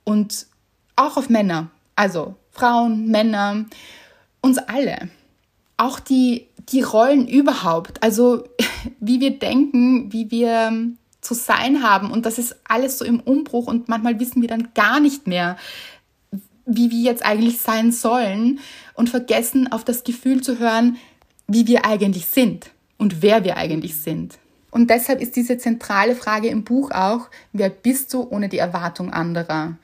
Und 0.04 0.46
auch 0.96 1.18
auf 1.18 1.30
Männer, 1.30 1.72
also 1.96 2.36
Frauen, 2.52 3.08
Männer, 3.08 3.66
uns 4.42 4.58
alle. 4.58 5.10
Auch 5.78 6.00
die, 6.00 6.48
die 6.70 6.82
Rollen 6.82 7.28
überhaupt, 7.28 8.04
also 8.04 8.44
wie 9.00 9.20
wir 9.20 9.40
denken, 9.40 10.12
wie 10.14 10.30
wir 10.30 10.72
zu 11.22 11.34
sein 11.34 11.84
haben. 11.84 12.12
Und 12.12 12.26
das 12.26 12.38
ist 12.38 12.56
alles 12.68 12.98
so 12.98 13.06
im 13.06 13.20
Umbruch 13.20 13.68
und 13.68 13.90
manchmal 13.90 14.20
wissen 14.20 14.42
wir 14.42 14.50
dann 14.50 14.70
gar 14.74 15.00
nicht 15.00 15.28
mehr, 15.28 15.58
wie 16.66 16.92
wir 16.92 17.00
jetzt 17.00 17.26
eigentlich 17.26 17.60
sein 17.60 17.92
sollen 17.92 18.60
und 18.94 19.10
vergessen 19.10 19.72
auf 19.72 19.84
das 19.84 20.04
Gefühl 20.04 20.42
zu 20.42 20.60
hören, 20.60 20.98
wie 21.48 21.68
wir 21.68 21.86
eigentlich 21.86 22.28
sind 22.28 22.72
und 23.02 23.24
wer 23.24 23.44
wir 23.44 23.58
eigentlich 23.58 23.98
sind. 23.98 24.38
Und 24.70 24.92
deshalb 24.92 25.22
ist 25.22 25.36
diese 25.36 25.58
zentrale 25.58 26.16
Frage 26.16 26.50
im 26.50 26.64
Buch 26.64 26.92
auch, 26.92 27.30
wer 27.52 27.72
bist 27.72 28.14
du 28.14 28.28
ohne 28.30 28.48
die 28.48 28.60
Erwartung 28.60 29.12
anderer? 29.12 29.76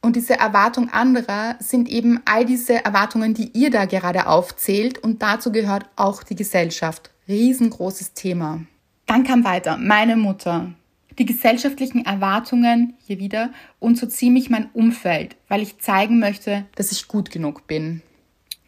Und 0.00 0.14
diese 0.14 0.38
Erwartung 0.38 0.88
anderer 0.88 1.56
sind 1.58 1.88
eben 1.88 2.20
all 2.26 2.46
diese 2.46 2.84
Erwartungen, 2.84 3.34
die 3.34 3.50
ihr 3.54 3.70
da 3.70 3.86
gerade 3.86 4.28
aufzählt. 4.28 4.98
Und 4.98 5.20
dazu 5.20 5.50
gehört 5.50 5.86
auch 5.96 6.22
die 6.22 6.36
Gesellschaft. 6.36 7.10
Riesengroßes 7.26 8.12
Thema. 8.12 8.60
Dann 9.06 9.24
kam 9.24 9.42
weiter 9.42 9.76
meine 9.76 10.16
Mutter. 10.16 10.70
Die 11.18 11.26
gesellschaftlichen 11.26 12.04
Erwartungen 12.06 12.94
hier 13.04 13.18
wieder 13.18 13.50
und 13.80 13.98
so 13.98 14.06
ziemlich 14.06 14.48
mein 14.48 14.70
Umfeld, 14.74 15.36
weil 15.48 15.60
ich 15.60 15.80
zeigen 15.80 16.20
möchte, 16.20 16.66
dass 16.76 16.92
ich 16.92 17.08
gut 17.08 17.32
genug 17.32 17.66
bin. 17.66 18.02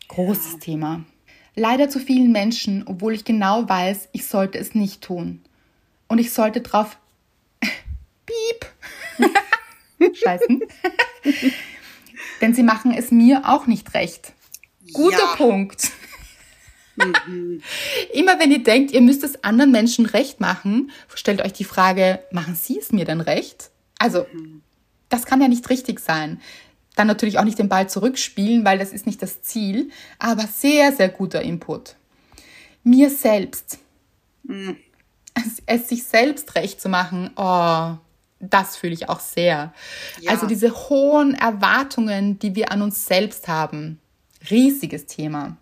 Großes 0.09 0.55
ja. 0.55 0.59
Thema. 0.59 1.05
Leider 1.57 1.89
zu 1.89 1.99
vielen 1.99 2.33
Menschen, 2.33 2.85
obwohl 2.87 3.15
ich 3.15 3.25
genau 3.25 3.67
weiß, 3.67 4.11
ich 4.13 4.27
sollte 4.27 4.59
es 4.59 4.75
nicht 4.75 5.03
tun. 5.03 5.41
Und 6.07 6.19
ich 6.19 6.33
sollte 6.33 6.61
drauf 6.61 6.99
piep 8.27 8.67
scheißen. 10.15 10.63
Denn 12.41 12.55
sie 12.55 12.63
machen 12.63 12.93
es 12.93 13.11
mir 13.11 13.49
auch 13.49 13.67
nicht 13.67 13.95
recht. 13.95 14.33
Guter 14.93 15.19
ja. 15.19 15.35
Punkt. 15.37 15.91
Mhm. 16.97 17.63
Immer 18.13 18.39
wenn 18.39 18.51
ihr 18.51 18.63
denkt, 18.63 18.93
ihr 18.93 19.01
müsst 19.01 19.25
es 19.25 19.43
anderen 19.43 19.71
Menschen 19.71 20.07
recht 20.07 20.41
machen, 20.41 20.91
stellt 21.15 21.43
euch 21.43 21.53
die 21.53 21.65
Frage, 21.65 22.21
machen 22.31 22.55
sie 22.55 22.79
es 22.79 22.93
mir 22.93 23.05
denn 23.05 23.21
recht? 23.21 23.71
Also, 23.99 24.27
mhm. 24.33 24.63
das 25.09 25.25
kann 25.27 25.41
ja 25.41 25.49
nicht 25.49 25.69
richtig 25.71 26.01
sein. 26.01 26.41
Dann 26.97 27.07
natürlich 27.07 27.39
auch 27.39 27.45
nicht 27.45 27.59
den 27.59 27.69
Ball 27.69 27.89
zurückspielen, 27.89 28.65
weil 28.65 28.79
das 28.79 28.93
ist 28.93 29.07
nicht 29.07 29.23
das 29.23 29.43
Ziel, 29.43 29.91
aber 30.19 30.47
sehr, 30.47 30.93
sehr 30.93 31.09
guter 31.09 31.43
Input. 31.43 31.95
Mir 32.83 33.11
selbst. 33.11 33.79
Mhm. 34.43 34.77
Es, 35.35 35.63
es 35.67 35.89
sich 35.89 36.05
selbst 36.05 36.55
recht 36.55 36.81
zu 36.81 36.89
machen, 36.89 37.31
oh, 37.37 37.97
das 38.41 38.77
fühle 38.77 38.95
ich 38.95 39.09
auch 39.09 39.21
sehr. 39.21 39.73
Ja. 40.21 40.31
Also 40.31 40.47
diese 40.47 40.73
hohen 40.89 41.35
Erwartungen, 41.35 42.39
die 42.39 42.55
wir 42.55 42.73
an 42.73 42.83
uns 42.83 43.07
selbst 43.07 43.49
haben. 43.49 44.01
Riesiges 44.51 45.07
Thema. 45.07 45.57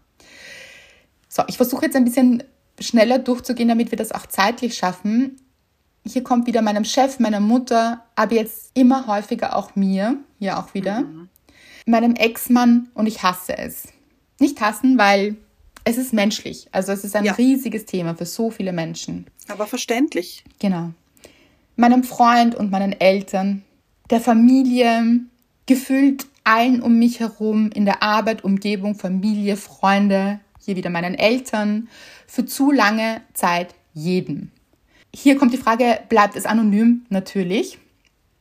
So, 1.29 1.43
ich 1.49 1.57
versuche 1.57 1.87
jetzt 1.87 1.97
ein 1.97 2.05
bisschen 2.05 2.45
schneller 2.81 3.19
durchzugehen, 3.19 3.69
damit 3.69 3.91
wir 3.91 3.99
das 3.99 4.13
auch 4.13 4.27
zeitlich 4.27 4.77
schaffen. 4.77 5.37
Hier 6.07 6.23
kommt 6.23 6.47
wieder 6.47 6.63
meinem 6.63 6.85
Chef, 6.85 7.19
meiner 7.19 7.41
Mutter, 7.41 8.05
aber 8.15 8.35
jetzt 8.35 8.71
immer 8.75 9.07
häufiger 9.07 9.57
auch 9.57 9.75
mir, 9.75 10.19
hier 10.39 10.59
auch 10.59 10.75
wieder, 10.75 11.01
mhm. 11.01 11.29
meinem 11.87 12.15
Ex-Mann 12.15 12.89
und 12.95 13.07
ich 13.07 13.23
hasse 13.23 13.57
es. 13.57 13.89
Nicht 14.39 14.61
hassen, 14.61 14.99
weil 14.99 15.37
es 15.85 15.97
ist 15.97 16.13
menschlich. 16.13 16.69
Also 16.73 16.93
es 16.93 17.05
ist 17.05 17.17
ein 17.17 17.25
ja. 17.25 17.33
riesiges 17.33 17.87
Thema 17.87 18.15
für 18.15 18.27
so 18.27 18.51
viele 18.51 18.73
Menschen. 18.73 19.27
Aber 19.49 19.67
verständlich. 19.67 20.45
Genau 20.59 20.91
meinem 21.77 22.05
Freund 22.05 22.55
und 22.55 22.71
meinen 22.71 22.93
Eltern, 22.93 23.63
der 24.11 24.21
Familie, 24.21 25.21
gefühlt 25.67 26.27
allen 26.45 26.83
um 26.83 26.99
mich 26.99 27.21
herum, 27.21 27.71
in 27.73 27.85
der 27.85 28.03
Arbeit, 28.03 28.45
Umgebung, 28.45 28.95
Familie, 28.95 29.57
Freunde, 29.57 30.41
hier 30.61 30.77
wieder 30.77 30.91
meinen 30.91 31.15
Eltern, 31.15 31.89
für 32.27 32.45
zu 32.45 32.71
lange 32.71 33.23
Zeit 33.33 33.75
jedem. 33.93 34.51
Hier 35.15 35.37
kommt 35.37 35.53
die 35.53 35.59
Frage, 35.59 36.01
bleibt 36.09 36.37
es 36.37 36.45
anonym? 36.45 37.07
Natürlich. 37.09 37.79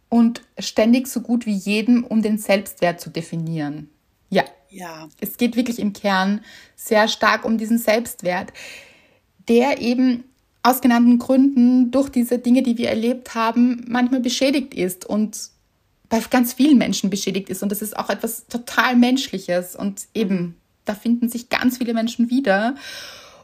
Und 0.10 0.42
ständig 0.58 1.08
so 1.08 1.22
gut 1.22 1.46
wie 1.46 1.54
jedem, 1.54 2.04
um 2.04 2.22
den 2.22 2.38
Selbstwert 2.38 3.00
zu 3.00 3.10
definieren. 3.10 3.90
Ja. 4.30 4.44
Ja. 4.70 5.08
Es 5.20 5.38
geht 5.38 5.56
wirklich 5.56 5.78
im 5.78 5.94
Kern 5.94 6.42
sehr 6.76 7.08
stark 7.08 7.46
um 7.46 7.60
diesen 7.60 7.78
Selbstwert, 7.78 8.52
der 9.48 9.82
eben 9.82 10.24
aus 10.64 10.82
genannten 10.82 11.20
Gründen 11.20 11.92
durch 11.92 12.10
diese 12.10 12.40
Dinge, 12.40 12.64
die 12.64 12.78
wir 12.78 12.90
erlebt 12.90 13.36
haben, 13.36 13.86
manchmal 13.88 14.22
beschädigt 14.22 14.74
ist 14.74 15.06
und 15.06 15.50
bei 16.10 16.20
ganz 16.30 16.54
vielen 16.54 16.78
Menschen 16.78 17.10
beschädigt 17.10 17.50
ist. 17.50 17.64
Und 17.64 17.72
das 17.72 17.82
ist 17.82 17.98
auch 17.98 18.10
etwas 18.10 18.48
total 18.48 18.96
Menschliches. 18.96 19.76
Und 19.76 20.08
eben, 20.14 20.56
da 20.86 20.96
finden 20.96 21.30
sich 21.30 21.50
ganz 21.50 21.78
viele 21.78 21.94
Menschen 21.94 22.30
wieder. 22.30 22.76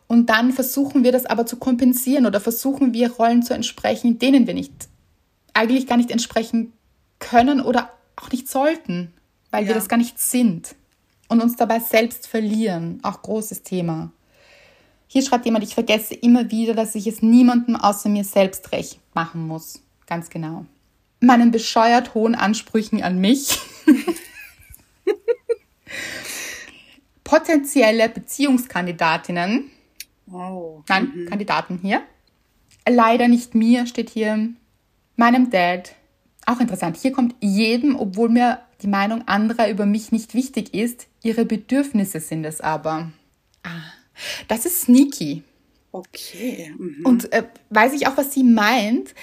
Und 0.10 0.26
dann 0.32 0.52
versuchen 0.52 1.04
wir 1.04 1.12
das 1.12 1.28
aber 1.28 1.46
zu 1.46 1.58
kompensieren 1.58 2.26
oder 2.26 2.42
versuchen 2.42 2.94
wir 2.96 3.12
Rollen 3.12 3.44
zu 3.44 3.54
entsprechen, 3.54 4.18
denen 4.18 4.48
wir 4.48 4.56
nicht, 4.56 4.74
eigentlich 5.54 5.86
gar 5.86 5.98
nicht 5.98 6.10
entsprechen 6.10 6.74
können 7.20 7.62
oder 7.62 7.92
auch 8.16 8.32
nicht 8.32 8.50
sollten, 8.50 9.14
weil 9.52 9.64
ja. 9.64 9.68
wir 9.68 9.76
das 9.76 9.88
gar 9.88 9.98
nicht 9.98 10.18
sind. 10.18 10.74
Und 11.28 11.44
uns 11.44 11.58
dabei 11.58 11.80
selbst 11.80 12.26
verlieren. 12.26 13.00
Auch 13.04 13.22
großes 13.22 13.62
Thema. 13.62 14.12
Hier 15.06 15.22
schreibt 15.22 15.46
jemand, 15.46 15.64
ich 15.64 15.76
vergesse 15.76 16.16
immer 16.16 16.50
wieder, 16.50 16.74
dass 16.74 16.96
ich 16.96 17.06
es 17.06 17.22
niemandem 17.22 17.76
außer 17.76 18.10
mir 18.10 18.24
selbst 18.24 18.72
recht 18.72 19.00
machen 19.14 19.46
muss. 19.46 19.84
Ganz 20.08 20.32
genau. 20.32 20.66
Meinen 21.20 21.52
bescheuert 21.52 22.16
hohen 22.16 22.34
Ansprüchen 22.34 23.04
an 23.04 23.22
mich. 23.22 23.60
Potenzielle 27.24 28.10
Beziehungskandidatinnen. 28.10 29.70
Oh. 30.32 30.84
Nein, 30.88 31.12
mhm. 31.14 31.26
Kandidaten 31.26 31.80
hier. 31.82 32.02
Leider 32.88 33.28
nicht 33.28 33.56
mir, 33.56 33.88
steht 33.88 34.10
hier. 34.10 34.50
Meinem 35.16 35.50
Dad. 35.50 35.96
Auch 36.46 36.60
interessant. 36.60 36.98
Hier 36.98 37.12
kommt 37.12 37.36
jedem, 37.42 37.96
obwohl 37.96 38.30
mir 38.30 38.60
die 38.82 38.88
Meinung 38.88 39.28
anderer 39.28 39.70
über 39.70 39.86
mich 39.86 40.12
nicht 40.12 40.34
wichtig 40.34 40.74
ist, 40.74 41.08
ihre 41.22 41.46
Bedürfnisse 41.46 42.20
sind 42.20 42.46
es 42.46 42.62
aber. 42.62 43.12
Ah, 43.64 43.92
das 44.48 44.66
ist 44.66 44.82
sneaky. 44.82 45.44
Okay. 45.92 46.74
Mhm. 46.78 47.06
Und 47.06 47.32
äh, 47.34 47.44
weiß 47.70 47.94
ich 47.94 48.08
auch, 48.08 48.18
was 48.18 48.34
sie 48.34 48.44
meint. 48.44 49.14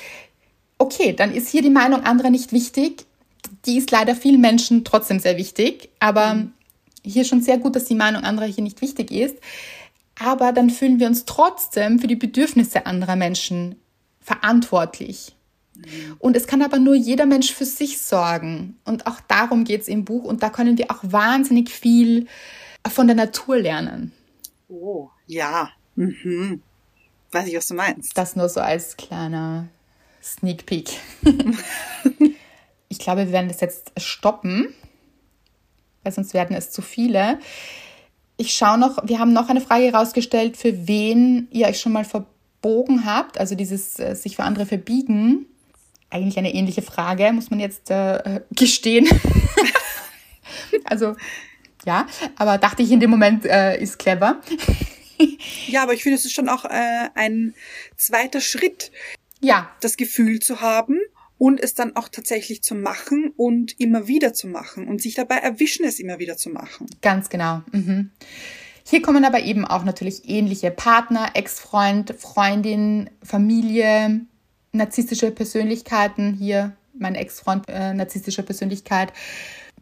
Okay, 0.78 1.14
dann 1.14 1.32
ist 1.32 1.48
hier 1.48 1.62
die 1.62 1.70
Meinung 1.70 2.02
anderer 2.02 2.30
nicht 2.30 2.52
wichtig. 2.52 3.06
Die 3.64 3.78
ist 3.78 3.90
leider 3.90 4.14
vielen 4.14 4.40
Menschen 4.40 4.84
trotzdem 4.84 5.18
sehr 5.18 5.36
wichtig. 5.36 5.88
Aber 6.00 6.34
mhm. 6.34 6.52
hier 7.02 7.24
schon 7.24 7.40
sehr 7.40 7.58
gut, 7.58 7.76
dass 7.76 7.84
die 7.84 7.94
Meinung 7.94 8.24
anderer 8.24 8.46
hier 8.46 8.64
nicht 8.64 8.82
wichtig 8.82 9.10
ist. 9.10 9.36
Aber 10.18 10.52
dann 10.52 10.70
fühlen 10.70 10.98
wir 10.98 11.06
uns 11.06 11.24
trotzdem 11.24 11.98
für 11.98 12.06
die 12.06 12.16
Bedürfnisse 12.16 12.86
anderer 12.86 13.16
Menschen 13.16 13.76
verantwortlich. 14.20 15.36
Mhm. 15.74 16.16
Und 16.18 16.36
es 16.36 16.46
kann 16.46 16.62
aber 16.62 16.78
nur 16.78 16.94
jeder 16.94 17.26
Mensch 17.26 17.52
für 17.52 17.64
sich 17.64 18.00
sorgen. 18.00 18.78
Und 18.84 19.06
auch 19.06 19.20
darum 19.28 19.64
geht 19.64 19.82
es 19.82 19.88
im 19.88 20.04
Buch. 20.04 20.24
Und 20.24 20.42
da 20.42 20.50
können 20.50 20.78
wir 20.78 20.90
auch 20.90 21.00
wahnsinnig 21.02 21.70
viel 21.70 22.26
von 22.88 23.06
der 23.06 23.16
Natur 23.16 23.58
lernen. 23.58 24.12
Oh, 24.68 25.10
ja. 25.26 25.70
Mhm. 25.94 26.62
Weiß 27.32 27.46
ich, 27.48 27.56
was 27.56 27.68
du 27.68 27.74
meinst. 27.74 28.16
Das 28.16 28.36
nur 28.36 28.48
so 28.48 28.60
als 28.60 28.96
kleiner 28.96 29.68
Sneak 30.22 30.66
Peek. 30.66 30.90
ich 32.88 32.98
glaube, 32.98 33.26
wir 33.26 33.32
werden 33.32 33.48
das 33.48 33.60
jetzt 33.60 33.92
stoppen, 33.96 34.74
weil 36.02 36.12
sonst 36.12 36.34
werden 36.34 36.56
es 36.56 36.70
zu 36.70 36.82
viele. 36.82 37.38
Ich 38.36 38.54
schaue 38.54 38.78
noch, 38.78 38.98
wir 39.08 39.18
haben 39.18 39.32
noch 39.32 39.48
eine 39.48 39.60
Frage 39.60 39.84
herausgestellt, 39.84 40.56
für 40.56 40.86
wen 40.86 41.48
ihr 41.50 41.66
euch 41.66 41.80
schon 41.80 41.92
mal 41.92 42.04
verbogen 42.04 43.06
habt, 43.06 43.38
also 43.38 43.54
dieses 43.54 43.98
äh, 43.98 44.14
sich 44.14 44.36
für 44.36 44.44
andere 44.44 44.66
verbiegen. 44.66 45.46
Eigentlich 46.10 46.38
eine 46.38 46.52
ähnliche 46.52 46.82
Frage, 46.82 47.32
muss 47.32 47.50
man 47.50 47.60
jetzt 47.60 47.90
äh, 47.90 48.42
gestehen. 48.52 49.08
also 50.84 51.16
ja, 51.86 52.06
aber 52.36 52.58
dachte 52.58 52.82
ich 52.82 52.90
in 52.90 53.00
dem 53.00 53.10
Moment, 53.10 53.46
äh, 53.46 53.80
ist 53.80 53.98
clever. 53.98 54.40
ja, 55.66 55.82
aber 55.82 55.94
ich 55.94 56.02
finde, 56.02 56.18
es 56.18 56.24
ist 56.24 56.34
schon 56.34 56.48
auch 56.48 56.64
äh, 56.66 57.08
ein 57.14 57.54
zweiter 57.96 58.40
Schritt, 58.40 58.92
ja. 59.40 59.70
das 59.80 59.96
Gefühl 59.96 60.40
zu 60.40 60.60
haben 60.60 61.00
und 61.38 61.60
es 61.60 61.74
dann 61.74 61.96
auch 61.96 62.08
tatsächlich 62.08 62.62
zu 62.62 62.74
machen 62.74 63.32
und 63.36 63.78
immer 63.78 64.08
wieder 64.08 64.32
zu 64.32 64.46
machen 64.46 64.88
und 64.88 65.02
sich 65.02 65.14
dabei 65.14 65.36
erwischen, 65.36 65.84
es 65.84 66.00
immer 66.00 66.18
wieder 66.18 66.36
zu 66.36 66.50
machen. 66.50 66.86
Ganz 67.02 67.28
genau. 67.28 67.62
Mhm. 67.72 68.10
Hier 68.88 69.02
kommen 69.02 69.24
aber 69.24 69.40
eben 69.40 69.64
auch 69.64 69.84
natürlich 69.84 70.28
ähnliche 70.28 70.70
Partner, 70.70 71.30
Ex-Freund, 71.34 72.14
Freundin, 72.16 73.10
Familie, 73.22 74.20
narzisstische 74.72 75.32
Persönlichkeiten. 75.32 76.34
Hier 76.34 76.76
mein 76.94 77.16
Ex-Freund, 77.16 77.64
äh, 77.68 77.92
narzisstische 77.94 78.42
Persönlichkeit. 78.42 79.12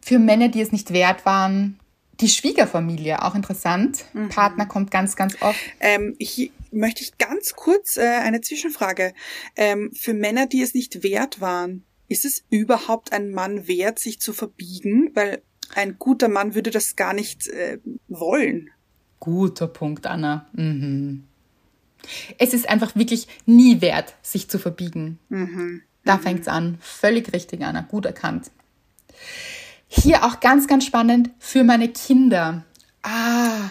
Für 0.01 0.19
Männer, 0.19 0.49
die 0.49 0.61
es 0.61 0.73
nicht 0.73 0.93
wert 0.93 1.27
waren, 1.27 1.79
die 2.21 2.29
Schwiegerfamilie, 2.29 3.23
auch 3.23 3.35
interessant. 3.35 4.05
Mhm. 4.13 4.29
Partner 4.29 4.67
kommt 4.67 4.91
ganz, 4.91 5.17
ganz 5.17 5.41
oft. 5.41 5.59
Ähm, 5.81 6.15
hier 6.19 6.51
möchte 6.71 7.03
ich 7.03 7.19
ganz 7.19 7.55
kurz 7.55 7.97
äh, 7.97 8.03
eine 8.03 8.41
Zwischenfrage. 8.41 9.15
Ähm, 9.57 9.91
für 9.95 10.15
Männer, 10.15 10.47
die 10.47 10.63
es 10.63 10.75
nicht 10.75 11.03
wert 11.03 11.41
waren, 11.41 11.85
ist 12.09 12.25
es 12.25 12.45
überhaupt 12.51 13.13
ein 13.13 13.31
Mann 13.31 13.67
wert, 13.67 13.99
sich 13.99 14.21
zu 14.21 14.33
verbiegen? 14.33 15.11
Weil 15.15 15.43
ein 15.75 15.99
guter 15.99 16.29
Mann 16.29 16.55
würde 16.55 16.71
das 16.71 16.97
gar 16.97 17.15
nicht 17.15 17.49
äh, 17.49 17.79
wollen. 18.09 18.71
Guter 19.21 19.67
Punkt, 19.67 20.07
Anna. 20.07 20.47
Mhm. 20.53 21.25
Es 22.39 22.53
ist 22.53 22.69
einfach 22.69 22.95
wirklich 22.95 23.27
nie 23.47 23.81
wert, 23.81 24.15
sich 24.23 24.49
zu 24.49 24.59
verbiegen. 24.59 25.19
Mhm. 25.31 25.83
Da 26.05 26.17
mhm. 26.17 26.21
fängt's 26.21 26.49
an. 26.49 26.79
Völlig 26.81 27.33
richtig, 27.33 27.63
Anna. 27.63 27.81
Gut 27.81 28.05
erkannt. 28.05 28.51
Hier 30.03 30.25
auch 30.25 30.41
ganz, 30.41 30.67
ganz 30.67 30.85
spannend 30.85 31.31
für 31.39 31.65
meine 31.65 31.89
Kinder. 31.89 32.65
Ah, 33.03 33.71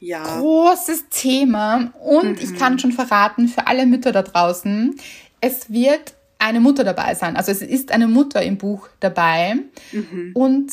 ja. 0.00 0.38
großes 0.38 1.08
Thema. 1.10 1.92
Und 2.00 2.32
mhm. 2.32 2.38
ich 2.40 2.58
kann 2.58 2.78
schon 2.78 2.92
verraten, 2.92 3.48
für 3.48 3.66
alle 3.66 3.86
Mütter 3.86 4.12
da 4.12 4.22
draußen, 4.22 4.96
es 5.40 5.70
wird 5.70 6.14
eine 6.38 6.60
Mutter 6.60 6.82
dabei 6.82 7.14
sein. 7.14 7.36
Also 7.36 7.52
es 7.52 7.62
ist 7.62 7.92
eine 7.92 8.08
Mutter 8.08 8.42
im 8.42 8.58
Buch 8.58 8.88
dabei. 8.98 9.56
Mhm. 9.92 10.32
Und 10.34 10.72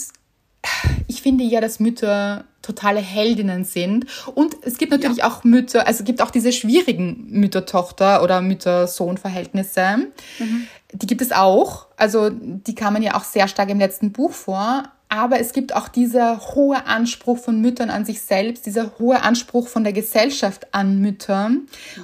ich 1.08 1.22
finde 1.22 1.44
ja, 1.44 1.62
dass 1.62 1.80
Mütter 1.80 2.46
totale 2.62 3.00
Heldinnen 3.00 3.64
sind. 3.64 4.06
Und 4.36 4.56
es 4.62 4.78
gibt 4.78 4.92
natürlich 4.92 5.20
ja. 5.20 5.28
auch 5.28 5.44
Mütter, 5.44 5.88
also 5.88 6.00
es 6.00 6.06
gibt 6.06 6.22
auch 6.22 6.32
diese 6.32 6.52
schwierigen 6.52 7.28
Mütter-Tochter- 7.30 8.22
oder 8.22 8.42
Mütter-Sohn-Verhältnisse. 8.42 10.08
Mhm. 10.40 10.68
Die 10.92 11.08
gibt 11.08 11.22
es 11.22 11.32
auch. 11.32 11.88
Also 11.98 12.30
die 12.32 12.76
kamen 12.76 13.02
ja 13.02 13.16
auch 13.16 13.24
sehr 13.24 13.48
stark 13.48 13.70
im 13.70 13.80
letzten 13.80 14.12
Buch 14.12 14.32
vor. 14.32 14.84
Aber 15.12 15.40
es 15.40 15.54
gibt 15.54 15.76
auch 15.76 15.88
dieser 15.88 16.54
hohe 16.54 16.86
Anspruch 16.86 17.40
von 17.40 17.60
Müttern 17.60 17.90
an 17.90 18.06
sich 18.06 18.22
selbst, 18.22 18.68
dieser 18.68 19.00
hohe 19.00 19.24
Anspruch 19.24 19.68
von 19.68 19.84
der 19.84 19.94
Gesellschaft 19.94 20.72
an 20.72 21.00
Mütter 21.00 21.50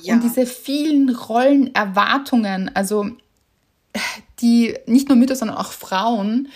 ja. 0.01 0.15
und 0.15 0.23
diese 0.23 0.47
vielen 0.47 1.09
Rollen, 1.09 1.73
Erwartungen, 1.75 2.71
also 2.73 3.05
die 4.41 4.75
nicht 4.87 5.07
nur 5.07 5.17
Mütter, 5.17 5.35
sondern 5.35 5.57
auch 5.57 5.71
Frauen 5.71 6.49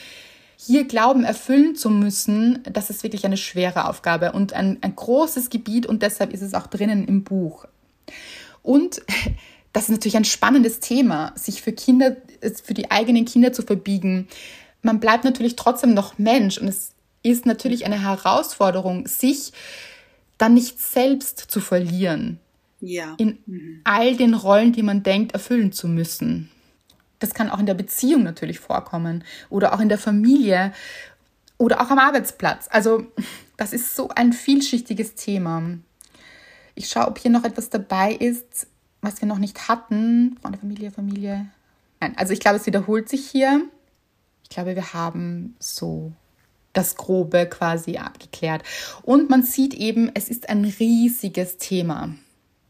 hier 0.62 0.86
glauben, 0.86 1.24
erfüllen 1.24 1.76
zu 1.76 1.90
müssen, 1.90 2.60
das 2.64 2.90
ist 2.90 3.02
wirklich 3.04 3.26
eine 3.26 3.38
schwere 3.38 3.88
Aufgabe 3.88 4.34
und 4.34 4.52
ein, 4.52 4.78
ein 4.82 4.94
großes 4.94 5.50
Gebiet 5.50 5.86
und 5.86 6.02
deshalb 6.02 6.34
ist 6.34 6.42
es 6.42 6.54
auch 6.54 6.68
drinnen 6.68 7.08
im 7.08 7.24
Buch. 7.24 7.66
Und 8.62 9.02
das 9.74 9.84
ist 9.84 9.92
natürlich 9.92 10.18
ein 10.18 10.26
spannendes 10.26 10.82
Thema, 10.82 11.32
sich 11.36 11.62
für 11.62 11.72
Kinder, 11.72 12.18
für 12.62 12.74
die 12.74 12.92
eigenen 12.92 13.24
Kinder 13.24 13.54
zu 13.54 13.62
verbiegen. 13.62 14.28
Man 14.82 15.00
bleibt 15.00 15.24
natürlich 15.24 15.56
trotzdem 15.56 15.94
noch 15.94 16.18
Mensch 16.18 16.58
und 16.58 16.68
es 16.68 16.92
ist 17.24 17.46
natürlich 17.46 17.86
eine 17.86 18.02
Herausforderung, 18.02 19.08
sich 19.08 19.54
dann 20.38 20.56
nicht 20.56 20.80
selbst 20.80 21.40
zu 21.40 21.62
verlieren. 21.62 22.38
Ja. 22.82 23.16
In 23.18 23.40
mhm. 23.46 23.82
all 23.86 24.18
den 24.18 24.34
Rollen, 24.34 24.74
die 24.74 24.84
man 24.84 25.04
denkt, 25.04 25.32
erfüllen 25.32 25.72
zu 25.72 25.88
müssen. 25.88 26.52
Das 27.20 27.34
kann 27.34 27.50
auch 27.50 27.60
in 27.60 27.66
der 27.66 27.74
Beziehung 27.74 28.24
natürlich 28.24 28.60
vorkommen 28.60 29.24
oder 29.50 29.74
auch 29.74 29.80
in 29.80 29.90
der 29.90 29.98
Familie 29.98 30.74
oder 31.58 31.82
auch 31.82 31.90
am 31.90 32.00
Arbeitsplatz. 32.00 32.68
Also 32.72 33.06
das 33.58 33.74
ist 33.74 33.96
so 33.96 34.10
ein 34.10 34.34
vielschichtiges 34.34 35.16
Thema. 35.16 35.62
Ich 36.76 36.90
schaue, 36.90 37.08
ob 37.08 37.20
hier 37.20 37.32
noch 37.32 37.44
etwas 37.44 37.70
dabei 37.70 38.14
ist, 38.14 38.68
was 39.02 39.22
wir 39.22 39.28
noch 39.28 39.38
nicht 39.38 39.68
hatten. 39.68 40.38
Freunde, 40.42 40.58
Familie, 40.58 40.92
Familie. 40.92 41.48
Nein, 42.00 42.14
also 42.18 42.32
ich 42.32 42.40
glaube, 42.40 42.58
es 42.58 42.66
wiederholt 42.66 43.10
sich 43.10 43.30
hier. 43.30 43.66
Ich 44.44 44.50
glaube, 44.50 44.76
wir 44.76 44.94
haben 44.94 45.56
so 45.60 46.14
das 46.74 46.96
Grobe 46.96 47.46
quasi 47.48 47.98
abgeklärt. 47.98 48.64
Und 49.04 49.30
man 49.30 49.44
sieht 49.44 49.74
eben, 49.74 50.10
es 50.14 50.30
ist 50.30 50.50
ein 50.50 50.64
riesiges 50.64 51.58
Thema. 51.58 52.16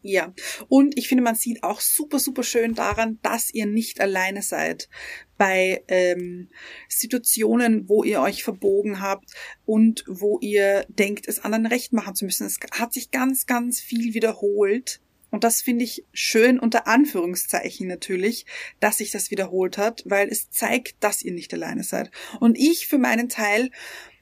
Ja, 0.01 0.33
und 0.69 0.97
ich 0.97 1.07
finde, 1.07 1.23
man 1.23 1.35
sieht 1.35 1.63
auch 1.63 1.81
super, 1.81 2.19
super 2.19 2.43
schön 2.43 2.73
daran, 2.73 3.19
dass 3.21 3.53
ihr 3.53 3.65
nicht 3.65 3.99
alleine 3.99 4.41
seid 4.41 4.89
bei 5.37 5.83
ähm, 5.87 6.49
Situationen, 6.87 7.89
wo 7.89 8.03
ihr 8.03 8.21
euch 8.21 8.43
verbogen 8.43 9.01
habt 9.01 9.31
und 9.65 10.03
wo 10.07 10.39
ihr 10.39 10.85
denkt, 10.89 11.27
es 11.27 11.43
anderen 11.43 11.65
recht 11.65 11.93
machen 11.93 12.15
zu 12.15 12.25
müssen. 12.25 12.47
Es 12.47 12.57
hat 12.71 12.93
sich 12.93 13.11
ganz, 13.11 13.45
ganz 13.45 13.79
viel 13.81 14.13
wiederholt 14.13 15.01
und 15.31 15.43
das 15.43 15.61
finde 15.61 15.85
ich 15.85 16.05
schön 16.13 16.59
unter 16.59 16.87
Anführungszeichen 16.87 17.87
natürlich, 17.87 18.45
dass 18.79 18.97
sich 18.97 19.11
das 19.11 19.31
wiederholt 19.31 19.77
hat, 19.77 20.03
weil 20.05 20.27
es 20.27 20.49
zeigt, 20.49 20.95
dass 21.03 21.21
ihr 21.21 21.33
nicht 21.33 21.53
alleine 21.53 21.83
seid. 21.83 22.11
Und 22.39 22.57
ich 22.57 22.87
für 22.87 22.97
meinen 22.97 23.29
Teil 23.29 23.69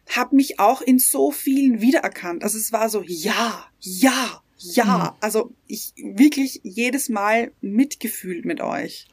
habe 0.10 0.36
mich 0.36 0.60
auch 0.60 0.82
in 0.82 1.00
so 1.00 1.32
vielen 1.32 1.82
wiedererkannt. 1.82 2.44
Also 2.44 2.58
es 2.58 2.72
war 2.72 2.90
so, 2.90 3.04
ja, 3.06 3.66
ja, 3.80 4.42
ja. 4.58 5.12
Mhm. 5.14 5.18
Also 5.22 5.52
ich 5.68 5.94
wirklich 5.98 6.62
jedes 6.64 7.10
Mal 7.10 7.52
mitgefühlt 7.62 8.46
mit 8.46 8.62
euch. 8.62 9.08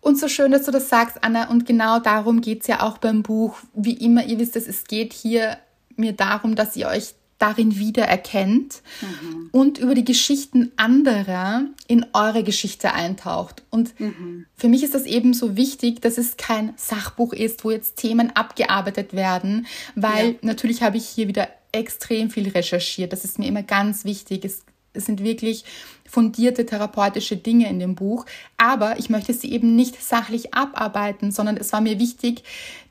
Und 0.00 0.18
so 0.18 0.28
schön, 0.28 0.52
dass 0.52 0.64
du 0.64 0.70
das 0.70 0.88
sagst, 0.88 1.22
Anna. 1.22 1.48
Und 1.48 1.66
genau 1.66 1.98
darum 1.98 2.40
geht's 2.40 2.66
ja 2.66 2.82
auch 2.82 2.98
beim 2.98 3.22
Buch. 3.22 3.58
Wie 3.74 3.94
immer, 3.94 4.24
ihr 4.26 4.38
wisst 4.38 4.56
es, 4.56 4.66
es 4.66 4.84
geht 4.84 5.12
hier 5.12 5.58
mir 5.96 6.12
darum, 6.12 6.56
dass 6.56 6.76
ihr 6.76 6.88
euch 6.88 7.14
darin 7.44 7.78
wiedererkennt 7.78 8.80
mhm. 9.02 9.48
und 9.52 9.78
über 9.78 9.94
die 9.94 10.04
Geschichten 10.04 10.72
anderer 10.76 11.66
in 11.86 12.06
eure 12.14 12.42
Geschichte 12.42 12.94
eintaucht. 12.94 13.62
Und 13.68 13.98
mhm. 14.00 14.46
für 14.56 14.68
mich 14.68 14.82
ist 14.82 14.94
das 14.94 15.04
eben 15.04 15.34
so 15.34 15.54
wichtig, 15.54 16.00
dass 16.00 16.16
es 16.16 16.38
kein 16.38 16.72
Sachbuch 16.76 17.34
ist, 17.34 17.62
wo 17.64 17.70
jetzt 17.70 17.96
Themen 17.96 18.34
abgearbeitet 18.34 19.12
werden, 19.12 19.66
weil 19.94 20.32
ja. 20.32 20.34
natürlich 20.40 20.82
habe 20.82 20.96
ich 20.96 21.06
hier 21.06 21.28
wieder 21.28 21.48
extrem 21.72 22.30
viel 22.30 22.48
recherchiert. 22.48 23.12
Das 23.12 23.24
ist 23.24 23.38
mir 23.38 23.46
immer 23.46 23.62
ganz 23.62 24.06
wichtig. 24.06 24.44
Es, 24.46 24.62
es 24.94 25.04
sind 25.04 25.22
wirklich 25.22 25.64
fundierte 26.08 26.64
therapeutische 26.64 27.36
Dinge 27.36 27.68
in 27.68 27.78
dem 27.78 27.94
Buch, 27.94 28.24
aber 28.56 28.98
ich 28.98 29.10
möchte 29.10 29.34
sie 29.34 29.52
eben 29.52 29.76
nicht 29.76 30.02
sachlich 30.02 30.54
abarbeiten, 30.54 31.30
sondern 31.30 31.58
es 31.58 31.72
war 31.74 31.82
mir 31.82 31.98
wichtig, 31.98 32.42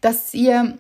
dass 0.02 0.34
ihr 0.36 0.78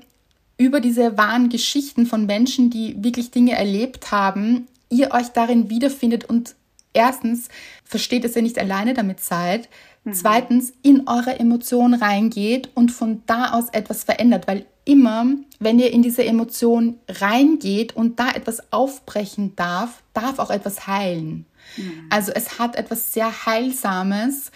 über 0.57 0.79
diese 0.79 1.17
wahren 1.17 1.49
Geschichten 1.49 2.05
von 2.05 2.25
Menschen, 2.25 2.69
die 2.69 3.03
wirklich 3.03 3.31
Dinge 3.31 3.53
erlebt 3.53 4.11
haben, 4.11 4.67
ihr 4.89 5.11
euch 5.11 5.29
darin 5.29 5.69
wiederfindet 5.69 6.25
und 6.25 6.55
erstens 6.93 7.49
versteht, 7.83 8.23
dass 8.23 8.35
ihr 8.35 8.41
nicht 8.43 8.59
alleine 8.59 8.93
damit 8.93 9.19
seid, 9.19 9.67
mhm. 10.03 10.13
zweitens 10.13 10.73
in 10.83 11.07
eure 11.07 11.39
Emotionen 11.39 11.95
reingeht 11.95 12.69
und 12.75 12.91
von 12.91 13.23
da 13.25 13.51
aus 13.51 13.69
etwas 13.69 14.03
verändert, 14.03 14.47
weil 14.47 14.65
immer, 14.85 15.25
wenn 15.59 15.79
ihr 15.79 15.91
in 15.91 16.01
diese 16.01 16.23
Emotion 16.23 16.97
reingeht 17.07 17.95
und 17.95 18.19
da 18.19 18.31
etwas 18.31 18.71
aufbrechen 18.71 19.55
darf, 19.55 20.03
darf 20.13 20.39
auch 20.39 20.49
etwas 20.49 20.87
heilen. 20.87 21.45
Mhm. 21.77 22.07
Also 22.09 22.31
es 22.33 22.59
hat 22.59 22.75
etwas 22.75 23.13
sehr 23.13 23.45
Heilsames, 23.45 24.51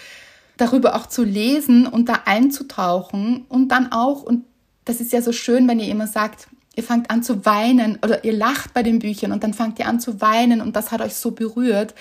darüber 0.57 0.95
auch 0.95 1.05
zu 1.05 1.23
lesen 1.23 1.87
und 1.87 2.09
da 2.09 2.23
einzutauchen 2.25 3.45
und 3.47 3.69
dann 3.69 3.91
auch, 3.91 4.23
und 4.23 4.43
das 4.87 5.01
ist 5.01 5.11
ja 5.11 5.21
so 5.21 5.31
schön, 5.31 5.67
wenn 5.67 5.79
ihr 5.79 5.89
immer 5.89 6.07
sagt, 6.07 6.47
ihr 6.75 6.83
fangt 6.83 7.09
an 7.09 7.23
zu 7.23 7.45
weinen 7.45 7.97
oder 8.03 8.23
ihr 8.23 8.33
lacht 8.33 8.73
bei 8.73 8.83
den 8.83 8.99
Büchern 8.99 9.31
und 9.31 9.43
dann 9.43 9.53
fangt 9.53 9.79
ihr 9.79 9.87
an 9.87 9.99
zu 9.99 10.21
weinen 10.21 10.61
und 10.61 10.75
das 10.75 10.91
hat 10.91 11.01
euch 11.01 11.15
so 11.15 11.31
berührt, 11.31 11.95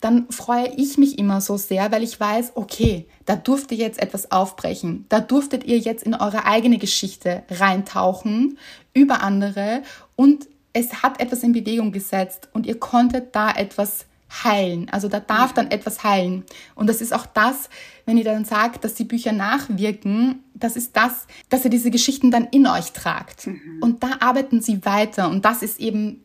dann 0.00 0.30
freue 0.30 0.68
ich 0.76 0.98
mich 0.98 1.18
immer 1.18 1.40
so 1.40 1.56
sehr, 1.56 1.90
weil 1.90 2.02
ich 2.02 2.20
weiß, 2.20 2.52
okay, 2.54 3.06
da 3.24 3.36
durfte 3.36 3.74
jetzt 3.74 4.00
etwas 4.00 4.30
aufbrechen. 4.30 5.06
Da 5.08 5.20
durftet 5.20 5.64
ihr 5.64 5.78
jetzt 5.78 6.04
in 6.04 6.14
eure 6.14 6.44
eigene 6.44 6.78
Geschichte 6.78 7.42
reintauchen 7.50 8.58
über 8.92 9.22
andere 9.22 9.82
und 10.14 10.46
es 10.74 11.02
hat 11.02 11.20
etwas 11.20 11.42
in 11.42 11.52
Bewegung 11.52 11.90
gesetzt 11.90 12.48
und 12.52 12.66
ihr 12.66 12.78
konntet 12.78 13.34
da 13.34 13.50
etwas 13.50 14.04
heilen. 14.44 14.88
Also 14.90 15.08
da 15.08 15.20
darf 15.20 15.54
dann 15.54 15.70
etwas 15.70 16.04
heilen. 16.04 16.44
Und 16.74 16.88
das 16.88 17.00
ist 17.00 17.12
auch 17.12 17.26
das, 17.26 17.68
wenn 18.04 18.18
ihr 18.18 18.24
dann 18.24 18.44
sagt, 18.44 18.84
dass 18.84 18.94
die 18.94 19.04
Bücher 19.04 19.32
nachwirken, 19.32 20.44
das 20.54 20.76
ist 20.76 20.96
das, 20.96 21.26
dass 21.48 21.64
ihr 21.64 21.70
diese 21.70 21.90
Geschichten 21.90 22.30
dann 22.30 22.46
in 22.50 22.66
euch 22.66 22.92
tragt. 22.92 23.46
Mhm. 23.46 23.78
Und 23.80 24.02
da 24.02 24.18
arbeiten 24.20 24.60
sie 24.60 24.84
weiter. 24.84 25.28
Und 25.28 25.44
das 25.44 25.62
ist 25.62 25.80
eben 25.80 26.24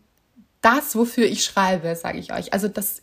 das, 0.62 0.96
wofür 0.96 1.26
ich 1.26 1.44
schreibe, 1.44 1.96
sage 1.96 2.20
ich 2.20 2.34
euch. 2.34 2.54
Also 2.54 2.68
das, 2.68 3.02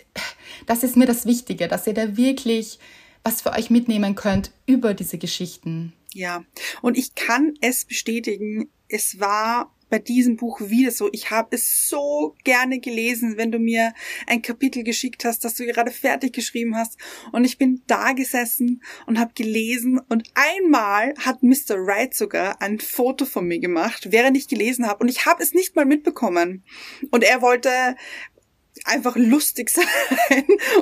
das 0.66 0.82
ist 0.82 0.96
mir 0.96 1.06
das 1.06 1.26
Wichtige, 1.26 1.68
dass 1.68 1.86
ihr 1.86 1.94
da 1.94 2.16
wirklich 2.16 2.78
was 3.22 3.42
für 3.42 3.52
euch 3.52 3.68
mitnehmen 3.70 4.14
könnt 4.14 4.50
über 4.66 4.94
diese 4.94 5.18
Geschichten. 5.18 5.92
Ja, 6.12 6.42
und 6.82 6.96
ich 6.96 7.14
kann 7.14 7.54
es 7.60 7.84
bestätigen, 7.84 8.70
es 8.88 9.20
war 9.20 9.70
bei 9.90 9.98
diesem 9.98 10.36
Buch 10.36 10.60
wieder 10.60 10.90
so. 10.90 11.08
Ich 11.12 11.30
habe 11.30 11.56
es 11.56 11.88
so 11.88 12.34
gerne 12.44 12.80
gelesen, 12.80 13.36
wenn 13.36 13.52
du 13.52 13.58
mir 13.58 13.92
ein 14.26 14.40
Kapitel 14.40 14.84
geschickt 14.84 15.24
hast, 15.24 15.44
das 15.44 15.56
du 15.56 15.66
gerade 15.66 15.90
fertig 15.90 16.32
geschrieben 16.32 16.76
hast. 16.76 16.96
Und 17.32 17.44
ich 17.44 17.58
bin 17.58 17.82
da 17.86 18.12
gesessen 18.12 18.82
und 19.06 19.18
habe 19.18 19.32
gelesen. 19.34 20.00
Und 20.08 20.28
einmal 20.34 21.14
hat 21.18 21.42
Mr. 21.42 21.76
Wright 21.84 22.14
sogar 22.14 22.62
ein 22.62 22.78
Foto 22.78 23.26
von 23.26 23.46
mir 23.46 23.58
gemacht, 23.58 24.12
während 24.12 24.36
ich 24.36 24.48
gelesen 24.48 24.86
habe. 24.86 25.02
Und 25.02 25.08
ich 25.08 25.26
habe 25.26 25.42
es 25.42 25.52
nicht 25.52 25.76
mal 25.76 25.84
mitbekommen. 25.84 26.64
Und 27.10 27.24
er 27.24 27.42
wollte 27.42 27.96
einfach 28.84 29.16
lustig 29.16 29.70
sein 29.70 29.86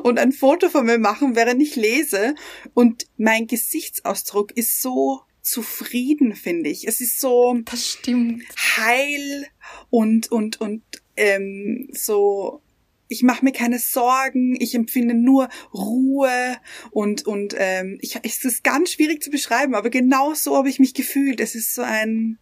und 0.02 0.18
ein 0.18 0.32
Foto 0.32 0.68
von 0.68 0.86
mir 0.86 0.98
machen, 0.98 1.34
während 1.34 1.62
ich 1.62 1.76
lese. 1.76 2.34
Und 2.74 3.06
mein 3.16 3.46
Gesichtsausdruck 3.46 4.56
ist 4.56 4.82
so 4.82 5.22
zufrieden, 5.48 6.34
finde 6.34 6.70
ich. 6.70 6.86
Es 6.86 7.00
ist 7.00 7.20
so 7.20 7.58
das 7.64 7.86
stimmt. 7.86 8.44
heil 8.76 9.46
und 9.90 10.30
und 10.30 10.60
und 10.60 10.82
ähm, 11.16 11.88
so 11.92 12.62
ich 13.08 13.22
mache 13.22 13.44
mir 13.44 13.52
keine 13.52 13.78
Sorgen, 13.78 14.56
ich 14.60 14.74
empfinde 14.74 15.14
nur 15.14 15.48
Ruhe 15.72 16.56
und 16.90 17.26
und 17.26 17.54
ähm, 17.56 17.98
ich, 18.02 18.18
es 18.22 18.44
ist 18.44 18.62
ganz 18.62 18.92
schwierig 18.92 19.22
zu 19.22 19.30
beschreiben, 19.30 19.74
aber 19.74 19.90
genau 19.90 20.34
so 20.34 20.56
habe 20.56 20.68
ich 20.68 20.78
mich 20.78 20.92
gefühlt. 20.94 21.40
Es 21.40 21.54
ist 21.54 21.74
so 21.74 21.82
ein 21.82 22.38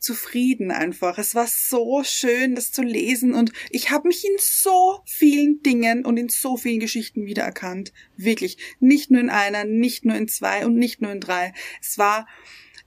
zufrieden 0.00 0.70
einfach. 0.70 1.18
Es 1.18 1.34
war 1.34 1.46
so 1.46 2.02
schön, 2.02 2.54
das 2.54 2.72
zu 2.72 2.82
lesen 2.82 3.34
und 3.34 3.52
ich 3.70 3.90
habe 3.90 4.08
mich 4.08 4.24
in 4.24 4.36
so 4.38 5.00
vielen 5.04 5.62
Dingen 5.62 6.04
und 6.04 6.16
in 6.16 6.30
so 6.30 6.56
vielen 6.56 6.80
Geschichten 6.80 7.26
wiedererkannt. 7.26 7.92
Wirklich. 8.16 8.56
Nicht 8.80 9.10
nur 9.10 9.20
in 9.20 9.30
einer, 9.30 9.64
nicht 9.64 10.04
nur 10.04 10.16
in 10.16 10.26
zwei 10.26 10.66
und 10.66 10.74
nicht 10.76 11.02
nur 11.02 11.12
in 11.12 11.20
drei. 11.20 11.52
Es 11.80 11.98
war 11.98 12.26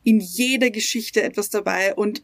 in 0.04 0.20
jeder 0.20 0.72
Geschichte 0.72 1.22
etwas 1.22 1.50
dabei 1.50 1.94
und 1.96 2.24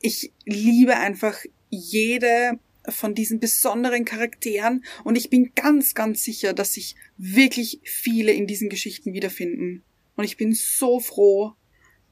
ich 0.00 0.32
liebe 0.44 0.96
einfach 0.96 1.38
jede 1.70 2.58
von 2.88 3.14
diesen 3.14 3.40
besonderen 3.40 4.04
Charakteren 4.04 4.84
und 5.04 5.16
ich 5.16 5.30
bin 5.30 5.52
ganz, 5.54 5.94
ganz 5.94 6.22
sicher, 6.22 6.52
dass 6.52 6.74
sich 6.74 6.96
wirklich 7.16 7.80
viele 7.84 8.32
in 8.32 8.46
diesen 8.46 8.68
Geschichten 8.68 9.14
wiederfinden. 9.14 9.82
Und 10.16 10.24
ich 10.24 10.36
bin 10.36 10.52
so 10.52 11.00
froh, 11.00 11.54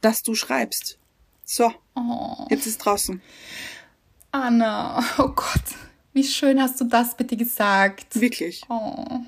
dass 0.01 0.23
du 0.23 0.35
schreibst. 0.35 0.99
So, 1.55 1.71
oh. 1.95 2.47
jetzt 2.49 2.67
ist 2.67 2.79
draußen. 2.79 3.21
Anna, 4.31 5.05
oh 5.19 5.29
Gott, 5.29 5.63
wie 6.15 6.25
schön 6.25 6.63
hast 6.63 6.81
du 6.81 6.85
das 6.85 7.15
bitte 7.15 7.37
gesagt. 7.37 8.19
Wirklich. 8.19 8.63
Oh. 8.71 9.21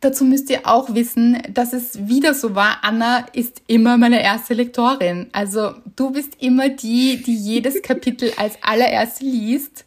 Dazu 0.00 0.24
müsst 0.24 0.48
ihr 0.48 0.66
auch 0.66 0.94
wissen, 0.94 1.42
dass 1.52 1.74
es 1.74 2.08
wieder 2.08 2.32
so 2.32 2.54
war. 2.54 2.78
Anna 2.80 3.26
ist 3.34 3.60
immer 3.66 3.98
meine 3.98 4.22
erste 4.22 4.54
Lektorin. 4.54 5.28
Also 5.32 5.74
du 5.94 6.10
bist 6.10 6.40
immer 6.40 6.70
die, 6.70 7.22
die 7.22 7.36
jedes 7.36 7.82
Kapitel 7.82 8.32
als 8.38 8.54
allererste 8.62 9.26
liest 9.26 9.84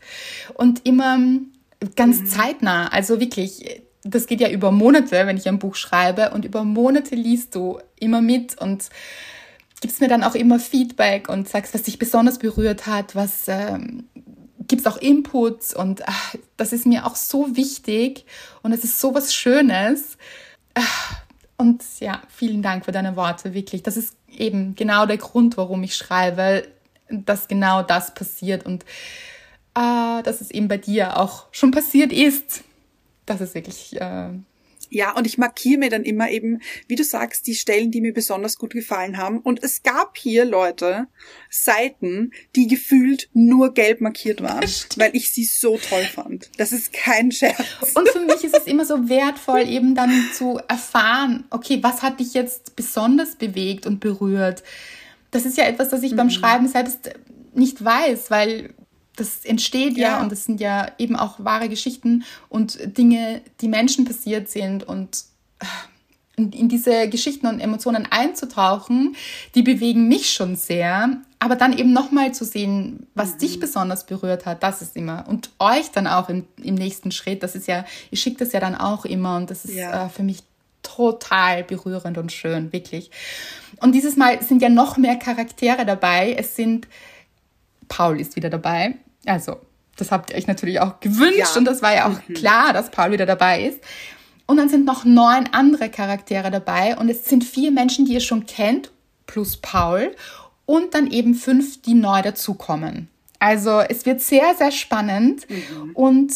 und 0.53 0.85
immer 0.85 1.17
ganz 1.95 2.19
mhm. 2.19 2.25
zeitnah. 2.27 2.89
Also 2.89 3.19
wirklich, 3.19 3.81
das 4.03 4.27
geht 4.27 4.39
ja 4.39 4.51
über 4.51 4.71
Monate, 4.71 5.25
wenn 5.25 5.37
ich 5.37 5.47
ein 5.47 5.57
Buch 5.57 5.73
schreibe 5.73 6.29
und 6.29 6.45
über 6.45 6.63
Monate 6.63 7.15
liest 7.15 7.55
du 7.55 7.79
immer 7.99 8.21
mit 8.21 8.61
und 8.61 8.91
gibst 9.83 9.99
mir 9.99 10.07
dann 10.07 10.23
auch 10.23 10.33
immer 10.33 10.61
Feedback 10.61 11.27
und 11.27 11.49
sagst, 11.49 11.73
was 11.73 11.83
dich 11.83 11.99
besonders 11.99 12.39
berührt 12.39 12.87
hat, 12.87 13.15
was 13.15 13.49
ähm, 13.49 14.05
gibst 14.65 14.87
auch 14.87 14.95
Inputs 14.95 15.75
und 15.75 16.07
ach, 16.07 16.35
das 16.55 16.71
ist 16.71 16.85
mir 16.85 17.05
auch 17.05 17.17
so 17.17 17.57
wichtig 17.57 18.25
und 18.61 18.71
es 18.71 18.85
ist 18.85 19.01
so 19.01 19.13
was 19.13 19.35
Schönes. 19.35 20.17
Ach, 20.73 21.17
und 21.57 21.83
ja, 21.99 22.21
vielen 22.29 22.61
Dank 22.61 22.85
für 22.85 22.93
deine 22.93 23.17
Worte, 23.17 23.53
wirklich. 23.53 23.83
Das 23.83 23.97
ist 23.97 24.15
eben 24.29 24.73
genau 24.75 25.05
der 25.05 25.17
Grund, 25.17 25.57
warum 25.57 25.83
ich 25.83 25.97
schreibe, 25.97 26.65
dass 27.09 27.49
genau 27.49 27.83
das 27.83 28.13
passiert 28.13 28.65
und 28.65 28.83
äh, 29.75 30.23
dass 30.23 30.39
es 30.39 30.49
eben 30.49 30.69
bei 30.69 30.77
dir 30.77 31.17
auch 31.17 31.47
schon 31.51 31.71
passiert 31.71 32.13
ist. 32.13 32.63
Das 33.25 33.41
ist 33.41 33.53
wirklich 33.53 33.99
äh, 33.99 34.29
ja, 34.93 35.15
und 35.15 35.25
ich 35.25 35.39
markiere 35.39 35.79
mir 35.79 35.89
dann 35.89 36.03
immer 36.03 36.29
eben, 36.29 36.61
wie 36.87 36.95
du 36.95 37.03
sagst, 37.03 37.47
die 37.47 37.55
Stellen, 37.55 37.89
die 37.89 37.99
mir 37.99 38.13
besonders 38.13 38.57
gut 38.57 38.73
gefallen 38.73 39.17
haben. 39.17 39.39
Und 39.39 39.63
es 39.63 39.81
gab 39.81 40.17
hier 40.17 40.45
Leute, 40.45 41.07
Seiten, 41.49 42.31
die 42.55 42.67
gefühlt 42.67 43.27
nur 43.33 43.73
gelb 43.73 44.01
markiert 44.01 44.43
waren, 44.43 44.69
weil 44.97 45.15
ich 45.15 45.31
sie 45.31 45.45
so 45.45 45.77
toll 45.77 46.03
fand. 46.03 46.51
Das 46.57 46.71
ist 46.71 46.93
kein 46.93 47.31
Scherz. 47.31 47.65
Und 47.95 48.07
für 48.09 48.19
mich 48.19 48.43
ist 48.43 48.55
es 48.55 48.67
immer 48.67 48.85
so 48.85 49.09
wertvoll, 49.09 49.67
eben 49.67 49.95
dann 49.95 50.11
zu 50.33 50.59
erfahren, 50.67 51.45
okay, 51.49 51.79
was 51.81 52.03
hat 52.03 52.19
dich 52.19 52.35
jetzt 52.35 52.75
besonders 52.75 53.35
bewegt 53.35 53.87
und 53.87 53.99
berührt? 53.99 54.63
Das 55.31 55.45
ist 55.45 55.57
ja 55.57 55.63
etwas, 55.63 55.89
das 55.89 56.03
ich 56.03 56.11
mhm. 56.11 56.17
beim 56.17 56.29
Schreiben 56.29 56.67
selbst 56.67 57.09
nicht 57.55 57.83
weiß, 57.83 58.29
weil 58.29 58.75
das 59.15 59.45
entsteht 59.45 59.97
ja. 59.97 60.09
ja. 60.09 60.21
und 60.21 60.31
das 60.31 60.45
sind 60.45 60.59
ja 60.59 60.91
eben 60.97 61.15
auch 61.15 61.35
wahre 61.37 61.69
Geschichten 61.69 62.23
und 62.49 62.79
Dinge, 62.97 63.41
die 63.61 63.67
Menschen 63.67 64.05
passiert 64.05 64.49
sind 64.49 64.83
und 64.83 65.23
äh, 65.59 65.65
in 66.35 66.67
diese 66.67 67.09
Geschichten 67.09 67.45
und 67.45 67.59
Emotionen 67.59 68.07
einzutauchen, 68.09 69.15
die 69.53 69.61
bewegen 69.61 70.07
mich 70.07 70.31
schon 70.31 70.55
sehr. 70.55 71.17
Aber 71.37 71.55
dann 71.55 71.77
eben 71.77 71.93
nochmal 71.93 72.33
zu 72.33 72.43
sehen, 72.43 73.05
was 73.13 73.35
mhm. 73.35 73.37
dich 73.39 73.59
besonders 73.59 74.05
berührt 74.05 74.47
hat, 74.47 74.63
das 74.63 74.81
ist 74.81 74.95
immer. 74.95 75.25
Und 75.27 75.51
euch 75.59 75.91
dann 75.91 76.07
auch 76.07 76.29
im, 76.29 76.47
im 76.57 76.73
nächsten 76.73 77.11
Schritt, 77.11 77.43
das 77.43 77.53
ist 77.53 77.67
ja, 77.67 77.85
ihr 78.09 78.17
schickt 78.17 78.41
das 78.41 78.51
ja 78.51 78.59
dann 78.59 78.73
auch 78.73 79.05
immer 79.05 79.37
und 79.37 79.51
das 79.51 79.65
ist 79.65 79.75
ja. 79.75 80.07
äh, 80.07 80.09
für 80.09 80.23
mich 80.23 80.39
total 80.81 81.63
berührend 81.63 82.17
und 82.17 82.31
schön, 82.31 82.73
wirklich. 82.73 83.11
Und 83.79 83.93
dieses 83.93 84.15
Mal 84.15 84.41
sind 84.41 84.61
ja 84.61 84.69
noch 84.69 84.97
mehr 84.97 85.17
Charaktere 85.17 85.85
dabei. 85.85 86.35
Es 86.37 86.55
sind 86.55 86.87
Paul 87.95 88.19
ist 88.19 88.35
wieder 88.35 88.49
dabei. 88.49 88.95
Also, 89.25 89.57
das 89.97 90.11
habt 90.11 90.31
ihr 90.31 90.35
euch 90.35 90.47
natürlich 90.47 90.79
auch 90.79 90.99
gewünscht 90.99 91.37
ja. 91.37 91.57
und 91.57 91.65
das 91.65 91.83
war 91.83 91.93
ja 91.93 92.07
auch 92.07 92.27
mhm. 92.27 92.33
klar, 92.33 92.73
dass 92.73 92.89
Paul 92.89 93.11
wieder 93.11 93.27
dabei 93.27 93.65
ist. 93.65 93.79
Und 94.47 94.57
dann 94.57 94.67
sind 94.67 94.85
noch 94.85 95.05
neun 95.05 95.47
andere 95.51 95.89
Charaktere 95.89 96.49
dabei 96.49 96.97
und 96.97 97.07
es 97.09 97.25
sind 97.25 97.43
vier 97.43 97.71
Menschen, 97.71 98.05
die 98.05 98.13
ihr 98.13 98.19
schon 98.19 98.47
kennt, 98.47 98.91
plus 99.27 99.57
Paul 99.57 100.15
und 100.65 100.95
dann 100.95 101.11
eben 101.11 101.35
fünf, 101.35 101.83
die 101.83 101.93
neu 101.93 102.23
dazukommen. 102.23 103.09
Also 103.37 103.81
es 103.81 104.07
wird 104.07 104.21
sehr, 104.21 104.55
sehr 104.57 104.71
spannend 104.71 105.47
mhm. 105.47 105.91
und 105.93 106.33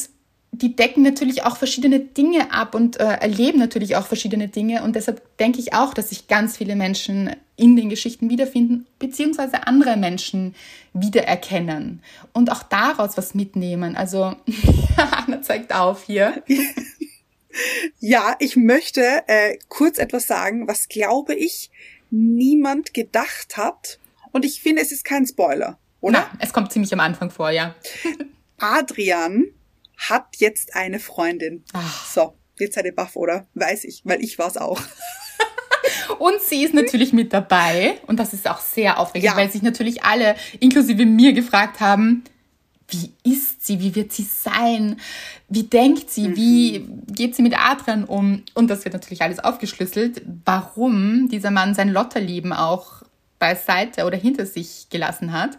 die 0.58 0.76
decken 0.76 1.04
natürlich 1.04 1.44
auch 1.44 1.58
verschiedene 1.58 2.00
Dinge 2.00 2.52
ab 2.52 2.76
und 2.76 3.00
äh, 3.00 3.04
erleben 3.04 3.60
natürlich 3.60 3.96
auch 3.96 4.08
verschiedene 4.08 4.48
Dinge. 4.48 4.84
Und 4.84 4.96
deshalb 4.96 5.38
denke 5.38 5.60
ich 5.60 5.74
auch, 5.74 5.94
dass 5.94 6.10
sich 6.10 6.28
ganz 6.28 6.58
viele 6.58 6.76
Menschen 6.76 7.36
in 7.56 7.76
den 7.76 7.90
Geschichten 7.90 8.30
wiederfinden, 8.30 8.86
beziehungsweise 9.00 9.68
andere 9.68 9.98
Menschen 9.98 10.56
wiedererkennen 10.94 12.02
und 12.34 12.52
auch 12.52 12.64
daraus 12.64 13.18
was 13.18 13.34
mitnehmen. 13.34 13.96
Also, 13.96 14.36
Anna 14.98 15.42
zeigt 15.42 15.74
auf 15.74 16.04
hier. 16.04 16.44
Ja, 18.00 18.36
ich 18.38 18.56
möchte 18.56 19.02
äh, 19.26 19.58
kurz 19.68 19.98
etwas 19.98 20.28
sagen, 20.28 20.68
was 20.68 20.90
glaube 20.90 21.34
ich 21.34 21.72
niemand 22.12 22.94
gedacht 22.94 23.58
hat 23.58 24.00
Und 24.32 24.46
ich 24.46 24.62
finde, 24.62 24.82
es 24.82 24.92
ist 24.92 25.04
kein 25.04 25.26
Spoiler, 25.26 25.80
oder? 26.00 26.30
Na, 26.32 26.40
es 26.40 26.54
kommt 26.54 26.72
ziemlich 26.72 26.94
am 26.94 27.00
Anfang 27.00 27.32
vor, 27.32 27.50
ja. 27.50 27.76
Adrian 28.60 29.46
hat 29.98 30.38
jetzt 30.38 30.76
eine 30.76 31.00
Freundin. 31.00 31.64
Ach. 31.74 32.06
So, 32.08 32.38
jetzt 32.60 32.76
seid 32.76 32.86
ihr 32.86 32.96
baff, 32.96 33.16
oder? 33.16 33.48
Weiß 33.56 33.84
ich, 33.84 34.02
weil 34.06 34.24
ich 34.24 34.38
war's 34.40 34.58
auch. 34.58 34.82
Und 36.20 36.42
sie 36.42 36.64
ist 36.64 36.74
natürlich 36.74 37.14
mit 37.14 37.34
dabei. 37.34 38.00
Und 38.08 38.20
das 38.20 38.34
ist 38.34 38.50
auch 38.50 38.60
sehr 38.60 39.00
aufregend, 39.00 39.32
ja. 39.32 39.38
weil 39.38 39.52
sich 39.52 39.62
natürlich 39.62 40.04
alle, 40.04 40.36
inklusive 40.60 41.06
mir, 41.06 41.34
gefragt 41.34 41.80
haben, 41.80 42.24
wie 42.90 43.14
ist 43.24 43.66
sie, 43.66 43.80
wie 43.82 43.96
wird 43.96 44.14
sie 44.14 44.24
sein, 44.24 44.98
wie 45.50 45.64
denkt 45.64 46.10
sie, 46.10 46.30
mhm. 46.30 46.36
wie 46.36 46.88
geht 47.08 47.36
sie 47.36 47.42
mit 47.42 47.58
Adrian 47.58 48.06
um. 48.06 48.44
Und 48.54 48.70
das 48.70 48.86
wird 48.86 48.94
natürlich 48.94 49.22
alles 49.22 49.40
aufgeschlüsselt, 49.40 50.22
warum 50.46 51.28
dieser 51.30 51.52
Mann 51.52 51.74
sein 51.74 51.90
Lotterleben 51.90 52.54
auch 52.54 53.04
beiseite 53.40 54.06
oder 54.06 54.18
hinter 54.18 54.46
sich 54.46 54.88
gelassen 54.90 55.34
hat. 55.34 55.58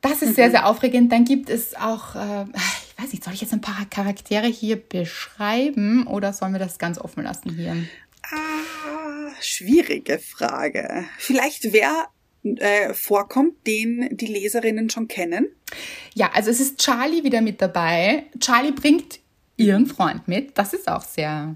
Das 0.00 0.22
ist 0.22 0.30
mhm. 0.30 0.34
sehr, 0.34 0.50
sehr 0.50 0.66
aufregend. 0.66 1.12
Dann 1.12 1.24
gibt 1.24 1.50
es 1.50 1.74
auch, 1.76 2.14
äh, 2.14 2.46
ich 2.98 3.04
weiß 3.04 3.12
nicht, 3.12 3.24
soll 3.24 3.34
ich 3.34 3.40
jetzt 3.40 3.52
ein 3.52 3.60
paar 3.60 3.86
Charaktere 3.88 4.48
hier 4.48 4.76
beschreiben 4.76 6.08
oder 6.08 6.32
sollen 6.32 6.52
wir 6.52 6.58
das 6.58 6.78
ganz 6.78 6.98
offen 6.98 7.22
lassen 7.22 7.54
hier? 7.54 7.76
Ah, 8.24 9.30
schwierige 9.40 10.18
Frage. 10.18 11.04
Vielleicht 11.16 11.72
wer 11.72 12.08
äh, 12.42 12.92
vorkommt, 12.94 13.64
den 13.68 14.16
die 14.16 14.26
Leserinnen 14.26 14.90
schon 14.90 15.06
kennen? 15.06 15.46
Ja, 16.14 16.32
also 16.34 16.50
es 16.50 16.58
ist 16.58 16.78
Charlie 16.80 17.22
wieder 17.22 17.40
mit 17.40 17.62
dabei. 17.62 18.24
Charlie 18.40 18.72
bringt 18.72 19.20
ihren 19.56 19.86
Freund 19.86 20.26
mit. 20.26 20.58
Das 20.58 20.72
ist 20.72 20.88
auch 20.88 21.02
sehr 21.02 21.54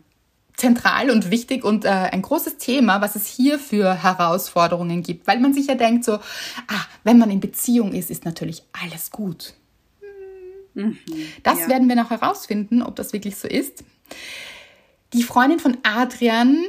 zentral 0.56 1.10
und 1.10 1.32
wichtig 1.32 1.64
und 1.64 1.84
äh, 1.84 1.88
ein 1.88 2.22
großes 2.22 2.58
Thema, 2.58 3.00
was 3.00 3.16
es 3.16 3.26
hier 3.26 3.58
für 3.58 4.00
Herausforderungen 4.00 5.02
gibt, 5.02 5.26
weil 5.26 5.40
man 5.40 5.54
sich 5.54 5.66
ja 5.66 5.74
denkt 5.74 6.04
so, 6.04 6.12
ah, 6.12 6.86
wenn 7.02 7.18
man 7.18 7.32
in 7.32 7.40
Beziehung 7.40 7.92
ist, 7.94 8.12
ist 8.12 8.24
natürlich 8.24 8.62
alles 8.72 9.10
gut. 9.10 9.54
Mhm, 10.74 10.98
das 11.42 11.60
ja. 11.60 11.68
werden 11.68 11.88
wir 11.88 11.96
noch 11.96 12.10
herausfinden, 12.10 12.82
ob 12.82 12.96
das 12.96 13.12
wirklich 13.12 13.36
so 13.36 13.48
ist. 13.48 13.84
Die 15.12 15.22
Freundin 15.22 15.58
von 15.58 15.76
Adrian, 15.82 16.64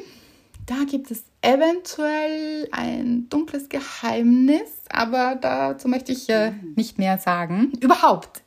da 0.66 0.84
gibt 0.90 1.12
es 1.12 1.24
eventuell 1.42 2.68
ein 2.72 3.28
dunkles 3.30 3.70
Geheimnis, 3.70 4.70
aber 4.90 5.36
dazu 5.36 5.88
möchte 5.88 6.12
ich 6.12 6.30
äh, 6.30 6.52
mhm. 6.52 6.74
nicht 6.76 6.98
mehr 6.98 7.18
sagen. 7.18 7.72
Überhaupt 7.80 8.42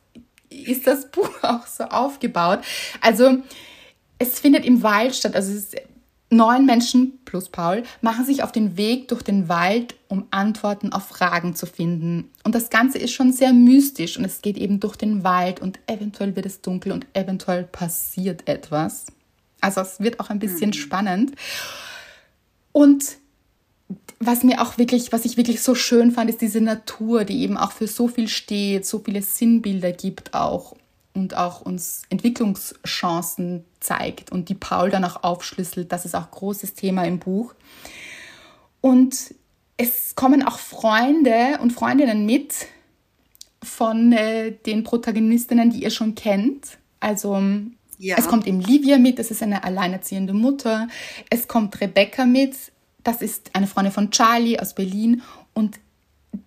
ist 0.49 0.87
das 0.87 1.09
Buch 1.11 1.29
auch 1.41 1.65
so 1.65 1.85
aufgebaut. 1.85 2.59
Also 3.01 3.39
es 4.19 4.39
findet 4.39 4.65
im 4.65 4.83
Wald 4.83 5.15
statt. 5.15 5.35
Also 5.35 5.51
es 5.51 5.73
ist, 5.73 5.75
neun 6.29 6.65
Menschen 6.65 7.19
plus 7.25 7.49
Paul 7.49 7.83
machen 8.01 8.25
sich 8.25 8.43
auf 8.43 8.51
den 8.51 8.77
Weg 8.77 9.07
durch 9.07 9.21
den 9.21 9.47
Wald, 9.47 9.95
um 10.07 10.25
Antworten 10.31 10.91
auf 10.91 11.07
Fragen 11.07 11.55
zu 11.55 11.65
finden. 11.65 12.29
Und 12.43 12.55
das 12.55 12.69
Ganze 12.69 12.97
ist 12.97 13.13
schon 13.13 13.31
sehr 13.31 13.53
mystisch 13.53 14.17
und 14.17 14.25
es 14.25 14.41
geht 14.41 14.57
eben 14.57 14.79
durch 14.79 14.95
den 14.95 15.23
Wald 15.23 15.61
und 15.61 15.79
eventuell 15.87 16.35
wird 16.35 16.45
es 16.45 16.61
dunkel 16.61 16.91
und 16.91 17.05
eventuell 17.13 17.63
passiert 17.63 18.47
etwas. 18.47 19.07
Also 19.61 19.81
es 19.81 19.99
wird 19.99 20.19
auch 20.19 20.29
ein 20.29 20.39
bisschen 20.39 20.69
mhm. 20.69 20.73
spannend. 20.73 21.31
Und 22.71 23.17
was 24.19 24.43
mir 24.43 24.61
auch 24.61 24.77
wirklich, 24.77 25.11
was 25.11 25.25
ich 25.25 25.37
wirklich 25.37 25.61
so 25.61 25.75
schön 25.75 26.11
fand, 26.11 26.29
ist 26.29 26.41
diese 26.41 26.61
Natur, 26.61 27.23
die 27.23 27.41
eben 27.41 27.57
auch 27.57 27.71
für 27.71 27.87
so 27.87 28.07
viel 28.07 28.27
steht, 28.27 28.85
so 28.85 28.99
viele 28.99 29.21
Sinnbilder 29.21 29.91
gibt 29.91 30.33
auch 30.33 30.75
und 31.17 31.35
auch 31.35 31.61
uns 31.61 32.03
Entwicklungschancen 32.09 33.65
zeigt 33.79 34.31
und 34.31 34.49
die 34.49 34.55
Paul 34.55 34.91
dann 34.91 35.03
auch 35.03 35.23
aufschlüsselt. 35.23 35.91
Das 35.91 36.05
ist 36.05 36.15
auch 36.15 36.29
großes 36.29 36.75
Thema 36.75 37.03
im 37.05 37.17
Buch. 37.19 37.55
Und 38.81 39.33
es 39.77 40.15
kommen 40.15 40.43
auch 40.43 40.59
Freunde 40.59 41.59
und 41.61 41.73
Freundinnen 41.73 42.25
mit 42.25 42.67
von 43.63 44.13
äh, 44.13 44.51
den 44.51 44.83
Protagonistinnen, 44.83 45.71
die 45.71 45.83
ihr 45.83 45.89
schon 45.89 46.13
kennt. 46.13 46.77
Also 46.99 47.41
ja. 47.97 48.15
es 48.17 48.27
kommt 48.27 48.45
eben 48.45 48.61
Livia 48.61 48.99
mit, 48.99 49.17
das 49.17 49.31
ist 49.31 49.41
eine 49.41 49.63
alleinerziehende 49.63 50.33
Mutter. 50.33 50.87
Es 51.29 51.47
kommt 51.47 51.81
Rebecca 51.81 52.25
mit, 52.25 52.55
das 53.03 53.21
ist 53.21 53.49
eine 53.53 53.67
Freundin 53.67 53.91
von 53.91 54.11
Charlie 54.11 54.59
aus 54.59 54.75
Berlin 54.75 55.23
und 55.53 55.79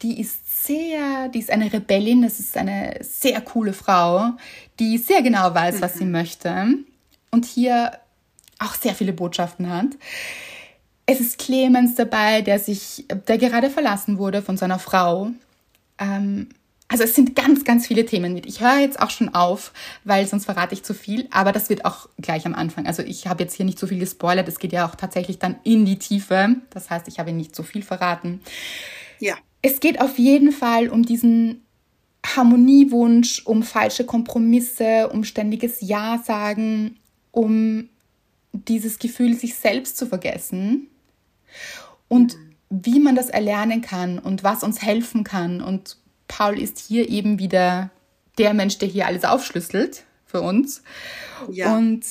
die 0.02 0.20
ist 0.20 0.66
sehr, 0.66 1.28
die 1.28 1.38
ist 1.38 1.50
eine 1.50 1.72
Rebellin, 1.72 2.22
das 2.22 2.40
ist 2.40 2.56
eine 2.56 2.98
sehr 3.00 3.40
coole 3.40 3.72
Frau, 3.72 4.32
die 4.78 4.98
sehr 4.98 5.22
genau 5.22 5.54
weiß, 5.54 5.80
was 5.80 5.94
sie 5.94 6.04
mhm. 6.04 6.12
möchte 6.12 6.68
und 7.30 7.44
hier 7.44 7.92
auch 8.58 8.74
sehr 8.74 8.94
viele 8.94 9.12
Botschaften 9.12 9.70
hat. 9.70 9.86
Es 11.06 11.20
ist 11.20 11.38
Clemens 11.38 11.94
dabei, 11.94 12.42
der 12.42 12.58
sich, 12.58 13.06
der 13.26 13.38
gerade 13.38 13.70
verlassen 13.70 14.18
wurde 14.18 14.42
von 14.42 14.56
seiner 14.56 14.78
Frau. 14.78 15.30
Ähm, 15.98 16.50
also 16.86 17.04
es 17.04 17.14
sind 17.14 17.36
ganz, 17.36 17.64
ganz 17.64 17.86
viele 17.86 18.04
Themen 18.04 18.32
mit. 18.32 18.46
Ich 18.46 18.60
höre 18.60 18.78
jetzt 18.78 19.00
auch 19.00 19.10
schon 19.10 19.34
auf, 19.34 19.72
weil 20.04 20.26
sonst 20.26 20.44
verrate 20.44 20.74
ich 20.74 20.82
zu 20.82 20.92
viel, 20.92 21.28
aber 21.30 21.52
das 21.52 21.68
wird 21.68 21.84
auch 21.84 22.08
gleich 22.18 22.46
am 22.46 22.54
Anfang. 22.54 22.86
Also 22.86 23.02
ich 23.02 23.26
habe 23.26 23.42
jetzt 23.42 23.54
hier 23.54 23.64
nicht 23.64 23.78
so 23.78 23.86
viel 23.86 23.98
gespoilert, 23.98 24.48
es 24.48 24.58
geht 24.58 24.72
ja 24.72 24.86
auch 24.86 24.94
tatsächlich 24.94 25.38
dann 25.38 25.56
in 25.62 25.84
die 25.84 25.98
Tiefe. 25.98 26.56
Das 26.70 26.90
heißt, 26.90 27.08
ich 27.08 27.18
habe 27.18 27.32
nicht 27.32 27.54
so 27.54 27.62
viel 27.62 27.82
verraten. 27.82 28.40
Ja 29.20 29.36
es 29.62 29.80
geht 29.80 30.00
auf 30.00 30.18
jeden 30.18 30.52
Fall 30.52 30.88
um 30.88 31.04
diesen 31.04 31.62
Harmoniewunsch, 32.24 33.46
um 33.46 33.62
falsche 33.62 34.04
Kompromisse, 34.04 35.08
um 35.08 35.24
ständiges 35.24 35.80
Ja 35.80 36.22
sagen, 36.24 36.98
um 37.30 37.88
dieses 38.52 38.98
Gefühl, 38.98 39.34
sich 39.34 39.54
selbst 39.54 39.96
zu 39.96 40.06
vergessen 40.06 40.88
und 42.08 42.36
wie 42.68 43.00
man 43.00 43.14
das 43.14 43.28
erlernen 43.28 43.80
kann 43.80 44.18
und 44.18 44.44
was 44.44 44.62
uns 44.62 44.82
helfen 44.82 45.24
kann. 45.24 45.60
Und 45.60 45.96
Paul 46.28 46.58
ist 46.60 46.78
hier 46.78 47.08
eben 47.08 47.38
wieder 47.38 47.90
der 48.38 48.54
Mensch, 48.54 48.78
der 48.78 48.88
hier 48.88 49.06
alles 49.06 49.24
aufschlüsselt 49.24 50.04
für 50.24 50.40
uns. 50.40 50.82
Ja. 51.50 51.76
Und 51.76 52.04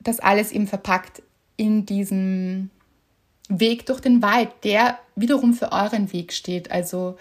das 0.00 0.20
alles 0.20 0.52
eben 0.52 0.66
verpackt 0.66 1.22
in 1.56 1.86
diesem 1.86 2.70
Weg 3.48 3.86
durch 3.86 4.00
den 4.00 4.22
Wald, 4.22 4.50
der 4.64 4.98
wiederum 5.14 5.54
für 5.54 5.72
euren 5.72 6.12
Weg 6.12 6.32
steht. 6.32 6.70
Also 6.70 7.16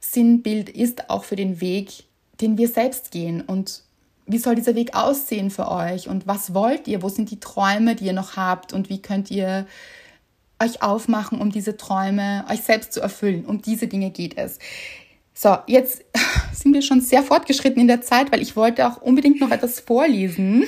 Sinnbild 0.00 0.68
ist 0.68 1.10
auch 1.10 1.24
für 1.24 1.36
den 1.36 1.60
Weg, 1.60 2.04
den 2.40 2.56
wir 2.56 2.68
selbst 2.68 3.10
gehen. 3.10 3.42
Und 3.42 3.82
wie 4.26 4.38
soll 4.38 4.54
dieser 4.54 4.74
Weg 4.74 4.94
aussehen 4.94 5.50
für 5.50 5.70
euch? 5.70 6.08
Und 6.08 6.26
was 6.26 6.54
wollt 6.54 6.86
ihr? 6.88 7.02
Wo 7.02 7.08
sind 7.08 7.30
die 7.30 7.40
Träume, 7.40 7.96
die 7.96 8.06
ihr 8.06 8.12
noch 8.12 8.36
habt? 8.36 8.72
Und 8.72 8.88
wie 8.88 9.02
könnt 9.02 9.30
ihr 9.30 9.66
euch 10.60 10.82
aufmachen, 10.82 11.40
um 11.40 11.50
diese 11.50 11.76
Träume 11.76 12.44
euch 12.50 12.62
selbst 12.62 12.92
zu 12.92 13.00
erfüllen? 13.00 13.44
Um 13.44 13.62
diese 13.62 13.88
Dinge 13.88 14.10
geht 14.10 14.36
es. 14.38 14.58
So, 15.34 15.56
jetzt 15.66 16.04
sind 16.52 16.74
wir 16.74 16.82
schon 16.82 17.00
sehr 17.00 17.22
fortgeschritten 17.22 17.80
in 17.80 17.88
der 17.88 18.02
Zeit, 18.02 18.32
weil 18.32 18.42
ich 18.42 18.56
wollte 18.56 18.86
auch 18.86 19.00
unbedingt 19.00 19.40
noch 19.40 19.50
etwas 19.50 19.80
vorlesen. 19.80 20.64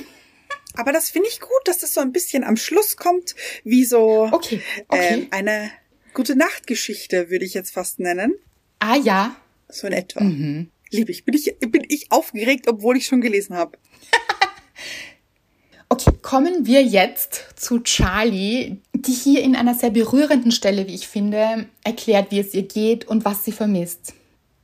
Aber 0.74 0.92
das 0.92 1.10
finde 1.10 1.28
ich 1.28 1.40
gut, 1.40 1.50
dass 1.64 1.78
das 1.78 1.94
so 1.94 2.00
ein 2.00 2.12
bisschen 2.12 2.44
am 2.44 2.56
Schluss 2.56 2.96
kommt, 2.96 3.34
wie 3.64 3.84
so 3.84 4.28
okay, 4.30 4.60
okay. 4.88 5.22
Äh, 5.22 5.26
eine 5.30 5.70
gute 6.14 6.36
Nachtgeschichte, 6.36 7.30
würde 7.30 7.44
ich 7.44 7.54
jetzt 7.54 7.72
fast 7.72 7.98
nennen. 7.98 8.34
Ah 8.78 8.96
ja. 8.96 9.36
So 9.68 9.86
in 9.86 9.92
etwa. 9.92 10.22
Mhm. 10.22 10.70
Liebe 10.90 11.12
ich. 11.12 11.24
Bin 11.24 11.34
ich, 11.34 11.56
bin 11.58 11.84
ich 11.88 12.10
aufgeregt, 12.10 12.66
obwohl 12.68 12.96
ich 12.96 13.06
schon 13.06 13.20
gelesen 13.20 13.56
habe. 13.56 13.78
okay, 15.88 16.10
kommen 16.22 16.66
wir 16.66 16.82
jetzt 16.82 17.46
zu 17.56 17.80
Charlie, 17.80 18.78
die 18.94 19.12
hier 19.12 19.42
in 19.42 19.54
einer 19.54 19.74
sehr 19.74 19.90
berührenden 19.90 20.50
Stelle, 20.50 20.86
wie 20.88 20.94
ich 20.94 21.06
finde, 21.06 21.66
erklärt, 21.84 22.30
wie 22.30 22.40
es 22.40 22.54
ihr 22.54 22.62
geht 22.62 23.06
und 23.06 23.24
was 23.24 23.44
sie 23.44 23.52
vermisst. 23.52 24.14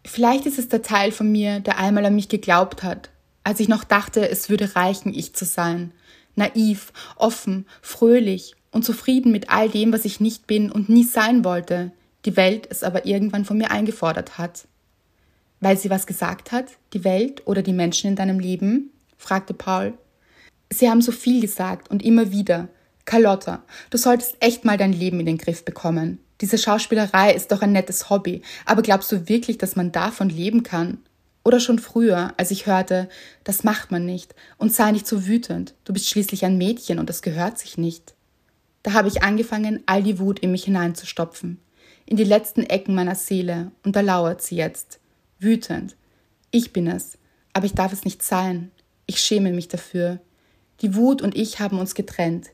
Vielleicht 0.04 0.46
ist 0.46 0.58
es 0.58 0.68
der 0.68 0.82
Teil 0.82 1.12
von 1.12 1.30
mir, 1.30 1.60
der 1.60 1.78
einmal 1.78 2.06
an 2.06 2.14
mich 2.14 2.28
geglaubt 2.28 2.82
hat, 2.82 3.10
als 3.46 3.60
ich 3.60 3.68
noch 3.68 3.84
dachte, 3.84 4.28
es 4.28 4.50
würde 4.50 4.74
reichen, 4.74 5.14
ich 5.14 5.32
zu 5.32 5.44
sein. 5.44 5.92
Naiv, 6.34 6.92
offen, 7.14 7.64
fröhlich 7.80 8.56
und 8.72 8.84
zufrieden 8.84 9.30
mit 9.30 9.50
all 9.50 9.68
dem, 9.68 9.92
was 9.92 10.04
ich 10.04 10.18
nicht 10.18 10.48
bin 10.48 10.72
und 10.72 10.88
nie 10.88 11.04
sein 11.04 11.44
wollte, 11.44 11.92
die 12.24 12.36
Welt 12.36 12.66
es 12.70 12.82
aber 12.82 13.06
irgendwann 13.06 13.44
von 13.44 13.56
mir 13.56 13.70
eingefordert 13.70 14.36
hat. 14.36 14.66
Weil 15.60 15.78
sie 15.78 15.90
was 15.90 16.08
gesagt 16.08 16.50
hat, 16.50 16.72
die 16.92 17.04
Welt 17.04 17.46
oder 17.46 17.62
die 17.62 17.72
Menschen 17.72 18.10
in 18.10 18.16
deinem 18.16 18.40
Leben? 18.40 18.90
fragte 19.16 19.54
Paul. 19.54 19.94
Sie 20.68 20.90
haben 20.90 21.00
so 21.00 21.12
viel 21.12 21.40
gesagt 21.40 21.88
und 21.88 22.04
immer 22.04 22.32
wieder. 22.32 22.66
Carlotta, 23.04 23.62
du 23.90 23.96
solltest 23.96 24.38
echt 24.40 24.64
mal 24.64 24.76
dein 24.76 24.92
Leben 24.92 25.20
in 25.20 25.26
den 25.26 25.38
Griff 25.38 25.64
bekommen. 25.64 26.18
Diese 26.40 26.58
Schauspielerei 26.58 27.32
ist 27.32 27.52
doch 27.52 27.62
ein 27.62 27.70
nettes 27.70 28.10
Hobby, 28.10 28.42
aber 28.64 28.82
glaubst 28.82 29.12
du 29.12 29.28
wirklich, 29.28 29.56
dass 29.56 29.76
man 29.76 29.92
davon 29.92 30.30
leben 30.30 30.64
kann? 30.64 30.98
Oder 31.46 31.60
schon 31.60 31.78
früher, 31.78 32.34
als 32.38 32.50
ich 32.50 32.66
hörte, 32.66 33.08
das 33.44 33.62
macht 33.62 33.92
man 33.92 34.04
nicht 34.04 34.34
und 34.58 34.72
sei 34.72 34.90
nicht 34.90 35.06
so 35.06 35.28
wütend, 35.28 35.74
du 35.84 35.92
bist 35.92 36.08
schließlich 36.08 36.44
ein 36.44 36.58
Mädchen 36.58 36.98
und 36.98 37.08
das 37.08 37.22
gehört 37.22 37.56
sich 37.56 37.78
nicht. 37.78 38.16
Da 38.82 38.94
habe 38.94 39.06
ich 39.06 39.22
angefangen, 39.22 39.80
all 39.86 40.02
die 40.02 40.18
Wut 40.18 40.40
in 40.40 40.50
mich 40.50 40.64
hineinzustopfen, 40.64 41.60
in 42.04 42.16
die 42.16 42.24
letzten 42.24 42.64
Ecken 42.64 42.96
meiner 42.96 43.14
Seele, 43.14 43.70
und 43.84 43.94
da 43.94 44.00
lauert 44.00 44.42
sie 44.42 44.56
jetzt, 44.56 44.98
wütend. 45.38 45.94
Ich 46.50 46.72
bin 46.72 46.88
es, 46.88 47.16
aber 47.52 47.66
ich 47.66 47.74
darf 47.74 47.92
es 47.92 48.04
nicht 48.04 48.24
sein. 48.24 48.72
Ich 49.06 49.20
schäme 49.20 49.52
mich 49.52 49.68
dafür. 49.68 50.18
Die 50.80 50.96
Wut 50.96 51.22
und 51.22 51.36
ich 51.36 51.60
haben 51.60 51.78
uns 51.78 51.94
getrennt. 51.94 52.48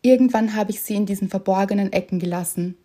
Irgendwann 0.00 0.54
habe 0.54 0.70
ich 0.70 0.80
sie 0.80 0.94
in 0.94 1.04
diesen 1.04 1.28
verborgenen 1.28 1.92
Ecken 1.92 2.18
gelassen. 2.18 2.78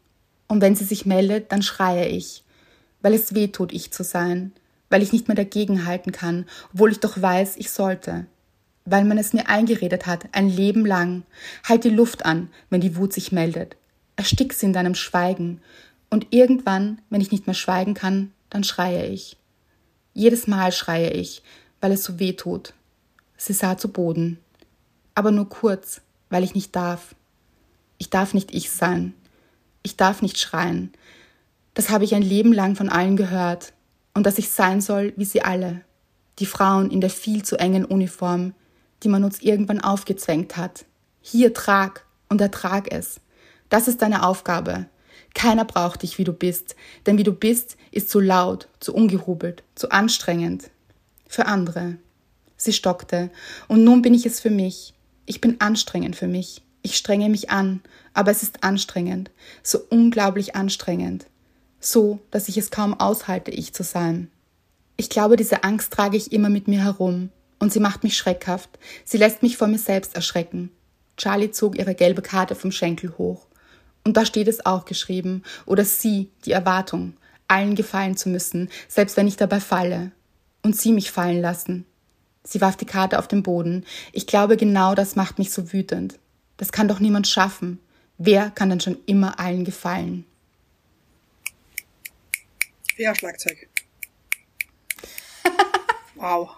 Und 0.50 0.60
wenn 0.60 0.76
sie 0.76 0.84
sich 0.84 1.06
meldet, 1.06 1.54
dann 1.54 1.62
schreie 1.62 2.10
ich. 2.10 2.44
weil 3.02 3.14
es 3.14 3.34
weh 3.34 3.48
tut, 3.48 3.72
ich 3.72 3.92
zu 3.92 4.04
sein, 4.04 4.54
weil 4.94 5.02
ich 5.02 5.12
nicht 5.12 5.28
mehr 5.28 5.34
dagegen 5.34 5.88
halten 5.88 6.12
kann, 6.12 6.46
obwohl 6.72 6.92
ich 6.92 7.00
doch 7.00 7.20
weiß, 7.20 7.58
ich 7.58 7.72
sollte, 7.72 8.28
weil 8.86 9.04
man 9.06 9.18
es 9.18 9.34
mir 9.34 9.50
eingeredet 9.50 10.06
hat, 10.06 10.28
ein 10.34 10.48
Leben 10.48 10.86
lang. 10.86 11.24
Halt 11.68 11.84
die 11.84 11.90
Luft 11.90 12.26
an, 12.28 12.50
wenn 12.70 12.80
die 12.80 12.96
Wut 12.96 13.12
sich 13.12 13.32
meldet. 13.32 13.76
Erstick 14.18 14.54
sie 14.54 14.68
in 14.68 14.74
deinem 14.74 14.94
Schweigen. 14.94 15.62
Und 16.12 16.28
irgendwann, 16.30 17.02
wenn 17.10 17.22
ich 17.22 17.32
nicht 17.32 17.48
mehr 17.48 17.56
schweigen 17.56 17.96
kann, 17.96 18.34
dann 18.52 18.64
schreie 18.64 19.08
ich. 19.08 19.36
Jedes 20.14 20.46
Mal 20.46 20.72
schreie 20.72 21.10
ich, 21.10 21.42
weil 21.82 21.92
es 21.92 22.04
so 22.04 22.20
weh 22.20 22.34
tut. 22.34 22.76
Sie 23.36 23.54
sah 23.54 23.80
zu 23.80 23.88
Boden. 23.88 24.38
Aber 25.16 25.32
nur 25.32 25.50
kurz, 25.50 26.02
weil 26.30 26.44
ich 26.44 26.54
nicht 26.54 26.76
darf. 26.76 27.16
Ich 27.98 28.12
darf 28.12 28.36
nicht 28.36 28.54
ich 28.54 28.70
sein. 28.70 29.16
Ich 29.82 29.98
darf 29.98 30.22
nicht 30.22 30.38
schreien. 30.38 30.94
Das 31.74 31.90
habe 31.90 32.04
ich 32.04 32.14
ein 32.14 32.22
Leben 32.22 32.54
lang 32.54 32.76
von 32.76 32.90
allen 32.90 33.18
gehört. 33.18 33.74
Und 34.14 34.26
dass 34.26 34.38
ich 34.38 34.50
sein 34.50 34.82
soll 34.82 35.14
wie 35.16 35.26
sie 35.26 35.42
alle. 35.42 35.82
Die 36.40 36.46
Frauen 36.46 36.92
in 36.92 37.02
der 37.02 37.10
viel 37.10 37.44
zu 37.44 37.58
engen 37.58 37.86
Uniform, 37.86 38.54
die 39.04 39.10
man 39.10 39.24
uns 39.24 39.42
irgendwann 39.42 39.82
aufgezwängt 39.82 40.58
hat. 40.58 40.86
Hier 41.22 41.54
trag 41.54 42.06
und 42.30 42.42
ertrag 42.42 42.92
es. 42.92 43.20
Das 43.70 43.88
ist 43.88 44.02
deine 44.02 44.26
Aufgabe. 44.26 44.88
Keiner 45.34 45.66
braucht 45.66 46.04
dich, 46.04 46.18
wie 46.18 46.24
du 46.24 46.34
bist, 46.34 46.76
denn 47.06 47.18
wie 47.18 47.24
du 47.24 47.34
bist, 47.34 47.78
ist 47.92 48.10
zu 48.10 48.20
laut, 48.20 48.68
zu 48.80 48.94
ungehobelt, 48.94 49.64
zu 49.76 49.90
anstrengend. 49.90 50.70
Für 51.28 51.48
andere. 51.48 51.98
Sie 52.56 52.74
stockte, 52.74 53.32
und 53.68 53.84
nun 53.84 54.02
bin 54.02 54.14
ich 54.14 54.26
es 54.26 54.40
für 54.40 54.52
mich. 54.52 54.94
Ich 55.26 55.42
bin 55.42 55.60
anstrengend 55.60 56.16
für 56.16 56.28
mich. 56.28 56.62
Ich 56.82 56.98
strenge 56.98 57.30
mich 57.30 57.50
an, 57.50 57.82
aber 58.14 58.32
es 58.32 58.44
ist 58.44 58.64
anstrengend, 58.64 59.32
so 59.64 59.80
unglaublich 59.90 60.56
anstrengend. 60.56 61.26
So, 61.86 62.20
dass 62.32 62.48
ich 62.48 62.58
es 62.58 62.72
kaum 62.72 62.98
aushalte, 62.98 63.52
ich 63.52 63.74
zu 63.74 63.84
sein. 63.84 64.32
Ich 64.96 65.10
glaube, 65.10 65.36
diese 65.36 65.66
Angst 65.66 65.92
trage 65.92 66.16
ich 66.16 66.32
immer 66.32 66.48
mit 66.48 66.70
mir 66.70 66.82
herum, 66.82 67.30
und 67.60 67.74
sie 67.74 67.82
macht 67.82 68.04
mich 68.04 68.16
schreckhaft. 68.16 68.70
Sie 69.04 69.18
lässt 69.18 69.44
mich 69.44 69.58
vor 69.58 69.68
mir 69.68 69.78
selbst 69.78 70.16
erschrecken. 70.16 70.72
Charlie 71.18 71.52
zog 71.52 71.78
ihre 71.78 71.94
gelbe 71.94 72.22
Karte 72.22 72.56
vom 72.56 72.72
Schenkel 72.72 73.18
hoch. 73.18 73.48
Und 74.06 74.16
da 74.16 74.26
steht 74.26 74.48
es 74.48 74.66
auch 74.66 74.86
geschrieben, 74.86 75.44
oder 75.66 75.84
sie, 75.84 76.30
die 76.46 76.54
Erwartung, 76.54 77.18
allen 77.50 77.76
gefallen 77.76 78.16
zu 78.16 78.30
müssen, 78.30 78.70
selbst 78.88 79.18
wenn 79.18 79.28
ich 79.28 79.36
dabei 79.36 79.60
falle. 79.60 80.12
Und 80.62 80.78
sie 80.78 80.94
mich 80.94 81.12
fallen 81.12 81.42
lassen. 81.42 81.86
Sie 82.46 82.62
warf 82.62 82.78
die 82.78 82.86
Karte 82.86 83.20
auf 83.20 83.28
den 83.28 83.44
Boden. 83.44 83.84
Ich 84.14 84.26
glaube, 84.26 84.56
genau 84.56 84.96
das 84.96 85.18
macht 85.18 85.38
mich 85.38 85.52
so 85.52 85.74
wütend. 85.74 86.18
Das 86.56 86.72
kann 86.72 86.88
doch 86.88 87.02
niemand 87.02 87.28
schaffen. 87.28 87.80
Wer 88.18 88.52
kann 88.52 88.70
denn 88.70 88.80
schon 88.80 88.98
immer 89.06 89.38
allen 89.38 89.66
gefallen? 89.66 90.24
Ja, 92.98 93.16
Schlagzeug. 93.16 93.68
wow. 96.16 96.50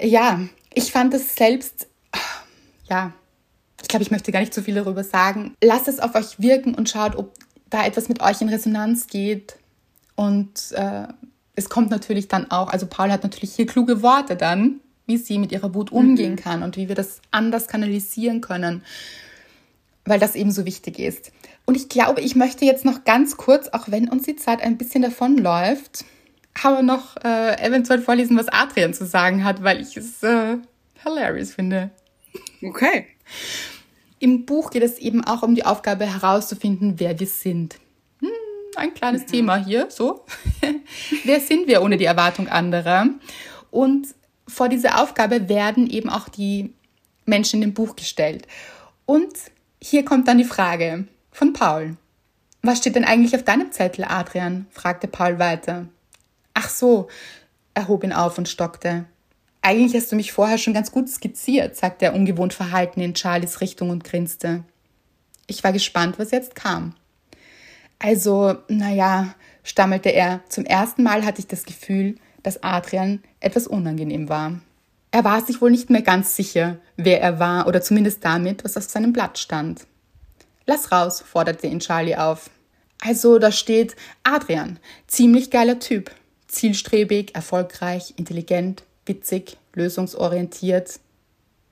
Ja, 0.00 0.40
ich 0.74 0.92
fand 0.92 1.14
es 1.14 1.34
selbst, 1.34 1.88
ja, 2.88 3.12
ich 3.80 3.88
glaube, 3.88 4.02
ich 4.04 4.10
möchte 4.10 4.32
gar 4.32 4.40
nicht 4.40 4.54
so 4.54 4.62
viel 4.62 4.74
darüber 4.74 5.04
sagen. 5.04 5.56
Lasst 5.62 5.88
es 5.88 6.00
auf 6.00 6.14
euch 6.14 6.40
wirken 6.40 6.74
und 6.74 6.88
schaut, 6.88 7.16
ob 7.16 7.34
da 7.68 7.84
etwas 7.84 8.08
mit 8.08 8.22
euch 8.22 8.40
in 8.40 8.48
Resonanz 8.48 9.06
geht. 9.06 9.56
Und 10.14 10.72
äh, 10.72 11.08
es 11.54 11.68
kommt 11.68 11.90
natürlich 11.90 12.28
dann 12.28 12.50
auch, 12.50 12.68
also 12.68 12.86
Paul 12.86 13.10
hat 13.10 13.22
natürlich 13.22 13.54
hier 13.54 13.66
kluge 13.66 14.02
Worte 14.02 14.36
dann, 14.36 14.80
wie 15.06 15.16
sie 15.16 15.38
mit 15.38 15.52
ihrer 15.52 15.74
Wut 15.74 15.90
umgehen 15.90 16.32
mhm. 16.32 16.36
kann 16.36 16.62
und 16.62 16.76
wie 16.76 16.88
wir 16.88 16.94
das 16.94 17.20
anders 17.30 17.66
kanalisieren 17.66 18.40
können, 18.40 18.82
weil 20.04 20.20
das 20.20 20.34
eben 20.34 20.52
so 20.52 20.64
wichtig 20.64 20.98
ist. 20.98 21.32
Und 21.64 21.76
ich 21.76 21.88
glaube, 21.88 22.20
ich 22.20 22.34
möchte 22.34 22.64
jetzt 22.64 22.84
noch 22.84 23.04
ganz 23.04 23.36
kurz, 23.36 23.68
auch 23.68 23.88
wenn 23.88 24.08
uns 24.08 24.24
die 24.24 24.36
Zeit 24.36 24.62
ein 24.62 24.78
bisschen 24.78 25.02
davonläuft, 25.02 26.04
aber 26.62 26.82
noch 26.82 27.16
äh, 27.24 27.60
eventuell 27.64 28.00
vorlesen, 28.00 28.36
was 28.36 28.48
Adrian 28.48 28.94
zu 28.94 29.06
sagen 29.06 29.44
hat, 29.44 29.62
weil 29.62 29.80
ich 29.80 29.96
es 29.96 30.22
äh, 30.22 30.58
hilarious 31.02 31.54
finde. 31.54 31.90
Okay. 32.62 33.06
Im 34.18 34.44
Buch 34.44 34.70
geht 34.70 34.82
es 34.82 34.98
eben 34.98 35.24
auch 35.24 35.42
um 35.42 35.54
die 35.54 35.64
Aufgabe 35.64 36.06
herauszufinden, 36.06 36.94
wer 36.98 37.18
wir 37.18 37.26
sind. 37.26 37.76
Hm, 38.20 38.28
ein 38.76 38.94
kleines 38.94 39.22
mhm. 39.22 39.26
Thema 39.26 39.56
hier, 39.56 39.88
so. 39.90 40.24
wer 41.24 41.40
sind 41.40 41.66
wir 41.66 41.82
ohne 41.82 41.96
die 41.96 42.04
Erwartung 42.04 42.48
anderer? 42.48 43.06
Und 43.70 44.08
vor 44.46 44.68
diese 44.68 44.96
Aufgabe 44.96 45.48
werden 45.48 45.88
eben 45.88 46.10
auch 46.10 46.28
die 46.28 46.72
Menschen 47.24 47.62
in 47.62 47.70
dem 47.70 47.74
Buch 47.74 47.96
gestellt. 47.96 48.46
Und 49.06 49.32
hier 49.80 50.04
kommt 50.04 50.28
dann 50.28 50.38
die 50.38 50.44
Frage 50.44 51.06
von 51.32 51.52
Paul. 51.52 51.96
Was 52.62 52.78
steht 52.78 52.94
denn 52.94 53.04
eigentlich 53.04 53.34
auf 53.34 53.42
deinem 53.42 53.72
Zettel, 53.72 54.04
Adrian? 54.04 54.66
fragte 54.70 55.08
Paul 55.08 55.40
weiter. 55.40 55.86
Ach 56.54 56.68
so, 56.68 57.08
er 57.74 57.88
hob 57.88 58.04
ihn 58.04 58.12
auf 58.12 58.38
und 58.38 58.48
stockte. 58.48 59.06
Eigentlich 59.62 59.94
hast 59.94 60.12
du 60.12 60.16
mich 60.16 60.32
vorher 60.32 60.58
schon 60.58 60.74
ganz 60.74 60.92
gut 60.92 61.08
skizziert, 61.08 61.76
sagte 61.76 62.04
er 62.04 62.14
ungewohnt 62.14 62.52
verhalten 62.52 63.00
in 63.00 63.16
Charlies 63.16 63.60
Richtung 63.60 63.90
und 63.90 64.04
grinste. 64.04 64.64
Ich 65.46 65.64
war 65.64 65.72
gespannt, 65.72 66.18
was 66.18 66.30
jetzt 66.30 66.54
kam. 66.54 66.94
Also, 67.98 68.56
naja, 68.68 69.34
stammelte 69.62 70.10
er, 70.10 70.40
zum 70.48 70.64
ersten 70.64 71.02
Mal 71.02 71.24
hatte 71.24 71.40
ich 71.40 71.46
das 71.46 71.64
Gefühl, 71.64 72.16
dass 72.42 72.62
Adrian 72.62 73.22
etwas 73.40 73.66
unangenehm 73.66 74.28
war. 74.28 74.60
Er 75.12 75.24
war 75.24 75.44
sich 75.44 75.60
wohl 75.60 75.70
nicht 75.70 75.90
mehr 75.90 76.02
ganz 76.02 76.34
sicher, 76.36 76.78
wer 76.96 77.20
er 77.20 77.38
war 77.38 77.66
oder 77.66 77.80
zumindest 77.82 78.24
damit, 78.24 78.64
was 78.64 78.76
auf 78.76 78.84
seinem 78.84 79.12
Blatt 79.12 79.38
stand. 79.38 79.86
Lass 80.66 80.92
raus, 80.92 81.20
forderte 81.20 81.66
ihn 81.66 81.80
Charlie 81.80 82.16
auf. 82.16 82.50
Also, 83.00 83.38
da 83.38 83.50
steht 83.50 83.96
Adrian, 84.22 84.78
ziemlich 85.08 85.50
geiler 85.50 85.78
Typ, 85.78 86.12
zielstrebig, 86.46 87.34
erfolgreich, 87.34 88.14
intelligent, 88.16 88.84
witzig, 89.06 89.56
lösungsorientiert. 89.74 91.00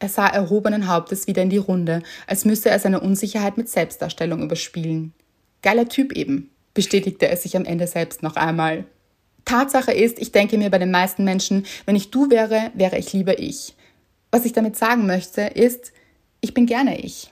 Er 0.00 0.08
sah 0.08 0.26
erhobenen 0.26 0.88
Hauptes 0.88 1.26
wieder 1.26 1.42
in 1.42 1.50
die 1.50 1.58
Runde, 1.58 2.02
als 2.26 2.44
müsse 2.44 2.70
er 2.70 2.78
seine 2.78 3.00
Unsicherheit 3.00 3.56
mit 3.56 3.68
Selbstdarstellung 3.68 4.42
überspielen. 4.42 5.12
Geiler 5.62 5.88
Typ 5.88 6.12
eben, 6.12 6.50
bestätigte 6.74 7.28
er 7.28 7.36
sich 7.36 7.56
am 7.56 7.64
Ende 7.64 7.86
selbst 7.86 8.22
noch 8.22 8.36
einmal. 8.36 8.86
Tatsache 9.44 9.92
ist, 9.92 10.18
ich 10.18 10.32
denke 10.32 10.58
mir 10.58 10.70
bei 10.70 10.78
den 10.78 10.90
meisten 10.90 11.24
Menschen, 11.24 11.66
wenn 11.84 11.96
ich 11.96 12.10
du 12.10 12.30
wäre, 12.30 12.70
wäre 12.74 12.98
ich 12.98 13.12
lieber 13.12 13.38
ich. 13.38 13.74
Was 14.30 14.44
ich 14.44 14.52
damit 14.52 14.76
sagen 14.76 15.06
möchte, 15.06 15.42
ist, 15.42 15.92
ich 16.40 16.54
bin 16.54 16.66
gerne 16.66 16.98
ich. 17.00 17.30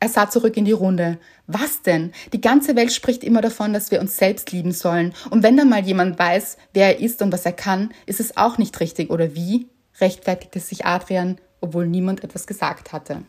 Er 0.00 0.08
sah 0.08 0.30
zurück 0.30 0.56
in 0.56 0.64
die 0.64 0.72
Runde. 0.72 1.18
Was 1.46 1.82
denn? 1.82 2.12
Die 2.32 2.40
ganze 2.40 2.74
Welt 2.74 2.92
spricht 2.92 3.22
immer 3.22 3.42
davon, 3.42 3.74
dass 3.74 3.90
wir 3.90 4.00
uns 4.00 4.16
selbst 4.16 4.50
lieben 4.50 4.72
sollen. 4.72 5.14
Und 5.28 5.42
wenn 5.42 5.58
dann 5.58 5.68
mal 5.68 5.84
jemand 5.84 6.18
weiß, 6.18 6.56
wer 6.72 6.86
er 6.86 7.00
ist 7.00 7.20
und 7.20 7.32
was 7.32 7.44
er 7.44 7.52
kann, 7.52 7.92
ist 8.06 8.18
es 8.18 8.36
auch 8.36 8.56
nicht 8.56 8.80
richtig, 8.80 9.10
oder 9.10 9.34
wie? 9.34 9.68
rechtfertigte 10.00 10.60
sich 10.60 10.86
Adrian, 10.86 11.38
obwohl 11.60 11.86
niemand 11.86 12.24
etwas 12.24 12.46
gesagt 12.46 12.92
hatte. 12.92 13.22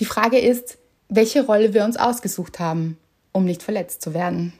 Die 0.00 0.04
Frage 0.04 0.38
ist, 0.38 0.78
welche 1.08 1.46
Rolle 1.46 1.74
wir 1.74 1.84
uns 1.84 1.96
ausgesucht 1.96 2.58
haben, 2.58 2.98
um 3.32 3.44
nicht 3.44 3.62
verletzt 3.62 4.02
zu 4.02 4.14
werden. 4.14 4.52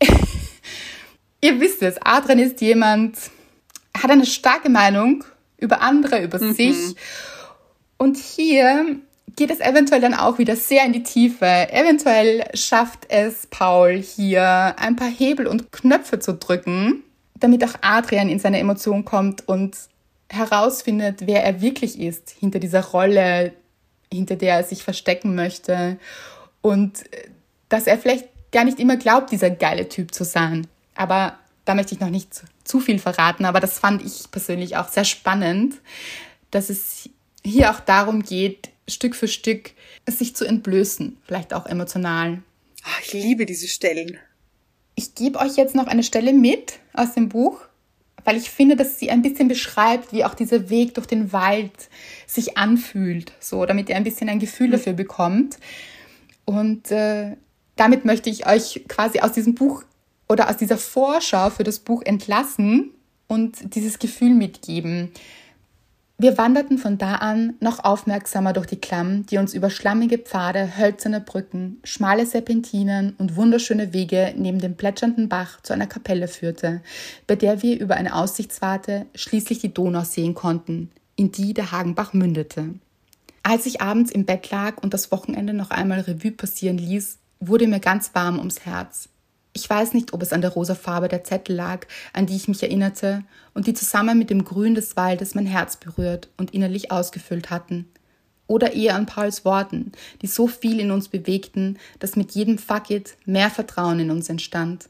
Ihr 1.40 1.60
wisst 1.60 1.82
es, 1.82 1.96
Adrian 2.02 2.40
ist 2.40 2.60
jemand, 2.60 3.16
hat 3.96 4.10
eine 4.10 4.26
starke 4.26 4.68
Meinung 4.68 5.24
über 5.56 5.80
andere, 5.80 6.22
über 6.22 6.40
mhm. 6.40 6.52
sich. 6.52 6.96
Und 7.96 8.16
hier 8.16 9.00
geht 9.38 9.52
es 9.52 9.60
eventuell 9.60 10.00
dann 10.00 10.14
auch 10.14 10.38
wieder 10.38 10.56
sehr 10.56 10.84
in 10.84 10.92
die 10.92 11.04
Tiefe. 11.04 11.46
Eventuell 11.46 12.44
schafft 12.54 13.06
es 13.08 13.46
Paul 13.46 13.96
hier 13.96 14.74
ein 14.76 14.96
paar 14.96 15.08
Hebel 15.08 15.46
und 15.46 15.70
Knöpfe 15.70 16.18
zu 16.18 16.34
drücken, 16.34 17.04
damit 17.38 17.62
auch 17.62 17.74
Adrian 17.80 18.28
in 18.28 18.40
seine 18.40 18.58
Emotion 18.58 19.04
kommt 19.04 19.46
und 19.46 19.76
herausfindet, 20.28 21.28
wer 21.28 21.44
er 21.44 21.60
wirklich 21.60 22.00
ist, 22.00 22.30
hinter 22.30 22.58
dieser 22.58 22.84
Rolle, 22.84 23.52
hinter 24.12 24.34
der 24.34 24.56
er 24.56 24.64
sich 24.64 24.82
verstecken 24.82 25.36
möchte 25.36 25.98
und 26.60 27.04
dass 27.68 27.86
er 27.86 27.96
vielleicht 27.96 28.26
gar 28.50 28.64
nicht 28.64 28.80
immer 28.80 28.96
glaubt, 28.96 29.30
dieser 29.30 29.50
geile 29.50 29.88
Typ 29.88 30.12
zu 30.12 30.24
sein. 30.24 30.66
Aber 30.96 31.38
da 31.64 31.76
möchte 31.76 31.94
ich 31.94 32.00
noch 32.00 32.10
nicht 32.10 32.42
zu 32.64 32.80
viel 32.80 32.98
verraten, 32.98 33.44
aber 33.44 33.60
das 33.60 33.78
fand 33.78 34.04
ich 34.04 34.32
persönlich 34.32 34.76
auch 34.76 34.88
sehr 34.88 35.04
spannend, 35.04 35.76
dass 36.50 36.70
es 36.70 37.08
hier 37.44 37.70
auch 37.70 37.78
darum 37.78 38.24
geht, 38.24 38.70
Stück 38.88 39.14
für 39.14 39.28
Stück 39.28 39.72
sich 40.08 40.34
zu 40.34 40.44
entblößen, 40.44 41.18
vielleicht 41.24 41.54
auch 41.54 41.66
emotional. 41.66 42.42
Ach, 42.84 43.00
ich 43.04 43.12
liebe 43.12 43.46
diese 43.46 43.68
Stellen. 43.68 44.18
Ich 44.94 45.14
gebe 45.14 45.38
euch 45.38 45.56
jetzt 45.56 45.74
noch 45.74 45.86
eine 45.86 46.02
Stelle 46.02 46.32
mit 46.32 46.80
aus 46.92 47.14
dem 47.14 47.28
Buch, 47.28 47.60
weil 48.24 48.36
ich 48.36 48.50
finde, 48.50 48.76
dass 48.76 48.98
sie 48.98 49.10
ein 49.10 49.22
bisschen 49.22 49.48
beschreibt, 49.48 50.12
wie 50.12 50.24
auch 50.24 50.34
dieser 50.34 50.70
Weg 50.70 50.94
durch 50.94 51.06
den 51.06 51.32
Wald 51.32 51.72
sich 52.26 52.58
anfühlt, 52.58 53.32
so 53.40 53.64
damit 53.64 53.88
ihr 53.88 53.96
ein 53.96 54.04
bisschen 54.04 54.28
ein 54.28 54.40
Gefühl 54.40 54.70
dafür 54.70 54.92
bekommt. 54.92 55.58
Und 56.44 56.90
äh, 56.90 57.36
damit 57.76 58.04
möchte 58.04 58.28
ich 58.28 58.46
euch 58.46 58.84
quasi 58.88 59.20
aus 59.20 59.32
diesem 59.32 59.54
Buch 59.54 59.84
oder 60.28 60.50
aus 60.50 60.56
dieser 60.56 60.78
Vorschau 60.78 61.50
für 61.50 61.64
das 61.64 61.78
Buch 61.78 62.02
entlassen 62.02 62.90
und 63.28 63.74
dieses 63.74 63.98
Gefühl 63.98 64.34
mitgeben. 64.34 65.10
Wir 66.20 66.36
wanderten 66.36 66.78
von 66.78 66.98
da 66.98 67.14
an 67.14 67.54
noch 67.60 67.84
aufmerksamer 67.84 68.52
durch 68.52 68.66
die 68.66 68.80
Klamm, 68.80 69.24
die 69.26 69.38
uns 69.38 69.54
über 69.54 69.70
schlammige 69.70 70.18
Pfade, 70.18 70.76
hölzerne 70.76 71.20
Brücken, 71.20 71.78
schmale 71.84 72.26
Serpentinen 72.26 73.14
und 73.18 73.36
wunderschöne 73.36 73.92
Wege 73.92 74.34
neben 74.36 74.58
dem 74.58 74.76
plätschernden 74.76 75.28
Bach 75.28 75.60
zu 75.62 75.74
einer 75.74 75.86
Kapelle 75.86 76.26
führte, 76.26 76.82
bei 77.28 77.36
der 77.36 77.62
wir 77.62 77.78
über 77.78 77.94
eine 77.94 78.16
Aussichtswarte 78.16 79.06
schließlich 79.14 79.60
die 79.60 79.72
Donau 79.72 80.02
sehen 80.02 80.34
konnten, 80.34 80.90
in 81.14 81.30
die 81.30 81.54
der 81.54 81.70
Hagenbach 81.70 82.12
mündete. 82.12 82.74
Als 83.44 83.66
ich 83.66 83.80
abends 83.80 84.10
im 84.10 84.24
Bett 84.24 84.50
lag 84.50 84.82
und 84.82 84.94
das 84.94 85.12
Wochenende 85.12 85.54
noch 85.54 85.70
einmal 85.70 86.00
Revue 86.00 86.32
passieren 86.32 86.78
ließ, 86.78 87.18
wurde 87.38 87.68
mir 87.68 87.78
ganz 87.78 88.10
warm 88.14 88.40
ums 88.40 88.66
Herz. 88.66 89.08
Ich 89.58 89.68
weiß 89.68 89.92
nicht, 89.92 90.12
ob 90.12 90.22
es 90.22 90.32
an 90.32 90.40
der 90.40 90.52
rosa 90.52 90.76
Farbe 90.76 91.08
der 91.08 91.24
Zettel 91.24 91.56
lag, 91.56 91.84
an 92.12 92.26
die 92.26 92.36
ich 92.36 92.46
mich 92.46 92.62
erinnerte 92.62 93.24
und 93.54 93.66
die 93.66 93.74
zusammen 93.74 94.16
mit 94.16 94.30
dem 94.30 94.44
Grün 94.44 94.76
des 94.76 94.96
Waldes 94.96 95.34
mein 95.34 95.46
Herz 95.46 95.76
berührt 95.76 96.28
und 96.36 96.54
innerlich 96.54 96.92
ausgefüllt 96.92 97.50
hatten. 97.50 97.90
Oder 98.46 98.74
eher 98.74 98.94
an 98.94 99.06
Pauls 99.06 99.44
Worten, 99.44 99.90
die 100.22 100.28
so 100.28 100.46
viel 100.46 100.78
in 100.78 100.92
uns 100.92 101.08
bewegten, 101.08 101.76
dass 101.98 102.14
mit 102.14 102.36
jedem 102.36 102.56
Fuck 102.56 102.90
it 102.90 103.16
mehr 103.26 103.50
Vertrauen 103.50 103.98
in 103.98 104.12
uns 104.12 104.28
entstand. 104.28 104.88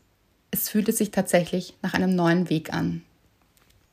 Es 0.51 0.69
fühlte 0.69 0.93
sich 0.93 1.13
tatsächlich 1.13 1.75
nach 1.81 1.95
einem 1.95 2.15
neuen 2.15 2.51
Weg 2.51 2.75
an. 2.75 3.01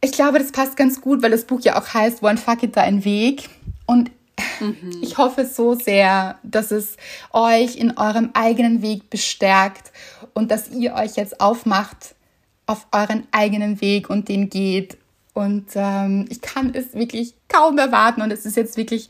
Ich 0.02 0.12
glaube, 0.12 0.40
das 0.40 0.52
passt 0.52 0.76
ganz 0.76 1.00
gut, 1.00 1.24
weil 1.24 1.32
das 1.32 1.46
Buch 1.46 1.62
ja 1.62 1.82
auch 1.82 1.94
heißt 1.94 2.22
One 2.22 2.36
Fuck 2.36 2.64
It 2.64 2.76
da 2.76 2.82
ein 2.82 3.06
Weg. 3.06 3.50
Und 3.86 4.12
Mhm. 4.60 5.00
Ich 5.02 5.18
hoffe 5.18 5.46
so 5.46 5.76
sehr, 5.76 6.40
dass 6.44 6.72
es 6.72 6.98
euch 7.32 7.76
in 7.76 7.98
eurem 7.98 8.32
eigenen 8.34 8.82
Weg 8.82 9.10
bestärkt 9.10 9.92
und 10.34 10.52
dass 10.52 10.70
ihr 10.70 10.94
euch 10.94 11.16
jetzt 11.16 11.40
aufmacht 11.40 12.16
auf 12.66 12.88
euren 12.92 13.28
eigenen 13.32 13.82
Weg 13.82 14.10
und 14.10 14.28
den 14.30 14.50
geht. 14.50 14.98
Und 15.34 15.68
ähm, 15.76 16.26
ich 16.30 16.42
kann 16.42 16.74
es 16.74 16.94
wirklich 16.94 17.34
kaum 17.48 17.78
erwarten. 17.78 18.22
Und 18.22 18.32
es 18.32 18.46
ist 18.46 18.56
jetzt 18.56 18.78
wirklich, 18.78 19.10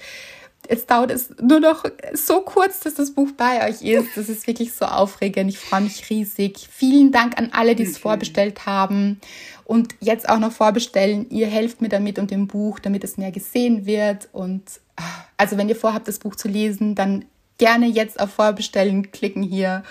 jetzt 0.69 0.89
dauert 0.89 1.11
es 1.11 1.29
nur 1.41 1.59
noch 1.59 1.83
so 2.13 2.41
kurz, 2.41 2.79
dass 2.79 2.95
das 2.95 3.11
Buch 3.11 3.29
bei 3.37 3.67
euch 3.67 3.81
ist. 3.81 4.15
Das 4.15 4.29
ist 4.29 4.47
wirklich 4.47 4.73
so 4.73 4.85
aufregend. 4.85 5.49
Ich 5.49 5.59
freue 5.59 5.81
mich 5.81 6.09
riesig. 6.09 6.67
Vielen 6.71 7.11
Dank 7.11 7.37
an 7.37 7.49
alle, 7.53 7.75
die 7.75 7.83
es 7.83 7.97
vorbestellt 7.97 8.65
haben 8.65 9.19
und 9.63 9.95
jetzt 9.99 10.29
auch 10.29 10.39
noch 10.39 10.51
vorbestellen. 10.51 11.29
Ihr 11.29 11.47
helft 11.47 11.81
mir 11.81 11.89
damit 11.89 12.19
und 12.19 12.31
dem 12.31 12.47
Buch, 12.47 12.79
damit 12.79 13.03
es 13.03 13.17
mehr 13.17 13.31
gesehen 13.31 13.85
wird. 13.85 14.29
Und 14.31 14.63
ah, 14.95 15.03
also 15.37 15.57
wenn 15.57 15.69
ihr 15.69 15.75
vorhabt, 15.75 16.07
das 16.07 16.19
Buch 16.19 16.35
zu 16.35 16.47
lesen, 16.47 16.95
dann 16.95 17.25
gerne 17.57 17.87
jetzt 17.87 18.19
auf 18.19 18.31
Vorbestellen 18.31 19.11
klicken 19.11 19.43
hier. 19.43 19.83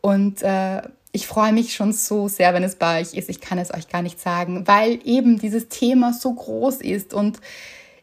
Und 0.00 0.42
äh, 0.42 0.82
ich 1.12 1.26
freue 1.26 1.52
mich 1.52 1.74
schon 1.74 1.92
so 1.92 2.28
sehr, 2.28 2.54
wenn 2.54 2.62
es 2.62 2.76
bei 2.76 3.00
euch 3.00 3.14
ist. 3.14 3.28
Ich 3.28 3.40
kann 3.40 3.58
es 3.58 3.72
euch 3.72 3.88
gar 3.88 4.02
nicht 4.02 4.20
sagen, 4.20 4.66
weil 4.66 5.00
eben 5.04 5.38
dieses 5.38 5.68
Thema 5.68 6.12
so 6.12 6.32
groß 6.32 6.76
ist 6.76 7.14
und 7.14 7.40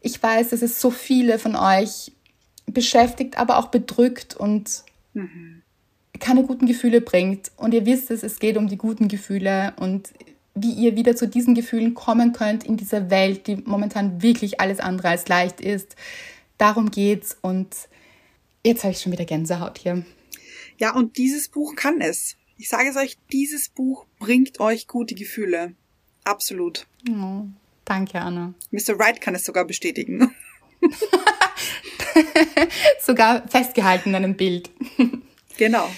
ich 0.06 0.22
weiß, 0.22 0.50
dass 0.50 0.62
es 0.62 0.80
so 0.80 0.92
viele 0.92 1.40
von 1.40 1.56
euch 1.56 2.12
beschäftigt, 2.68 3.40
aber 3.40 3.58
auch 3.58 3.70
bedrückt 3.70 4.36
und 4.36 4.84
mhm. 5.16 5.64
keine 6.20 6.44
guten 6.44 6.68
Gefühle 6.68 7.02
bringt. 7.02 7.52
Und 7.58 7.74
ihr 7.74 7.88
wisst 7.88 8.12
es, 8.12 8.22
es 8.22 8.38
geht 8.38 8.56
um 8.56 8.68
die 8.68 8.78
guten 8.78 9.08
Gefühle 9.08 9.74
und 9.78 10.14
wie 10.54 10.74
ihr 10.74 10.96
wieder 10.96 11.16
zu 11.16 11.28
diesen 11.28 11.56
Gefühlen 11.56 11.96
kommen 11.96 12.34
könnt 12.34 12.64
in 12.64 12.78
dieser 12.78 13.10
Welt, 13.10 13.48
die 13.48 13.56
momentan 13.56 14.22
wirklich 14.22 14.62
alles 14.62 14.80
andere 14.80 15.10
als 15.10 15.28
leicht 15.28 15.60
ist. 15.60 15.96
Darum 16.60 16.92
geht's 16.92 17.36
und 17.42 17.76
jetzt 18.64 18.84
habe 18.84 18.94
ich 18.94 19.02
schon 19.02 19.12
wieder 19.12 19.26
Gänsehaut 19.26 19.80
hier. 19.80 20.06
Ja, 20.78 20.94
und 20.94 21.18
dieses 21.18 21.48
Buch 21.48 21.76
kann 21.76 22.00
es. 22.00 22.38
Ich 22.58 22.70
sage 22.70 22.90
es 22.90 22.96
euch, 22.96 23.18
dieses 23.32 23.70
Buch 23.70 24.06
bringt 24.20 24.60
euch 24.60 24.88
gute 24.88 25.16
Gefühle. 25.16 25.74
Absolut. 26.24 26.86
Oh, 27.10 27.46
danke, 27.86 28.20
Anna. 28.20 28.54
Mr. 28.72 29.00
Wright 29.00 29.22
kann 29.22 29.36
es 29.36 29.46
sogar 29.46 29.66
bestätigen. 29.66 30.34
sogar 33.00 33.48
festgehalten 33.48 34.10
in 34.10 34.16
einem 34.16 34.36
Bild. 34.36 34.70
Genau. 35.58 35.90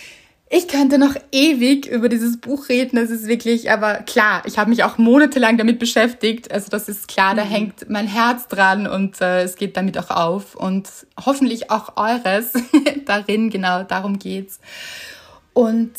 Ich 0.49 0.69
könnte 0.69 0.97
noch 0.97 1.15
ewig 1.33 1.87
über 1.87 2.07
dieses 2.07 2.39
Buch 2.39 2.69
reden. 2.69 2.97
Es 2.97 3.09
ist 3.09 3.27
wirklich, 3.27 3.69
aber 3.69 3.95
klar, 3.95 4.43
ich 4.45 4.57
habe 4.57 4.69
mich 4.69 4.83
auch 4.85 4.97
monatelang 4.97 5.57
damit 5.57 5.77
beschäftigt. 5.77 6.51
Also 6.51 6.69
das 6.69 6.87
ist 6.87 7.09
klar, 7.09 7.35
da 7.35 7.43
mhm. 7.43 7.49
hängt 7.49 7.89
mein 7.89 8.07
Herz 8.07 8.47
dran 8.47 8.87
und 8.87 9.19
äh, 9.19 9.41
es 9.41 9.57
geht 9.57 9.75
damit 9.75 9.97
auch 9.97 10.09
auf 10.09 10.55
und 10.55 10.87
hoffentlich 11.25 11.69
auch 11.69 11.97
eures 11.97 12.53
darin. 13.05 13.49
Genau, 13.49 13.83
darum 13.83 14.19
geht's. 14.19 14.61
Und 15.51 15.91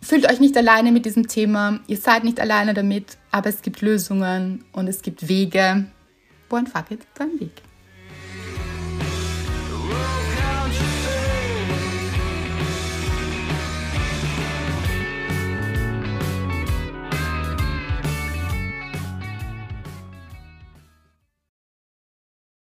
fühlt 0.00 0.30
euch 0.30 0.40
nicht 0.40 0.56
alleine 0.56 0.92
mit 0.92 1.06
diesem 1.06 1.28
Thema. 1.28 1.80
Ihr 1.86 1.96
seid 1.96 2.24
nicht 2.24 2.40
alleine 2.40 2.74
damit, 2.74 3.18
aber 3.30 3.48
es 3.48 3.62
gibt 3.62 3.80
Lösungen 3.80 4.64
und 4.72 4.88
es 4.88 5.02
gibt 5.02 5.28
Wege. 5.28 5.86
One 6.50 6.66
fuck 6.66 6.90
it, 6.90 7.06
dein 7.14 7.38
Weg. 7.40 7.67